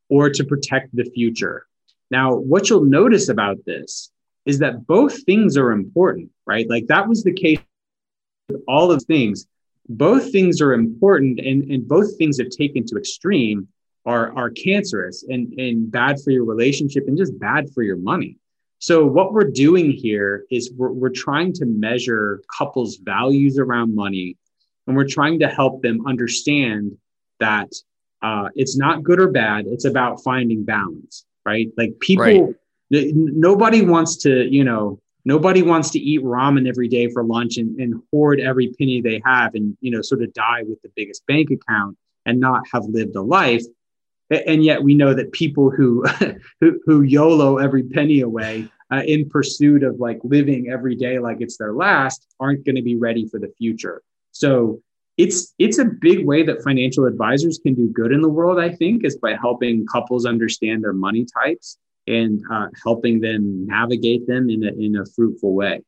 or 0.09 0.29
to 0.29 0.43
protect 0.43 0.95
the 0.95 1.05
future? 1.05 1.67
Now, 2.09 2.35
what 2.35 2.69
you'll 2.69 2.85
notice 2.85 3.29
about 3.29 3.57
this 3.65 4.11
is 4.45 4.59
that 4.59 4.87
both 4.87 5.23
things 5.25 5.57
are 5.57 5.71
important, 5.71 6.31
right? 6.45 6.69
Like 6.69 6.87
that 6.87 7.07
was 7.07 7.23
the 7.23 7.33
case 7.33 7.59
with 8.47 8.61
all 8.67 8.91
of 8.91 9.03
things. 9.03 9.45
Both 9.89 10.31
things 10.31 10.61
are 10.61 10.73
important 10.73 11.39
and, 11.39 11.69
and 11.69 11.87
both 11.87 12.17
things 12.17 12.39
have 12.39 12.49
taken 12.49 12.85
to 12.87 12.97
extreme 12.97 13.67
are, 14.05 14.33
are 14.37 14.49
cancerous 14.49 15.23
and, 15.27 15.51
and 15.59 15.91
bad 15.91 16.21
for 16.21 16.31
your 16.31 16.45
relationship 16.45 17.07
and 17.07 17.17
just 17.17 17.37
bad 17.39 17.69
for 17.73 17.83
your 17.83 17.97
money. 17.97 18.37
So 18.79 19.05
what 19.05 19.33
we're 19.33 19.51
doing 19.51 19.91
here 19.91 20.45
is 20.49 20.71
we're, 20.73 20.91
we're 20.91 21.09
trying 21.09 21.51
to 21.53 21.65
measure 21.65 22.41
couples' 22.57 22.97
values 22.97 23.59
around 23.59 23.95
money, 23.95 24.37
and 24.87 24.95
we're 24.95 25.07
trying 25.07 25.39
to 25.39 25.47
help 25.47 25.81
them 25.81 26.05
understand 26.07 26.97
that 27.39 27.69
uh, 28.21 28.49
it's 28.55 28.77
not 28.77 29.03
good 29.03 29.19
or 29.19 29.29
bad. 29.29 29.65
It's 29.67 29.85
about 29.85 30.23
finding 30.23 30.63
balance, 30.63 31.25
right? 31.45 31.67
Like 31.77 31.99
people, 31.99 32.23
right. 32.25 32.55
n- 32.93 33.39
nobody 33.39 33.83
wants 33.83 34.17
to, 34.23 34.47
you 34.49 34.63
know, 34.63 34.99
nobody 35.25 35.61
wants 35.61 35.91
to 35.91 35.99
eat 35.99 36.23
ramen 36.23 36.67
every 36.67 36.87
day 36.87 37.09
for 37.09 37.23
lunch 37.23 37.57
and, 37.57 37.79
and 37.79 38.01
hoard 38.11 38.39
every 38.39 38.73
penny 38.79 39.01
they 39.01 39.21
have 39.25 39.53
and, 39.53 39.77
you 39.81 39.91
know, 39.91 40.01
sort 40.01 40.23
of 40.23 40.33
die 40.33 40.63
with 40.63 40.81
the 40.81 40.89
biggest 40.95 41.25
bank 41.27 41.51
account 41.51 41.97
and 42.25 42.39
not 42.39 42.63
have 42.73 42.85
lived 42.85 43.15
a 43.15 43.21
life 43.21 43.63
and 44.29 44.63
yet 44.63 44.83
we 44.83 44.93
know 44.93 45.13
that 45.13 45.31
people 45.31 45.69
who 45.69 46.03
who, 46.61 46.79
who 46.85 47.01
YOLO 47.01 47.57
every 47.57 47.83
penny 47.83 48.21
away 48.21 48.67
uh, 48.91 49.03
in 49.05 49.29
pursuit 49.29 49.83
of 49.83 49.99
like 49.99 50.19
living 50.23 50.69
every 50.69 50.95
day 50.95 51.19
like 51.19 51.37
it's 51.39 51.57
their 51.57 51.73
last 51.73 52.25
aren't 52.39 52.65
going 52.65 52.75
to 52.75 52.81
be 52.81 52.95
ready 52.95 53.27
for 53.27 53.39
the 53.39 53.51
future. 53.57 54.01
So 54.37 54.81
it's 55.17 55.53
it's 55.57 55.79
a 55.79 55.85
big 55.85 56.25
way 56.25 56.43
that 56.43 56.63
financial 56.63 57.05
advisors 57.05 57.59
can 57.61 57.73
do 57.73 57.89
good 57.91 58.11
in 58.11 58.21
the 58.21 58.29
world. 58.29 58.59
I 58.59 58.69
think 58.71 59.03
is 59.03 59.17
by 59.17 59.35
helping 59.35 59.85
couples 59.87 60.25
understand 60.25 60.83
their 60.83 60.93
money 60.93 61.25
types 61.25 61.77
and 62.05 62.41
uh, 62.51 62.67
helping 62.83 63.19
them 63.21 63.65
navigate 63.65 64.27
them 64.27 64.49
in 64.49 64.63
a 64.63 64.71
in 64.73 64.95
a 64.95 65.05
fruitful 65.15 65.53
way. 65.53 65.81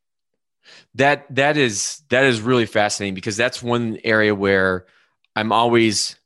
That 0.96 1.32
that 1.34 1.56
is 1.56 2.02
that 2.10 2.24
is 2.24 2.40
really 2.40 2.66
fascinating 2.66 3.14
because 3.14 3.36
that's 3.36 3.62
one 3.62 3.98
area 4.02 4.34
where 4.34 4.86
I'm 5.36 5.52
always 5.52 6.16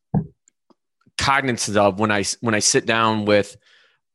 cognizant 1.18 1.76
of 1.76 2.00
when 2.00 2.10
I 2.10 2.24
when 2.40 2.54
I 2.54 2.60
sit 2.60 2.86
down 2.86 3.26
with 3.26 3.56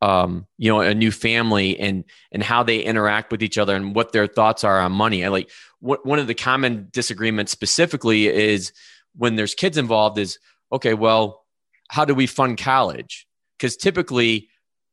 um, 0.02 0.48
you 0.58 0.72
know 0.72 0.82
a 0.82 0.94
new 0.94 1.12
family 1.12 1.78
and 1.80 2.06
and 2.32 2.42
how 2.42 2.64
they 2.64 2.80
interact 2.80 3.32
with 3.32 3.44
each 3.44 3.58
other 3.58 3.76
and 3.76 3.94
what 3.96 4.12
their 4.12 4.28
thoughts 4.28 4.64
are 4.64 4.80
on 4.80 4.92
money. 4.92 5.26
I 5.26 5.30
like 5.30 5.50
what, 5.80 6.06
one 6.06 6.20
of 6.20 6.28
the 6.28 6.36
common 6.36 6.88
disagreements 6.92 7.52
specifically 7.52 8.28
is 8.28 8.72
when 9.16 9.36
there's 9.36 9.56
kids 9.56 9.78
involved 9.78 10.18
is 10.18 10.40
okay, 10.72 10.94
well, 10.94 11.46
how 11.90 12.06
do 12.06 12.14
we 12.14 12.28
fund 12.28 12.58
college? 12.58 13.28
Because 13.58 13.76
typically, 13.76 14.50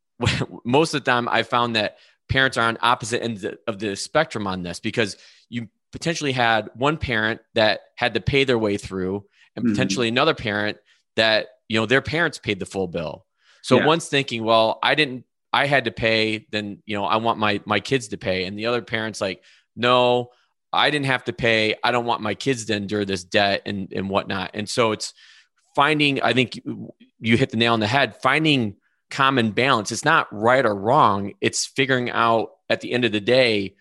most 0.64 0.94
of 0.94 1.04
the 1.04 1.10
time, 1.10 1.28
I 1.28 1.42
found 1.42 1.76
that 1.76 1.98
parents 2.28 2.56
are 2.56 2.66
on 2.66 2.78
opposite 2.80 3.22
ends 3.22 3.44
of 3.66 3.78
the 3.78 3.94
spectrum 3.96 4.46
on 4.46 4.62
this 4.62 4.80
because 4.80 5.16
you 5.48 5.68
potentially 5.92 6.32
had 6.32 6.70
one 6.74 6.96
parent 6.96 7.40
that 7.54 7.80
had 7.94 8.14
to 8.14 8.20
pay 8.20 8.44
their 8.44 8.58
way 8.58 8.76
through 8.76 9.24
and 9.54 9.64
mm-hmm. 9.64 9.72
potentially 9.72 10.08
another 10.08 10.34
parent 10.34 10.78
that 11.14 11.48
you 11.68 11.78
know 11.78 11.86
their 11.86 12.02
parents 12.02 12.38
paid 12.38 12.58
the 12.58 12.66
full 12.66 12.88
bill 12.88 13.25
so 13.66 13.78
yeah. 13.78 13.86
one's 13.86 14.06
thinking 14.06 14.44
well 14.44 14.78
i 14.80 14.94
didn't 14.94 15.24
i 15.52 15.66
had 15.66 15.86
to 15.86 15.90
pay 15.90 16.46
then 16.52 16.80
you 16.86 16.96
know 16.96 17.04
i 17.04 17.16
want 17.16 17.36
my 17.36 17.60
my 17.64 17.80
kids 17.80 18.08
to 18.08 18.16
pay. 18.16 18.44
And 18.44 18.56
the 18.56 18.66
other 18.66 18.80
parents 18.80 19.20
like 19.20 19.42
no 19.74 20.30
i 20.72 20.88
didn't 20.90 21.06
have 21.06 21.24
to 21.24 21.32
pay. 21.32 21.74
I 21.82 21.90
don't 21.90 22.04
want 22.04 22.20
my 22.20 22.34
kids 22.34 22.66
to 22.66 22.76
endure 22.76 23.04
this 23.04 23.24
debt 23.24 23.62
and 23.66 23.92
and 23.92 24.08
whatnot. 24.08 24.52
And 24.54 24.68
so 24.68 24.92
it's 24.92 25.14
finding 25.74 26.22
i 26.22 26.32
think 26.32 26.60
you 27.18 27.36
hit 27.36 27.50
the 27.50 27.56
nail 27.56 27.72
on 27.72 27.80
the 27.80 27.88
head 27.88 28.16
finding 28.22 28.76
common 29.10 29.50
balance. 29.50 29.90
It's 29.90 30.04
not 30.04 30.28
right 30.32 30.64
or 30.64 30.74
wrong. 30.74 31.32
It's 31.40 31.66
figuring 31.66 32.10
out 32.10 32.52
at 32.70 32.80
the 32.80 32.92
end 32.92 33.04
of 33.04 33.12
the 33.12 33.20
day 33.20 33.74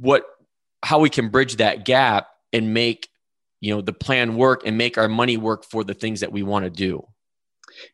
what 0.00 0.24
how 0.82 0.98
we 0.98 1.10
can 1.10 1.28
bridge 1.28 1.56
that 1.56 1.84
gap 1.84 2.28
and 2.52 2.74
make 2.74 3.08
you 3.60 3.72
know 3.72 3.82
the 3.82 3.92
plan 3.92 4.34
work 4.34 4.62
and 4.66 4.76
make 4.76 4.98
our 4.98 5.08
money 5.08 5.36
work 5.36 5.64
for 5.64 5.84
the 5.84 5.94
things 5.94 6.20
that 6.20 6.32
we 6.32 6.42
want 6.42 6.64
to 6.64 6.70
do 6.70 7.06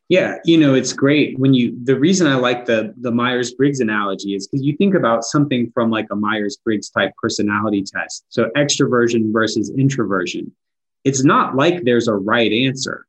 yeah 0.09 0.37
you 0.45 0.57
know 0.57 0.75
it's 0.75 0.93
great 0.93 1.39
when 1.39 1.55
you 1.55 1.77
the 1.85 1.99
reason 1.99 2.27
i 2.27 2.35
like 2.35 2.65
the 2.65 2.95
the 2.99 3.11
myers-briggs 3.11 3.81
analogy 3.81 4.35
is 4.35 4.47
because 4.47 4.65
you 4.65 4.77
think 4.77 4.95
about 4.95 5.25
something 5.25 5.71
from 5.73 5.91
like 5.91 6.07
a 6.11 6.17
myers-briggs 6.17 6.91
type 6.91 7.13
personality 7.21 7.83
test 7.83 8.25
so 8.29 8.51
extroversion 8.57 9.33
versus 9.33 9.71
introversion. 9.77 10.53
It's 11.05 11.25
not 11.25 11.55
like 11.55 11.85
there's 11.85 12.09
a 12.09 12.15
right 12.15 12.53
answer 12.53 13.07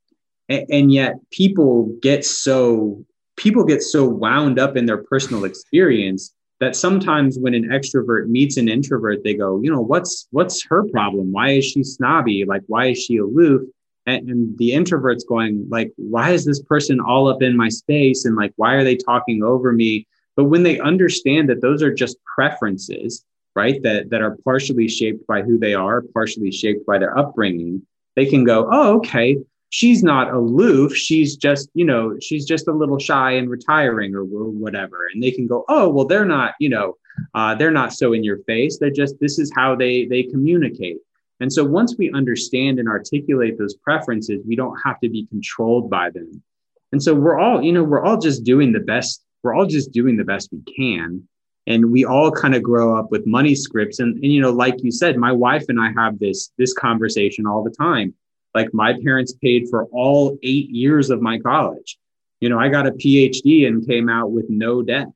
and, 0.49 0.65
and 0.69 0.91
yet 0.91 1.15
people 1.31 1.85
get 2.01 2.25
so 2.25 3.03
people 3.37 3.63
get 3.63 3.81
so 3.81 4.07
wound 4.07 4.59
up 4.59 4.75
in 4.77 4.85
their 4.85 5.03
personal 5.03 5.45
experience 5.45 6.33
that 6.59 6.75
sometimes 6.75 7.37
when 7.37 7.53
an 7.53 7.69
extrovert 7.69 8.27
meets 8.27 8.57
an 8.57 8.67
introvert 8.67 9.23
they 9.23 9.33
go 9.33 9.59
you 9.61 9.71
know 9.71 9.81
what's 9.81 10.27
what's 10.31 10.63
her 10.65 10.83
problem? 10.89 11.31
Why 11.31 11.51
is 11.51 11.65
she 11.65 11.83
snobby? 11.83 12.45
Like 12.45 12.63
why 12.67 12.87
is 12.87 13.03
she 13.03 13.17
aloof 13.17 13.63
and, 14.07 14.29
and, 14.29 14.57
the 14.57 14.73
introvert's 14.73 15.23
going 15.23 15.67
like 15.69 15.91
why 15.97 16.31
is 16.31 16.45
this 16.45 16.61
person 16.61 16.99
all 16.99 17.27
up 17.27 17.41
in 17.41 17.55
my 17.55 17.69
space? 17.69 18.25
And 18.25 18.35
like 18.35 18.53
why 18.55 18.73
are 18.73 18.83
they 18.83 18.95
talking 18.95 19.43
over 19.43 19.71
me? 19.71 20.07
But 20.35 20.45
when 20.45 20.63
they 20.63 20.79
understand 20.79 21.49
that 21.49 21.61
those 21.61 21.83
are 21.83 21.93
just 21.93 22.17
preferences 22.23 23.23
right 23.55 23.81
that 23.83 24.09
that 24.09 24.21
are 24.21 24.37
partially 24.43 24.87
shaped 24.87 25.25
by 25.27 25.41
who 25.41 25.57
they 25.59 25.73
are 25.73 26.01
partially 26.13 26.51
shaped 26.51 26.85
by 26.85 26.99
their 26.99 27.17
upbringing 27.17 27.81
they 28.15 28.27
can 28.27 28.43
go 28.43 28.67
oh 28.71 28.97
okay 28.97 29.35
she's 29.69 30.03
not 30.03 30.33
aloof. 30.33 30.95
She's 30.95 31.35
just 31.35 31.69
you 31.73 31.85
know 31.85 32.17
she's 32.21 32.45
just 32.45 32.67
a 32.67 32.73
little 32.73 32.99
shy 32.99 33.31
and 33.31 33.49
retiring 33.49 34.15
or, 34.15 34.21
or 34.21 34.49
whatever. 34.49 35.07
And 35.13 35.21
they 35.21 35.31
can 35.31 35.47
go 35.47 35.65
oh 35.69 35.89
well 35.89 36.05
they're 36.05 36.25
not 36.25 36.55
you 36.59 36.69
know 36.69 36.95
uh, 37.33 37.55
they're 37.55 37.71
not 37.71 37.93
so 37.93 38.13
in 38.13 38.23
your 38.23 38.39
face. 38.43 38.77
They're 38.77 38.89
just 38.89 39.19
this 39.19 39.39
is 39.39 39.51
how 39.55 39.75
they 39.75 40.05
they 40.05 40.23
communicate 40.23 40.97
and 41.39 41.51
so 41.51 41.63
once 41.63 41.95
we 41.97 42.11
understand 42.13 42.79
and 42.79 42.87
articulate 42.87 43.57
those 43.57 43.75
preferences 43.75 44.41
we 44.45 44.55
don't 44.55 44.77
have 44.83 44.99
to 44.99 45.09
be 45.09 45.25
controlled 45.27 45.89
by 45.89 46.09
them 46.09 46.41
and 46.91 47.01
so 47.01 47.13
we're 47.13 47.39
all 47.39 47.61
you 47.61 47.71
know 47.71 47.83
we're 47.83 48.03
all 48.03 48.17
just 48.17 48.43
doing 48.43 48.71
the 48.71 48.79
best 48.79 49.23
we're 49.43 49.53
all 49.53 49.65
just 49.65 49.91
doing 49.91 50.17
the 50.17 50.25
best 50.25 50.49
we 50.51 50.61
can 50.73 51.27
and 51.67 51.91
we 51.91 52.05
all 52.05 52.31
kind 52.31 52.55
of 52.55 52.63
grow 52.63 52.97
up 52.97 53.11
with 53.11 53.27
money 53.27 53.53
scripts 53.53 53.99
and, 53.99 54.15
and 54.15 54.31
you 54.31 54.41
know 54.41 54.51
like 54.51 54.75
you 54.83 54.91
said 54.91 55.17
my 55.17 55.31
wife 55.31 55.65
and 55.69 55.79
i 55.79 55.91
have 55.95 56.17
this 56.19 56.51
this 56.57 56.73
conversation 56.73 57.45
all 57.45 57.63
the 57.63 57.71
time 57.71 58.13
like 58.57 58.73
my 58.73 58.93
parents 59.03 59.33
paid 59.33 59.69
for 59.69 59.85
all 59.91 60.35
eight 60.41 60.71
years 60.71 61.11
of 61.11 61.21
my 61.21 61.37
college. 61.37 61.99
You 62.39 62.49
know, 62.49 62.59
I 62.59 62.69
got 62.69 62.87
a 62.87 62.91
PhD 62.91 63.67
and 63.67 63.87
came 63.87 64.09
out 64.09 64.31
with 64.31 64.49
no 64.49 64.81
debt. 64.81 65.09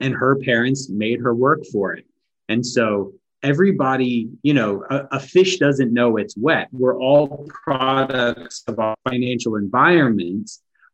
And 0.00 0.14
her 0.14 0.36
parents 0.36 0.88
made 0.88 1.20
her 1.20 1.34
work 1.34 1.64
for 1.72 1.94
it. 1.94 2.06
And 2.48 2.64
so 2.64 3.14
everybody, 3.42 4.28
you 4.42 4.54
know, 4.54 4.84
a, 4.90 5.08
a, 5.12 5.20
fish 5.20 5.58
doesn't 5.58 5.92
know 5.92 6.16
it's 6.16 6.36
wet. 6.36 6.68
We're 6.72 6.98
all 6.98 7.48
products 7.64 8.62
of 8.66 8.78
our 8.78 8.94
financial 9.08 9.56
environment, 9.56 10.50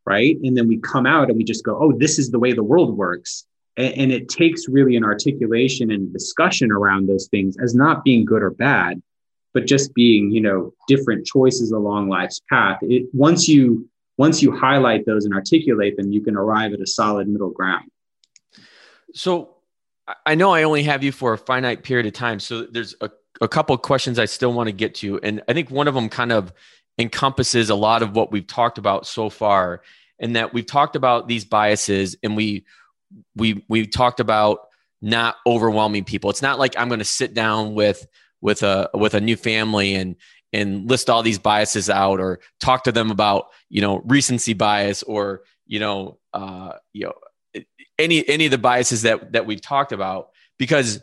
right? 0.07 0.37
And 0.43 0.57
then 0.57 0.69
we 0.69 0.79
come 0.79 1.07
out 1.07 1.29
and 1.29 1.37
we 1.37 1.45
just 1.45 1.65
go, 1.65 1.79
oh, 1.81 1.93
this 1.93 2.19
is 2.19 2.31
the 2.31 2.39
way 2.39 2.53
the 2.53 2.63
world 2.63 2.97
works. 2.97 3.47
And, 3.77 3.95
and 3.95 4.13
it 4.13 4.29
takes 4.29 4.69
really 4.69 4.97
an 4.97 5.05
articulation 5.05 5.91
and 5.91 6.13
discussion 6.13 6.73
around 6.73 7.09
those 7.09 7.29
things 7.29 7.57
as 7.63 7.75
not 7.75 8.05
being 8.05 8.25
good 8.25 8.43
or 8.43 8.51
bad, 8.51 9.03
but 9.55 9.67
just 9.67 9.93
being 9.95 10.31
you 10.31 10.41
know 10.41 10.73
different 10.87 11.27
choices 11.27 11.73
along 11.73 12.09
life's 12.09 12.41
path 12.49 12.79
it 12.83 13.07
once 13.13 13.49
you 13.49 13.89
once 14.17 14.43
you 14.43 14.55
highlight 14.55 15.07
those 15.07 15.25
and 15.25 15.35
articulate 15.35 15.97
them 15.97 16.13
you 16.13 16.21
can 16.21 16.37
arrive 16.37 16.73
at 16.73 16.81
a 16.81 16.87
solid 16.87 17.29
middle 17.29 17.51
ground 17.51 17.91
so 19.15 19.57
i 20.27 20.35
know 20.35 20.53
i 20.53 20.63
only 20.63 20.83
have 20.83 21.03
you 21.03 21.13
for 21.13 21.33
a 21.33 21.39
finite 21.39 21.83
period 21.83 22.07
of 22.07 22.13
time 22.13 22.41
so 22.41 22.63
there's 22.65 22.95
a, 23.01 23.11
a 23.41 23.49
couple 23.49 23.77
questions 23.79 24.19
i 24.19 24.25
still 24.25 24.53
want 24.53 24.69
to 24.69 24.73
get 24.73 24.95
to 24.95 25.19
and 25.21 25.43
i 25.49 25.53
think 25.53 25.71
one 25.71 25.89
of 25.89 25.95
them 25.95 26.09
kind 26.09 26.33
of 26.33 26.53
encompasses 26.99 27.71
a 27.71 27.75
lot 27.75 28.03
of 28.03 28.15
what 28.15 28.33
we've 28.33 28.47
talked 28.47 28.79
about 28.79 29.07
so 29.07 29.31
far 29.31 29.83
and 30.19 30.37
that 30.37 30.53
we've 30.53 30.67
talked 30.67 30.97
about 30.97 31.29
these 31.29 31.45
biases 31.45 32.17
and 32.23 32.37
we 32.37 32.65
we 33.37 33.65
we 33.69 33.87
talked 33.87 34.21
about 34.21 34.61
not 35.01 35.37
overwhelming 35.47 36.05
people. 36.05 36.31
It's 36.31 36.43
not 36.43 36.59
like 36.59 36.75
i'm 36.79 36.89
going 36.89 36.99
to 36.99 37.05
sit 37.05 37.35
down 37.35 37.75
with 37.75 38.07
with 38.41 38.63
a 38.63 38.91
with 38.95 39.15
a 39.15 39.21
new 39.21 39.37
family 39.37 39.95
and 39.95 40.17
and 40.53 40.89
list 40.89 41.11
all 41.11 41.23
these 41.23 41.39
biases 41.39 41.91
out 41.91 42.21
or 42.21 42.41
talk 42.59 42.85
to 42.85 42.93
them 42.93 43.11
about 43.11 43.47
you 43.69 43.81
know 43.81 43.99
recency 44.05 44.55
bias 44.55 45.03
or 45.03 45.43
you 45.67 45.79
know 45.79 46.19
uh, 46.33 46.73
you 46.93 47.05
know 47.05 47.15
any 47.99 48.27
any 48.29 48.45
of 48.47 48.51
the 48.51 48.59
biases 48.59 49.03
that 49.03 49.33
that 49.33 49.47
we've 49.47 49.61
talked 49.61 49.93
about 49.93 50.31
because 50.59 51.01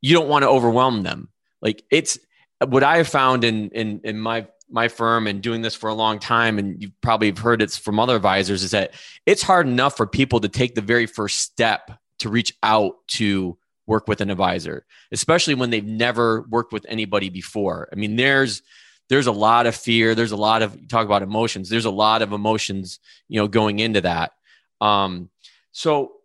you 0.00 0.14
don't 0.14 0.28
want 0.28 0.42
to 0.42 0.48
overwhelm 0.48 1.02
them 1.02 1.28
like 1.60 1.82
it's 1.90 2.18
what 2.66 2.82
i 2.82 2.96
have 2.98 3.08
found 3.08 3.44
in 3.44 3.70
in 3.70 4.00
in 4.04 4.18
my 4.18 4.46
my 4.68 4.88
firm 4.88 5.26
and 5.26 5.42
doing 5.42 5.62
this 5.62 5.74
for 5.74 5.88
a 5.88 5.94
long 5.94 6.18
time 6.18 6.58
and 6.58 6.82
you've 6.82 7.00
probably 7.00 7.30
heard 7.30 7.62
it 7.62 7.70
from 7.70 8.00
other 8.00 8.16
advisors 8.16 8.62
is 8.62 8.72
that 8.72 8.94
it's 9.24 9.42
hard 9.42 9.66
enough 9.68 9.96
for 9.96 10.06
people 10.06 10.40
to 10.40 10.48
take 10.48 10.74
the 10.74 10.80
very 10.80 11.06
first 11.06 11.40
step 11.40 11.90
to 12.18 12.28
reach 12.28 12.52
out 12.62 12.94
to 13.06 13.56
work 13.86 14.08
with 14.08 14.20
an 14.20 14.30
advisor, 14.30 14.84
especially 15.12 15.54
when 15.54 15.70
they've 15.70 15.84
never 15.84 16.42
worked 16.42 16.72
with 16.72 16.84
anybody 16.88 17.28
before. 17.28 17.88
I 17.92 17.96
mean, 17.96 18.16
there's 18.16 18.62
there's 19.08 19.28
a 19.28 19.32
lot 19.32 19.66
of 19.66 19.76
fear. 19.76 20.16
There's 20.16 20.32
a 20.32 20.36
lot 20.36 20.62
of 20.62 20.88
talk 20.88 21.06
about 21.06 21.22
emotions. 21.22 21.68
There's 21.68 21.84
a 21.84 21.90
lot 21.90 22.22
of 22.22 22.32
emotions, 22.32 22.98
you 23.28 23.40
know, 23.40 23.46
going 23.46 23.78
into 23.78 24.00
that. 24.00 24.32
Um, 24.80 25.30
so 25.70 26.15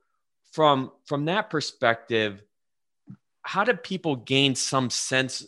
from 0.51 0.91
from 1.05 1.25
that 1.25 1.49
perspective, 1.49 2.41
how 3.43 3.63
do 3.63 3.73
people 3.73 4.15
gain 4.15 4.55
some 4.55 4.89
sense 4.89 5.45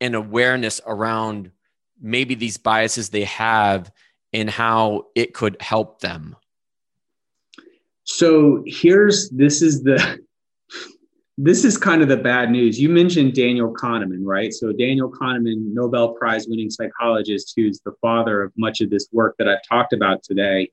and 0.00 0.14
awareness 0.14 0.80
around 0.86 1.50
maybe 2.00 2.34
these 2.34 2.56
biases 2.58 3.08
they 3.08 3.24
have 3.24 3.90
and 4.32 4.48
how 4.48 5.06
it 5.14 5.34
could 5.34 5.56
help 5.60 6.00
them? 6.00 6.36
So 8.04 8.62
here's 8.66 9.30
this 9.30 9.62
is 9.62 9.82
the 9.82 10.18
this 11.38 11.64
is 11.64 11.78
kind 11.78 12.02
of 12.02 12.08
the 12.08 12.16
bad 12.16 12.50
news. 12.50 12.78
You 12.78 12.90
mentioned 12.90 13.34
Daniel 13.34 13.72
Kahneman, 13.72 14.20
right? 14.22 14.52
So 14.52 14.72
Daniel 14.72 15.10
Kahneman, 15.10 15.72
Nobel 15.72 16.12
Prize 16.12 16.46
winning 16.46 16.70
psychologist, 16.70 17.54
who's 17.56 17.80
the 17.80 17.92
father 18.02 18.42
of 18.42 18.52
much 18.56 18.80
of 18.82 18.90
this 18.90 19.08
work 19.12 19.36
that 19.38 19.48
I've 19.48 19.66
talked 19.66 19.94
about 19.94 20.22
today. 20.22 20.70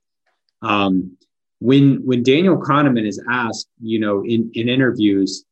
Um, 0.62 1.18
when 1.60 2.06
when 2.06 2.24
Daniel 2.24 2.58
Kahneman 2.58 3.08
is 3.08 3.22
asked, 3.30 3.68
you 3.82 4.00
know, 4.00 4.24
in 4.24 4.50
in 4.54 4.70
interviews, 4.70 5.46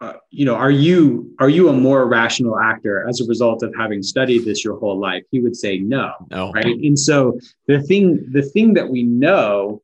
uh, 0.00 0.14
you 0.30 0.44
know, 0.44 0.56
are 0.56 0.70
you 0.70 1.32
are 1.38 1.48
you 1.48 1.68
a 1.68 1.72
more 1.72 2.06
rational 2.06 2.58
actor 2.58 3.08
as 3.08 3.20
a 3.20 3.26
result 3.26 3.62
of 3.62 3.72
having 3.76 4.02
studied 4.02 4.44
this 4.44 4.64
your 4.64 4.76
whole 4.78 4.98
life? 4.98 5.22
He 5.30 5.40
would 5.40 5.56
say 5.56 5.78
no, 5.78 6.12
no. 6.30 6.50
right? 6.52 6.66
And 6.66 6.98
so 6.98 7.38
the 7.68 7.80
thing 7.80 8.26
the 8.32 8.42
thing 8.42 8.74
that 8.74 8.88
we 8.88 9.04
know 9.04 9.82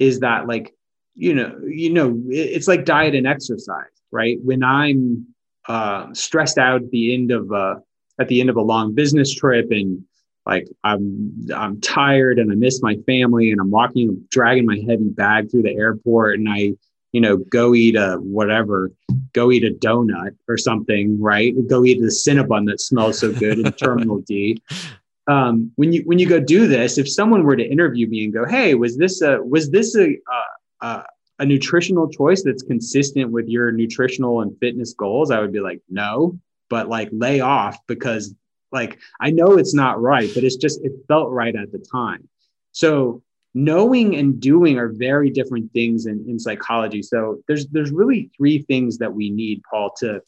is 0.00 0.20
that 0.20 0.48
like 0.48 0.74
you 1.14 1.34
know 1.34 1.56
you 1.64 1.92
know 1.92 2.20
it's 2.28 2.66
like 2.66 2.84
diet 2.84 3.14
and 3.14 3.26
exercise, 3.26 3.94
right? 4.10 4.38
When 4.42 4.64
I'm 4.64 5.26
uh, 5.68 6.12
stressed 6.12 6.58
out 6.58 6.82
at 6.82 6.90
the 6.90 7.14
end 7.14 7.30
of 7.30 7.52
uh, 7.52 7.76
at 8.18 8.26
the 8.26 8.40
end 8.40 8.50
of 8.50 8.56
a 8.56 8.62
long 8.62 8.94
business 8.94 9.32
trip 9.32 9.70
and 9.70 10.04
like 10.46 10.68
I'm 10.82 11.46
I'm 11.54 11.80
tired 11.80 12.38
and 12.38 12.50
I 12.50 12.54
miss 12.54 12.82
my 12.82 12.96
family 13.06 13.50
and 13.50 13.60
I'm 13.60 13.70
walking 13.70 14.24
dragging 14.30 14.66
my 14.66 14.82
heavy 14.88 15.08
bag 15.08 15.50
through 15.50 15.62
the 15.62 15.74
airport 15.74 16.38
and 16.38 16.48
I 16.48 16.72
you 17.12 17.20
know 17.20 17.36
go 17.36 17.74
eat 17.74 17.96
a 17.96 18.16
whatever 18.16 18.90
go 19.32 19.52
eat 19.52 19.64
a 19.64 19.70
donut 19.70 20.36
or 20.48 20.56
something 20.56 21.20
right? 21.20 21.54
Go 21.68 21.84
eat 21.84 22.00
the 22.00 22.08
cinnabon 22.08 22.66
that 22.66 22.80
smells 22.80 23.18
so 23.18 23.32
good 23.32 23.58
in 23.58 23.72
terminal 23.72 24.18
D. 24.18 24.60
Um, 25.28 25.70
when 25.76 25.92
you 25.92 26.02
when 26.02 26.18
you 26.18 26.28
go 26.28 26.40
do 26.40 26.66
this 26.66 26.98
if 26.98 27.08
someone 27.08 27.44
were 27.44 27.54
to 27.54 27.62
interview 27.62 28.08
me 28.08 28.24
and 28.24 28.32
go 28.32 28.44
hey 28.44 28.74
was 28.74 28.98
this 28.98 29.22
a 29.22 29.40
was 29.40 29.70
this 29.70 29.96
a 29.96 30.16
a, 30.80 31.04
a 31.38 31.46
nutritional 31.46 32.08
choice 32.08 32.42
that's 32.42 32.64
consistent 32.64 33.30
with 33.30 33.46
your 33.46 33.70
nutritional 33.70 34.40
and 34.40 34.58
fitness 34.58 34.94
goals? 34.94 35.30
I 35.30 35.38
would 35.38 35.52
be 35.52 35.60
like 35.60 35.80
no 35.88 36.40
but 36.68 36.88
like 36.88 37.10
lay 37.12 37.38
off 37.38 37.78
because 37.86 38.34
like 38.72 38.98
I 39.20 39.30
know 39.30 39.58
it's 39.58 39.74
not 39.74 40.00
right, 40.00 40.30
but 40.34 40.44
it's 40.44 40.56
just 40.56 40.84
it 40.84 40.92
felt 41.08 41.30
right 41.30 41.54
at 41.54 41.72
the 41.72 41.78
time. 41.78 42.28
So 42.72 43.22
knowing 43.54 44.16
and 44.16 44.40
doing 44.40 44.78
are 44.78 44.88
very 44.88 45.30
different 45.30 45.72
things 45.72 46.06
in, 46.06 46.24
in 46.28 46.38
psychology. 46.38 47.02
So 47.02 47.42
there's 47.46 47.66
there's 47.68 47.92
really 47.92 48.30
three 48.36 48.62
things 48.62 48.98
that 48.98 49.12
we 49.12 49.30
need, 49.30 49.62
Paul, 49.70 49.92
to 49.98 50.22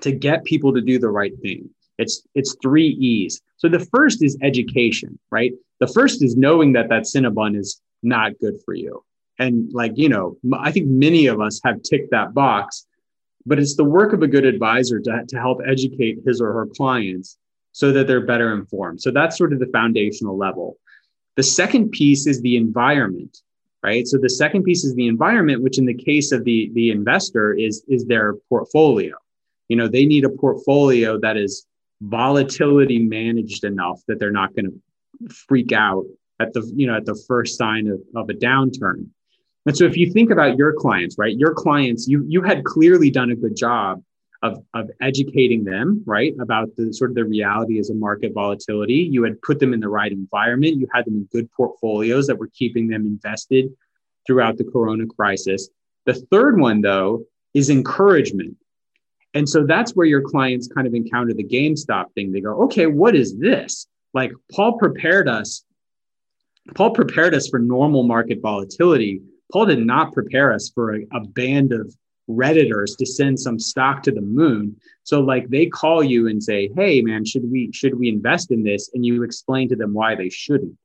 to 0.00 0.12
get 0.12 0.44
people 0.44 0.74
to 0.74 0.80
do 0.80 0.98
the 0.98 1.08
right 1.10 1.32
thing. 1.40 1.70
It's 1.98 2.26
it's 2.34 2.56
three 2.62 2.88
E's. 2.88 3.40
So 3.56 3.68
the 3.68 3.86
first 3.92 4.22
is 4.22 4.36
education, 4.42 5.18
right? 5.30 5.52
The 5.78 5.86
first 5.86 6.22
is 6.22 6.36
knowing 6.36 6.72
that 6.72 6.88
that 6.88 7.02
Cinnabon 7.02 7.56
is 7.56 7.80
not 8.02 8.38
good 8.38 8.56
for 8.64 8.74
you. 8.74 9.04
And 9.38 9.72
like, 9.72 9.92
you 9.96 10.08
know, 10.08 10.36
I 10.52 10.70
think 10.70 10.86
many 10.86 11.26
of 11.26 11.40
us 11.40 11.60
have 11.64 11.82
ticked 11.82 12.10
that 12.10 12.34
box, 12.34 12.86
but 13.46 13.58
it's 13.58 13.76
the 13.76 13.84
work 13.84 14.12
of 14.12 14.22
a 14.22 14.26
good 14.26 14.44
advisor 14.44 15.00
to, 15.00 15.24
to 15.26 15.38
help 15.38 15.60
educate 15.66 16.18
his 16.26 16.40
or 16.40 16.52
her 16.52 16.66
clients 16.66 17.38
so 17.72 17.92
that 17.92 18.06
they're 18.06 18.26
better 18.26 18.52
informed. 18.52 19.00
So 19.00 19.10
that's 19.10 19.36
sort 19.38 19.52
of 19.52 19.58
the 19.58 19.70
foundational 19.72 20.36
level. 20.36 20.76
The 21.36 21.42
second 21.42 21.92
piece 21.92 22.26
is 22.26 22.40
the 22.40 22.56
environment, 22.56 23.38
right? 23.82 24.06
So 24.06 24.18
the 24.18 24.28
second 24.28 24.64
piece 24.64 24.84
is 24.84 24.94
the 24.94 25.06
environment, 25.06 25.62
which 25.62 25.78
in 25.78 25.86
the 25.86 25.94
case 25.94 26.32
of 26.32 26.44
the, 26.44 26.70
the 26.74 26.90
investor 26.90 27.52
is, 27.52 27.84
is 27.88 28.04
their 28.06 28.34
portfolio. 28.48 29.14
You 29.68 29.76
know, 29.76 29.88
they 29.88 30.04
need 30.04 30.24
a 30.24 30.30
portfolio 30.30 31.18
that 31.20 31.36
is 31.36 31.66
volatility 32.00 32.98
managed 32.98 33.64
enough 33.64 34.00
that 34.08 34.18
they're 34.18 34.32
not 34.32 34.54
going 34.54 34.66
to 34.66 35.34
freak 35.34 35.72
out 35.72 36.04
at 36.40 36.52
the, 36.54 36.70
you 36.74 36.86
know, 36.86 36.96
at 36.96 37.04
the 37.04 37.22
first 37.28 37.56
sign 37.56 37.86
of, 37.86 38.00
of 38.16 38.28
a 38.30 38.34
downturn. 38.34 39.06
And 39.66 39.76
so 39.76 39.84
if 39.84 39.96
you 39.96 40.10
think 40.10 40.30
about 40.30 40.56
your 40.56 40.72
clients, 40.72 41.16
right, 41.18 41.36
your 41.36 41.54
clients, 41.54 42.08
you, 42.08 42.24
you 42.26 42.42
had 42.42 42.64
clearly 42.64 43.10
done 43.10 43.30
a 43.30 43.36
good 43.36 43.54
job 43.54 44.02
of, 44.42 44.62
of 44.74 44.90
educating 45.00 45.64
them, 45.64 46.02
right, 46.06 46.34
about 46.40 46.74
the 46.76 46.92
sort 46.92 47.10
of 47.10 47.14
the 47.14 47.24
reality 47.24 47.78
as 47.78 47.90
a 47.90 47.94
market 47.94 48.32
volatility. 48.32 48.94
You 49.10 49.22
had 49.24 49.40
put 49.42 49.58
them 49.58 49.74
in 49.74 49.80
the 49.80 49.88
right 49.88 50.10
environment. 50.10 50.78
You 50.78 50.88
had 50.92 51.04
them 51.04 51.16
in 51.16 51.24
good 51.30 51.50
portfolios 51.52 52.26
that 52.26 52.38
were 52.38 52.50
keeping 52.54 52.88
them 52.88 53.06
invested 53.06 53.70
throughout 54.26 54.56
the 54.56 54.64
corona 54.64 55.06
crisis. 55.06 55.68
The 56.06 56.14
third 56.14 56.58
one, 56.58 56.80
though, 56.80 57.24
is 57.52 57.68
encouragement. 57.68 58.56
And 59.34 59.48
so 59.48 59.64
that's 59.66 59.92
where 59.92 60.06
your 60.06 60.22
clients 60.22 60.68
kind 60.68 60.86
of 60.86 60.94
encounter 60.94 61.34
the 61.34 61.44
GameStop 61.44 62.12
thing. 62.14 62.32
They 62.32 62.40
go, 62.40 62.62
okay, 62.64 62.86
what 62.86 63.14
is 63.14 63.38
this? 63.38 63.86
Like 64.14 64.32
Paul 64.52 64.78
prepared 64.78 65.28
us. 65.28 65.64
Paul 66.74 66.90
prepared 66.90 67.34
us 67.34 67.48
for 67.48 67.58
normal 67.58 68.02
market 68.02 68.40
volatility. 68.40 69.22
Paul 69.52 69.66
did 69.66 69.84
not 69.84 70.12
prepare 70.12 70.52
us 70.52 70.70
for 70.74 70.96
a, 70.96 71.06
a 71.12 71.20
band 71.20 71.72
of 71.72 71.94
redditors 72.30 72.96
to 72.98 73.06
send 73.06 73.38
some 73.38 73.58
stock 73.58 74.02
to 74.04 74.12
the 74.12 74.20
moon. 74.20 74.76
So 75.02 75.20
like 75.20 75.48
they 75.48 75.66
call 75.66 76.02
you 76.02 76.28
and 76.28 76.42
say 76.42 76.70
hey 76.76 77.02
man 77.02 77.24
should 77.24 77.50
we 77.50 77.70
should 77.72 77.98
we 77.98 78.08
invest 78.08 78.50
in 78.50 78.62
this? 78.62 78.90
And 78.94 79.04
you 79.04 79.22
explain 79.22 79.68
to 79.70 79.76
them 79.76 79.92
why 79.92 80.14
they 80.14 80.30
shouldn't. 80.30 80.76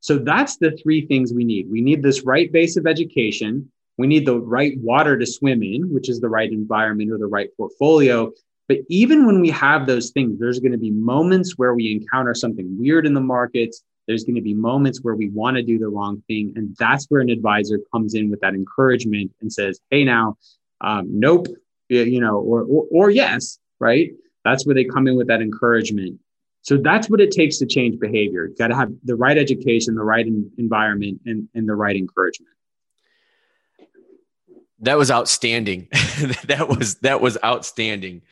So 0.00 0.18
that's 0.18 0.56
the 0.56 0.76
three 0.82 1.06
things 1.06 1.32
we 1.32 1.44
need. 1.44 1.70
We 1.70 1.80
need 1.80 2.02
this 2.02 2.24
right 2.24 2.50
base 2.50 2.76
of 2.76 2.86
education. 2.86 3.70
We 3.98 4.06
need 4.06 4.26
the 4.26 4.40
right 4.40 4.76
water 4.78 5.18
to 5.18 5.26
swim 5.26 5.62
in 5.62 5.92
which 5.92 6.08
is 6.08 6.20
the 6.20 6.28
right 6.28 6.50
environment 6.50 7.10
or 7.10 7.18
the 7.18 7.26
right 7.26 7.48
portfolio. 7.56 8.32
But 8.68 8.78
even 8.88 9.26
when 9.26 9.40
we 9.40 9.50
have 9.50 9.86
those 9.86 10.10
things 10.10 10.38
there's 10.38 10.60
going 10.60 10.72
to 10.72 10.78
be 10.78 10.90
moments 10.90 11.54
where 11.56 11.74
we 11.74 11.92
encounter 11.92 12.34
something 12.34 12.78
weird 12.78 13.06
in 13.06 13.14
the 13.14 13.20
markets. 13.20 13.82
There's 14.08 14.24
going 14.24 14.36
to 14.36 14.42
be 14.42 14.54
moments 14.54 15.00
where 15.02 15.14
we 15.14 15.28
want 15.28 15.56
to 15.56 15.62
do 15.62 15.78
the 15.78 15.88
wrong 15.88 16.22
thing. 16.26 16.52
And 16.56 16.76
that's 16.78 17.06
where 17.08 17.20
an 17.20 17.30
advisor 17.30 17.78
comes 17.92 18.14
in 18.14 18.30
with 18.30 18.40
that 18.40 18.54
encouragement 18.54 19.32
and 19.40 19.52
says 19.52 19.80
hey 19.90 20.04
now 20.04 20.36
um, 20.82 21.06
nope, 21.08 21.46
you 21.88 22.20
know, 22.20 22.38
or, 22.38 22.62
or, 22.62 22.86
or 22.90 23.10
yes, 23.10 23.58
right? 23.78 24.10
That's 24.44 24.66
where 24.66 24.74
they 24.74 24.84
come 24.84 25.06
in 25.06 25.16
with 25.16 25.28
that 25.28 25.40
encouragement. 25.40 26.18
So 26.62 26.76
that's 26.76 27.10
what 27.10 27.20
it 27.20 27.30
takes 27.30 27.58
to 27.58 27.66
change 27.66 27.98
behavior. 27.98 28.46
You 28.46 28.54
got 28.56 28.68
to 28.68 28.76
have 28.76 28.92
the 29.04 29.16
right 29.16 29.36
education, 29.36 29.94
the 29.94 30.04
right 30.04 30.26
environment, 30.58 31.20
and, 31.26 31.48
and 31.54 31.68
the 31.68 31.74
right 31.74 31.96
encouragement. 31.96 32.54
That 34.80 34.98
was 34.98 35.10
outstanding. 35.10 35.88
that 36.46 36.66
was 36.68 36.96
that 36.96 37.20
was 37.20 37.38
outstanding. 37.44 38.22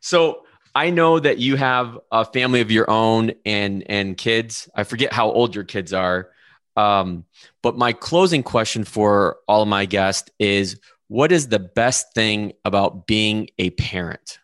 So 0.00 0.44
I 0.74 0.90
know 0.90 1.18
that 1.18 1.38
you 1.38 1.56
have 1.56 1.98
a 2.10 2.24
family 2.24 2.60
of 2.60 2.70
your 2.70 2.90
own 2.90 3.32
and 3.46 3.84
and 3.88 4.16
kids. 4.16 4.68
I 4.74 4.84
forget 4.84 5.12
how 5.12 5.30
old 5.30 5.54
your 5.54 5.64
kids 5.64 5.92
are. 5.94 6.30
Um, 6.76 7.24
but 7.62 7.78
my 7.78 7.92
closing 7.92 8.42
question 8.42 8.84
for 8.84 9.38
all 9.46 9.62
of 9.62 9.68
my 9.68 9.86
guests 9.86 10.30
is 10.38 10.80
what 11.08 11.32
is 11.32 11.48
the 11.48 11.58
best 11.58 12.14
thing 12.14 12.52
about 12.64 13.06
being 13.06 13.48
a 13.58 13.70
parent? 13.70 14.38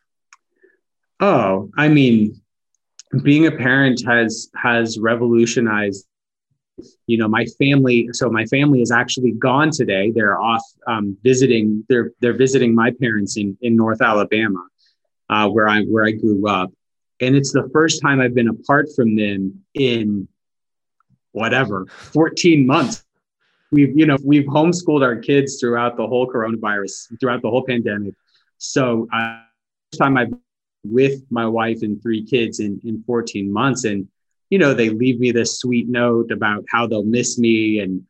Oh, 1.21 1.71
I 1.77 1.89
mean, 1.89 2.41
being 3.23 3.47
a 3.47 3.53
parent 3.53 4.03
has 4.07 4.51
has 4.55 4.99
revolutionized 4.99 6.07
you 7.07 7.19
know 7.19 7.29
my 7.29 7.45
family. 7.59 8.09
So 8.13 8.31
my 8.31 8.47
family 8.47 8.81
is 8.83 8.91
actually 8.91 9.33
gone 9.33 9.71
today. 9.71 10.13
They're 10.15 10.41
off 10.41 10.63
um, 10.87 11.17
visiting 11.23 11.85
they're 11.89 12.13
they're 12.21 12.37
visiting 12.37 12.75
my 12.75 12.93
parents 13.01 13.37
in 13.37 13.57
in 13.61 13.77
north 13.77 14.01
alabama 14.01 14.65
uh, 15.29 15.49
where 15.49 15.69
i 15.69 15.83
where 15.83 16.05
i 16.05 16.13
grew 16.13 16.49
up. 16.49 16.73
And 17.21 17.37
it's 17.37 17.53
the 17.53 17.69
first 17.73 18.01
time 18.03 18.21
i've 18.21 18.35
been 18.35 18.49
apart 18.49 18.89
from 18.95 19.17
them 19.17 19.63
in 19.75 20.29
whatever 21.33 21.87
14 21.87 22.67
months 22.67 23.05
we've 23.71 23.97
you 23.97 24.07
know 24.07 24.19
we've 24.25 24.45
homeschooled 24.45 25.03
our 25.03 25.17
kids 25.17 25.59
throughout 25.61 25.97
the 25.97 26.07
whole 26.07 26.27
coronavirus 26.27 27.19
throughout 27.21 27.43
the 27.43 27.51
whole 27.51 27.65
pandemic. 27.65 28.15
So 28.59 29.09
uh, 29.13 29.41
time 29.99 30.17
i've 30.17 30.33
with 30.85 31.23
my 31.31 31.47
wife 31.47 31.83
and 31.83 32.01
three 32.03 32.25
kids 32.25 32.61
in 32.61 32.81
in 32.85 33.03
14 33.07 33.53
months 33.53 33.85
and 33.85 34.09
you 34.49 34.59
know 34.59 34.75
they 34.75 34.89
leave 34.89 35.21
me 35.21 35.31
this 35.31 35.59
sweet 35.59 35.89
note 35.89 36.31
about 36.31 36.65
how 36.69 36.87
they'll 36.87 37.05
miss 37.05 37.39
me. 37.39 37.79
And 37.81 38.03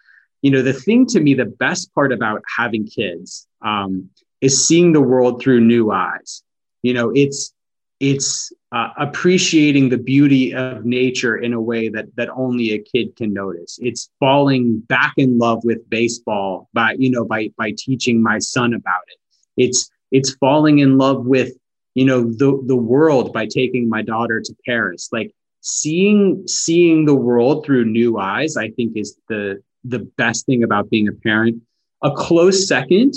you 0.42 0.50
know 0.50 0.62
the 0.62 0.72
thing 0.72 1.06
to 1.06 1.20
me 1.20 1.34
the 1.34 1.44
best 1.44 1.94
part 1.94 2.12
about 2.12 2.42
having 2.56 2.86
kids 2.86 3.46
um, 3.62 4.10
is 4.40 4.66
seeing 4.66 4.92
the 4.92 5.00
world 5.00 5.40
through 5.40 5.60
new 5.60 5.92
eyes. 5.92 6.42
You 6.82 6.94
know 6.94 7.12
it's 7.14 7.54
it's 8.00 8.50
uh, 8.72 8.88
appreciating 8.98 9.90
the 9.90 9.98
beauty 9.98 10.54
of 10.54 10.84
nature 10.86 11.36
in 11.36 11.52
a 11.52 11.60
way 11.60 11.88
that 11.90 12.06
that 12.16 12.30
only 12.30 12.72
a 12.72 12.78
kid 12.78 13.14
can 13.14 13.32
notice. 13.32 13.78
It's 13.82 14.10
falling 14.18 14.80
back 14.80 15.12
in 15.18 15.38
love 15.38 15.60
with 15.64 15.88
baseball 15.90 16.68
by 16.72 16.96
you 16.98 17.10
know 17.10 17.24
by 17.24 17.50
by 17.58 17.74
teaching 17.76 18.22
my 18.22 18.38
son 18.38 18.72
about 18.72 19.02
it. 19.08 19.18
It's 19.62 19.90
it's 20.10 20.34
falling 20.34 20.78
in 20.78 20.96
love 20.96 21.26
with 21.26 21.52
you 21.94 22.06
know 22.06 22.22
the 22.22 22.62
the 22.66 22.76
world 22.76 23.32
by 23.34 23.46
taking 23.46 23.88
my 23.88 24.02
daughter 24.02 24.40
to 24.40 24.54
Paris. 24.66 25.10
Like 25.12 25.32
seeing 25.60 26.46
seeing 26.46 27.04
the 27.04 27.14
world 27.14 27.66
through 27.66 27.84
new 27.84 28.18
eyes, 28.18 28.56
I 28.56 28.70
think 28.70 28.96
is 28.96 29.18
the 29.28 29.62
the 29.84 30.00
best 30.16 30.46
thing 30.46 30.62
about 30.62 30.90
being 30.90 31.08
a 31.08 31.12
parent. 31.12 31.62
A 32.02 32.10
close 32.10 32.66
second 32.66 33.14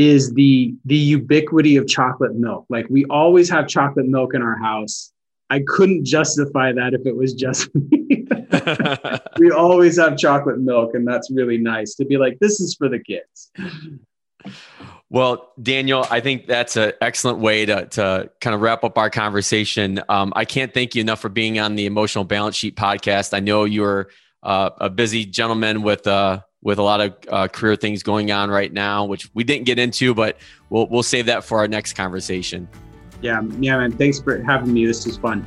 is 0.00 0.32
the 0.32 0.74
the 0.86 0.96
ubiquity 0.96 1.76
of 1.76 1.86
chocolate 1.86 2.34
milk. 2.34 2.64
Like 2.70 2.86
we 2.88 3.04
always 3.06 3.50
have 3.50 3.68
chocolate 3.68 4.06
milk 4.06 4.34
in 4.34 4.40
our 4.40 4.56
house. 4.58 5.12
I 5.50 5.62
couldn't 5.66 6.06
justify 6.06 6.72
that 6.72 6.94
if 6.94 7.04
it 7.04 7.14
was 7.14 7.34
just 7.34 7.68
me. 7.74 8.26
we 9.38 9.50
always 9.50 9.98
have 9.98 10.16
chocolate 10.16 10.58
milk, 10.58 10.94
and 10.94 11.06
that's 11.06 11.30
really 11.30 11.58
nice 11.58 11.94
to 11.96 12.06
be 12.06 12.16
like, 12.16 12.38
this 12.38 12.60
is 12.60 12.74
for 12.74 12.88
the 12.88 12.98
kids. 12.98 13.50
Well, 15.10 15.52
Daniel, 15.60 16.06
I 16.10 16.20
think 16.20 16.46
that's 16.46 16.76
an 16.76 16.92
excellent 17.00 17.40
way 17.40 17.66
to, 17.66 17.86
to 17.86 18.30
kind 18.40 18.54
of 18.54 18.60
wrap 18.62 18.84
up 18.84 18.96
our 18.96 19.10
conversation. 19.10 20.00
Um, 20.08 20.32
I 20.34 20.44
can't 20.44 20.72
thank 20.72 20.94
you 20.94 21.00
enough 21.00 21.20
for 21.20 21.28
being 21.28 21.58
on 21.58 21.74
the 21.74 21.86
Emotional 21.86 22.24
Balance 22.24 22.56
Sheet 22.56 22.76
podcast. 22.76 23.34
I 23.34 23.40
know 23.40 23.64
you're 23.64 24.08
uh, 24.42 24.70
a 24.78 24.88
busy 24.88 25.26
gentleman 25.26 25.82
with 25.82 26.06
uh, 26.06 26.40
with 26.62 26.78
a 26.78 26.82
lot 26.82 27.00
of 27.00 27.14
uh, 27.28 27.48
career 27.48 27.76
things 27.76 28.02
going 28.02 28.30
on 28.30 28.50
right 28.50 28.72
now, 28.72 29.04
which 29.04 29.30
we 29.34 29.44
didn't 29.44 29.64
get 29.64 29.78
into, 29.78 30.14
but 30.14 30.36
we'll 30.68 30.86
we'll 30.88 31.02
save 31.02 31.26
that 31.26 31.44
for 31.44 31.58
our 31.58 31.68
next 31.68 31.94
conversation. 31.94 32.68
Yeah, 33.22 33.42
yeah, 33.58 33.78
man. 33.78 33.92
Thanks 33.92 34.20
for 34.20 34.42
having 34.42 34.72
me. 34.72 34.86
This 34.86 35.06
was 35.06 35.16
fun. 35.16 35.44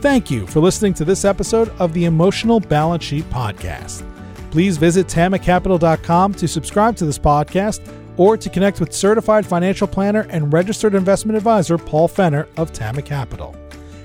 Thank 0.00 0.30
you 0.30 0.46
for 0.46 0.60
listening 0.60 0.92
to 0.94 1.04
this 1.04 1.24
episode 1.24 1.70
of 1.78 1.94
the 1.94 2.04
Emotional 2.04 2.60
Balance 2.60 3.04
Sheet 3.04 3.24
podcast. 3.30 4.04
Please 4.50 4.76
visit 4.76 5.06
tamacapital.com 5.06 6.34
to 6.34 6.46
subscribe 6.46 6.94
to 6.96 7.06
this 7.06 7.18
podcast 7.18 7.80
or 8.16 8.36
to 8.36 8.48
connect 8.48 8.80
with 8.80 8.92
certified 8.92 9.44
financial 9.44 9.88
planner 9.88 10.26
and 10.30 10.52
registered 10.52 10.94
investment 10.94 11.36
advisor 11.36 11.78
Paul 11.78 12.06
Fenner 12.06 12.46
of 12.56 12.72
Tama 12.72 13.02
Capital. 13.02 13.56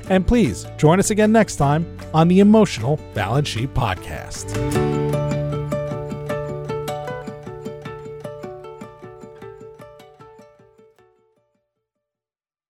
And 0.09 0.25
please 0.25 0.65
join 0.77 0.99
us 0.99 1.11
again 1.11 1.31
next 1.31 1.57
time 1.57 1.85
on 2.13 2.27
the 2.27 2.39
Emotional 2.39 2.97
Balance 3.13 3.49
Sheet 3.49 3.73
Podcast. 3.73 5.08